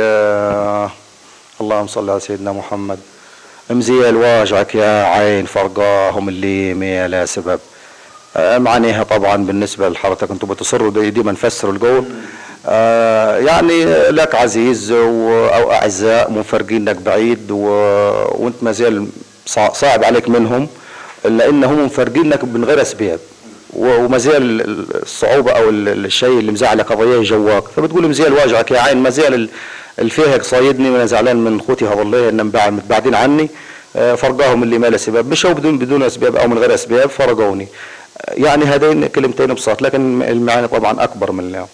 اللهم 1.60 1.86
صل 1.86 2.10
على 2.10 2.20
سيدنا 2.20 2.52
محمد. 2.52 2.98
مزيل 3.70 4.16
واجعك 4.16 4.74
يا 4.74 5.04
عين 5.04 5.46
فرقاهم 5.46 6.28
اللي 6.28 6.74
ما 6.74 7.08
لا 7.08 7.26
سبب. 7.26 7.60
معانيها 8.36 9.02
طبعا 9.02 9.36
بالنسبة 9.36 9.88
لحضرتك 9.88 10.30
أنتم 10.30 10.48
بتصروا 10.48 10.90
دي- 10.90 11.10
ديما 11.10 11.32
نفسروا 11.32 11.72
القول 11.72 12.04
يعني 12.68 13.84
لك 14.10 14.34
عزيز 14.34 14.90
أو 14.92 15.72
أعزاء 15.72 16.30
منفرقينك 16.30 16.96
بعيد 16.96 17.50
و... 17.50 17.64
وأنت 18.38 18.54
ما 18.62 18.72
زال 18.72 19.06
صع- 19.46 19.72
صعب 19.72 20.04
عليك 20.04 20.28
منهم 20.28 20.68
لأن 21.24 21.64
هم 21.64 21.84
مفرقينك 21.86 22.44
من 22.44 22.64
غير 22.64 22.82
أسباب. 22.82 23.18
وما 23.76 24.18
زال 24.18 24.60
الصعوبة 25.02 25.52
أو 25.52 25.68
ال- 25.68 26.04
الشيء 26.04 26.38
اللي 26.38 26.52
مزعلك 26.52 26.92
قضية 26.92 27.22
جواك. 27.22 27.62
فبتقول 27.76 28.08
مزيال 28.08 28.32
واجعك 28.32 28.70
يا 28.70 28.80
عين 28.80 28.96
ما 28.98 29.10
زال 29.10 29.34
ال- 29.34 29.48
الفيهق 29.98 30.42
صايدني 30.42 30.90
وأنا 30.90 31.06
زعلان 31.06 31.36
من 31.36 31.60
اخوتي 31.60 31.84
هذول 31.84 32.14
إنهم 32.14 32.50
بعد 32.50 32.72
متباعدين 32.72 33.14
عني. 33.14 33.50
آه، 33.96 34.14
فرقاهم 34.14 34.62
اللي 34.62 34.78
ما 34.78 34.86
له 34.86 34.96
سبب. 34.96 35.30
مشوا 35.30 35.52
بدون 35.52 35.78
بدون 35.78 36.02
أسباب 36.02 36.36
أو 36.36 36.48
من 36.48 36.58
غير 36.58 36.74
أسباب 36.74 37.08
فرقوني. 37.10 37.68
آه، 38.20 38.32
يعني 38.34 38.64
هذين 38.64 39.06
كلمتين 39.06 39.54
بساط 39.54 39.82
لكن 39.82 40.22
المعاني 40.22 40.68
طبعا 40.68 41.04
أكبر 41.04 41.32
من 41.32 41.44
اللي. 41.44 41.66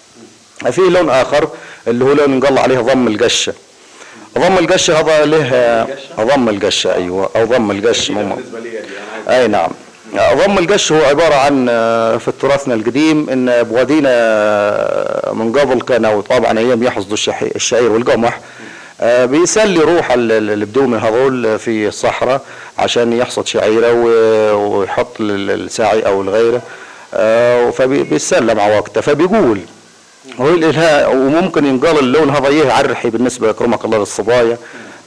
في 0.70 0.80
لون 0.80 1.10
آخر 1.10 1.48
اللي 1.88 2.04
هو 2.04 2.12
لون 2.12 2.32
ينقال 2.32 2.58
عليه 2.58 2.78
ضم 2.78 3.08
القشه 3.08 3.52
ضم 4.38 4.58
القشه 4.58 5.00
هذا 5.00 5.24
له 5.24 5.86
ضم 6.20 6.48
القشه 6.48 6.94
أيوه 6.94 7.30
أو 7.36 7.44
ضم 7.44 7.70
القش 7.70 8.10
مم... 8.10 8.32
أي 9.28 9.46
نعم. 9.48 9.70
ضم 10.16 10.58
القش 10.58 10.92
هو 10.92 11.04
عبارة 11.04 11.34
عن 11.34 11.66
آه، 11.70 12.16
في 12.16 12.32
تراثنا 12.40 12.74
القديم 12.74 13.30
إن 13.30 13.62
بوادينا 13.62 14.08
آه، 14.12 15.32
من 15.32 15.52
قبل 15.52 15.80
كانوا 15.80 16.22
طبعا 16.22 16.58
أيام 16.58 16.82
يحصدوا 16.82 17.16
الشعير 17.56 17.90
والقمح. 17.92 18.40
آه، 19.00 19.24
بيسلي 19.24 19.80
روح 19.80 20.10
ال- 20.12 20.32
ال- 20.32 20.50
البدوم 20.50 20.94
هذول 20.94 21.58
في 21.58 21.88
الصحراء 21.88 22.40
عشان 22.78 23.12
يحصد 23.12 23.46
شعيره 23.46 23.92
ويحط 24.54 25.20
الساعي 25.20 26.00
أو 26.06 26.22
الغيره 26.22 26.62
آه، 27.14 27.70
فبيتسلى 27.70 28.54
مع 28.54 28.66
وقته. 28.66 29.00
فبيقول 29.00 29.60
هو 30.40 30.48
الإلهاء 30.48 31.16
وممكن 31.16 31.66
ينقال 31.66 31.98
اللون 31.98 32.30
هذا 32.30 32.48
يه 32.48 32.72
عرحي 32.72 33.10
بالنسبة 33.10 33.50
اكرمك 33.50 33.84
الله 33.84 33.98
للصبايا 33.98 34.58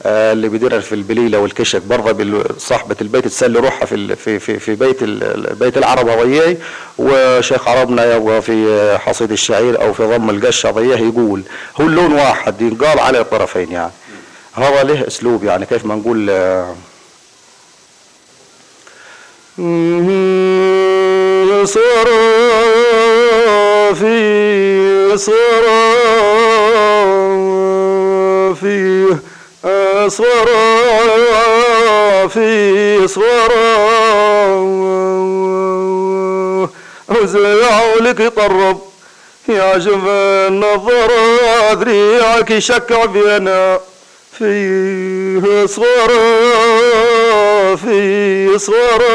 آه، 0.06 0.32
اللي 0.32 0.48
بيديرها 0.48 0.80
في 0.80 0.94
البليلة 0.94 1.38
والكشك 1.38 1.82
برضه 1.82 2.44
صاحبة 2.58 2.96
البيت 3.00 3.24
تسلي 3.24 3.58
روحها 3.58 3.86
في 3.86 4.16
في 4.16 4.38
في, 4.38 4.58
في 4.58 4.74
بيت 4.74 5.04
بيت 5.58 5.78
العرب 5.78 6.08
هذيه 6.08 6.58
وشيخ 6.98 7.68
عربنا 7.68 8.14
يبغى 8.16 8.40
في 8.40 8.98
حصيد 8.98 9.32
الشعير 9.32 9.82
أو 9.82 9.92
في 9.92 10.02
ضم 10.02 10.30
القش 10.30 10.66
هذيه 10.66 10.96
يقول. 10.96 11.42
هو 11.80 11.86
اللون 11.86 12.12
واحد 12.12 12.60
ينقال 12.62 12.98
على 12.98 13.20
الطرفين 13.20 13.72
يعني. 13.72 13.92
هذا 14.54 14.82
له 14.82 15.06
أسلوب 15.06 15.44
يعني 15.44 15.66
كيف 15.66 15.84
ما 15.84 15.94
نقول 15.94 16.30
آه، 25.14 25.16
صرافي 25.16 25.78
صرافي 30.08 30.18
صرافي 32.28 33.08
صرافي 33.08 33.24
وزيع 37.08 37.94
لك 38.00 38.32
طرب. 38.36 38.80
يا 39.48 39.78
جمال 39.78 40.60
نظرة 40.60 41.72
ذريعك 41.72 42.50
يشكع 42.50 43.04
بينا. 43.04 43.80
فيه 44.38 45.66
صورة 45.66 46.24
فيه 47.76 48.56
صورة 48.56 49.14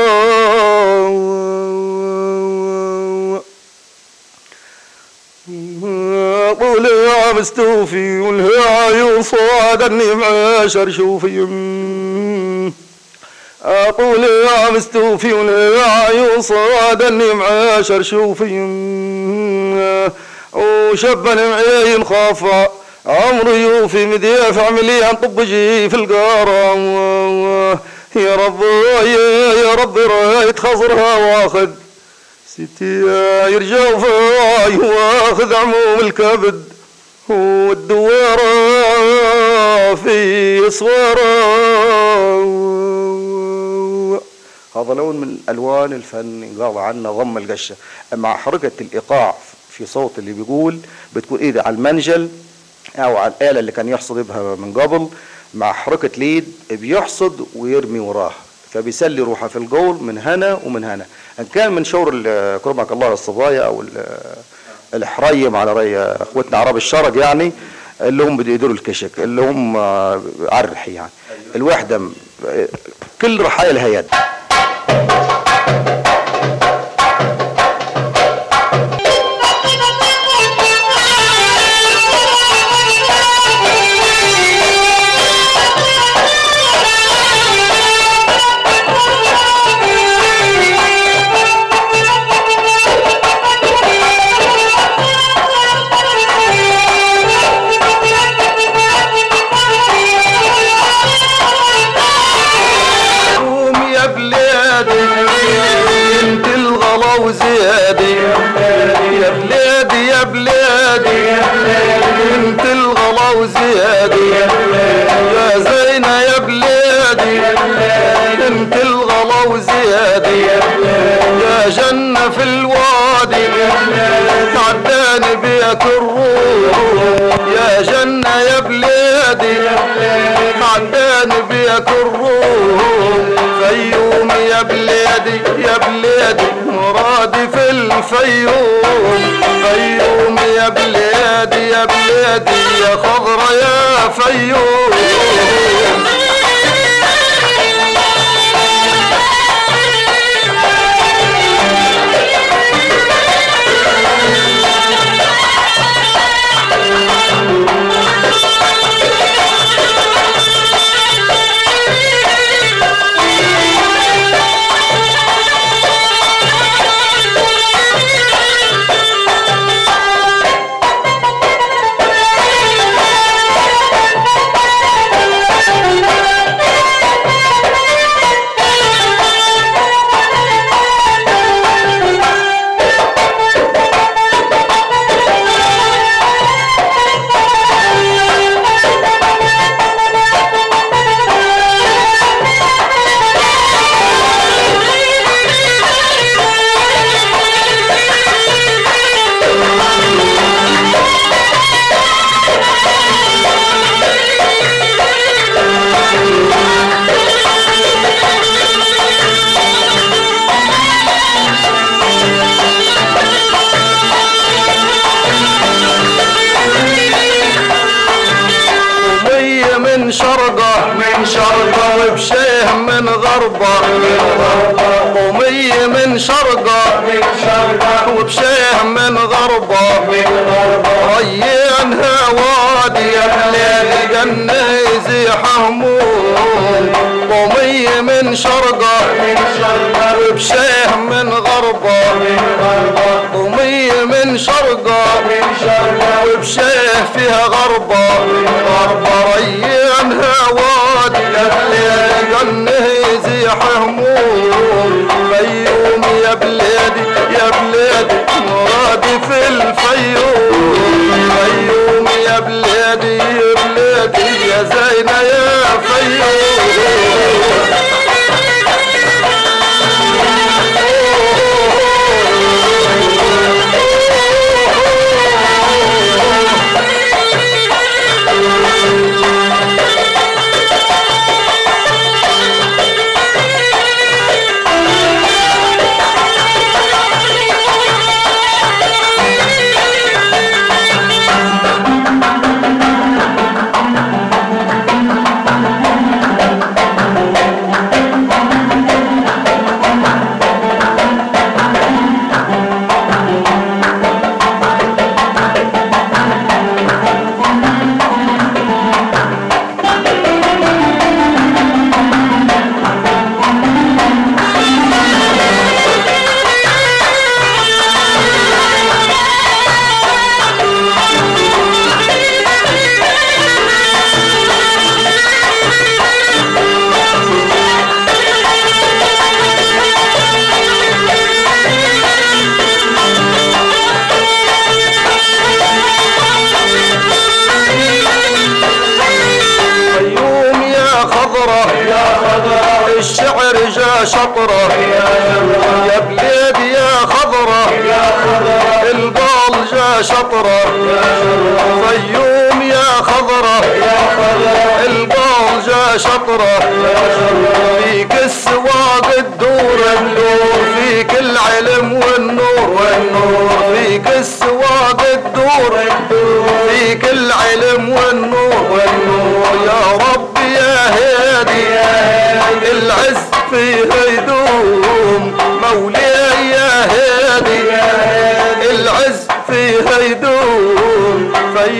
طلع 6.53 7.33
مستوفي 7.39 8.19
والهوى 8.19 9.19
يصادني 9.19 10.15
معاشر 10.15 10.91
شوفي. 10.91 11.45
طلع 13.97 14.69
مستوفي 14.71 15.33
والهوى 15.33 16.35
يصادني 16.37 17.33
معاشر 17.33 18.01
شوفي. 18.01 18.59
وشبا 20.53 21.35
معين 21.35 22.03
خافا 22.03 22.69
عمرو 23.05 23.51
يوفي 23.51 24.05
مدياف 24.05 24.59
عمليا 24.59 25.13
طبجي 25.13 25.89
في 25.89 25.95
القارة. 25.95 26.75
يا 28.15 28.35
رب 28.35 28.61
يا 29.63 29.73
رب 29.75 29.97
رايت 29.97 30.59
خزرها 30.59 31.17
واخذ 31.17 31.69
ستي 32.59 33.01
يرجع 33.53 33.97
فاي 33.97 34.77
واخذ 34.77 35.53
عموم 35.53 35.99
الكبد 35.99 36.63
والدوارة 37.29 38.45
في 39.95 40.69
صورة 40.69 41.19
هذا 44.75 44.93
لون 44.93 45.17
من 45.17 45.37
الوان 45.49 45.93
الفن 45.93 46.43
يقال 46.57 46.77
عنه 46.77 47.11
ضم 47.11 47.37
القشة. 47.37 47.75
مع 48.13 48.37
حركة 48.37 48.71
الإيقاع 48.81 49.35
في 49.69 49.85
صوت 49.85 50.19
اللي 50.19 50.33
بيقول 50.33 50.79
بتكون 51.15 51.39
ايده 51.39 51.61
على 51.61 51.75
المنجل 51.75 52.29
أو 52.95 53.17
على 53.17 53.33
الآلة 53.33 53.59
اللي 53.59 53.71
كان 53.71 53.89
يحصد 53.89 54.27
بها 54.27 54.55
من 54.55 54.73
قبل. 54.73 55.07
مع 55.53 55.73
حركة 55.73 56.09
اليد 56.17 56.53
بيحصد 56.71 57.47
ويرمي 57.55 57.99
وراه 57.99 58.31
فبيسلي 58.73 59.21
روحه 59.21 59.47
في 59.47 59.55
القول 59.55 60.03
من 60.03 60.17
هنا 60.17 60.59
ومن 60.65 60.83
هنا. 60.83 61.05
إن 61.39 61.45
كان 61.53 61.71
من 61.71 61.83
شور 61.83 62.11
كرمك 62.57 62.91
الله 62.91 63.13
الصبايا 63.13 63.61
أو 63.61 63.81
ال- 63.81 64.05
الحريم 64.93 65.55
على 65.55 65.73
ري 65.73 65.97
أخوتنا 65.99 66.57
عرب 66.57 66.77
الشرق 66.77 67.17
يعني 67.17 67.51
اللي 68.01 68.23
هم 68.23 68.37
بده 68.37 68.51
يديروا 68.51 68.73
الكشك 68.73 69.11
اللي 69.19 69.41
هم 69.41 69.77
آه، 69.77 70.21
عرحي 70.51 70.93
يعني. 70.93 71.09
الوحدة 71.55 71.97
م- 71.97 72.13
كل 73.21 73.41
رحايا 73.41 73.73
لها 73.73 74.03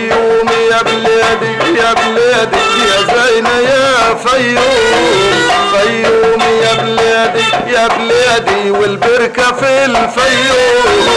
فيوم 0.00 0.48
يا 0.70 0.82
بلادي 0.82 1.78
يا 1.78 1.94
بلادي 1.94 2.56
يا 2.88 2.98
زينة 3.14 3.58
يا 3.58 4.14
فيوم. 4.14 5.40
فيوم 5.72 6.40
يا 6.62 6.74
بلادي 6.82 7.44
يا 7.72 7.88
بلادي 7.88 8.70
والبركة 8.70 9.52
في 9.52 9.84
الفيوم. 9.84 11.10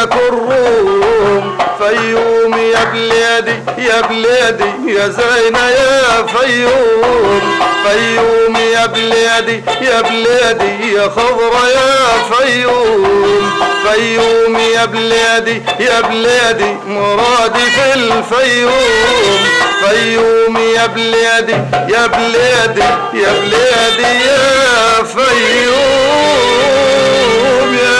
لك 0.00 0.12
الروم 0.28 1.58
فيوم 1.78 2.54
يا 2.58 2.84
بلادي 2.92 3.54
يا 3.78 4.00
بلادي 4.00 4.64
يا 4.86 5.08
زينة 5.08 5.68
يا 5.68 6.26
فيوم. 6.26 7.40
فيوم 7.84 8.56
يا 8.72 8.86
بلادي 8.86 9.62
يا 9.80 10.00
بلادي 10.00 10.92
يا 10.94 11.08
خضرة 11.08 11.68
يا 11.68 12.34
فيوم. 12.36 13.50
فيوم 13.84 14.56
يا 14.74 14.84
بلادي 14.84 15.62
يا 15.80 16.00
بلادي 16.00 16.76
مرادي 16.86 17.64
في 17.70 17.94
الفيوم. 17.94 19.40
فيوم 19.88 20.56
يا 20.76 20.86
بلادي 20.86 21.52
يا 21.92 22.06
بلادي 22.06 22.80
يا 23.14 23.32
بلادي 23.32 24.12
يا 24.26 25.04
فيوم. 26.80 27.74
يا 27.74 27.99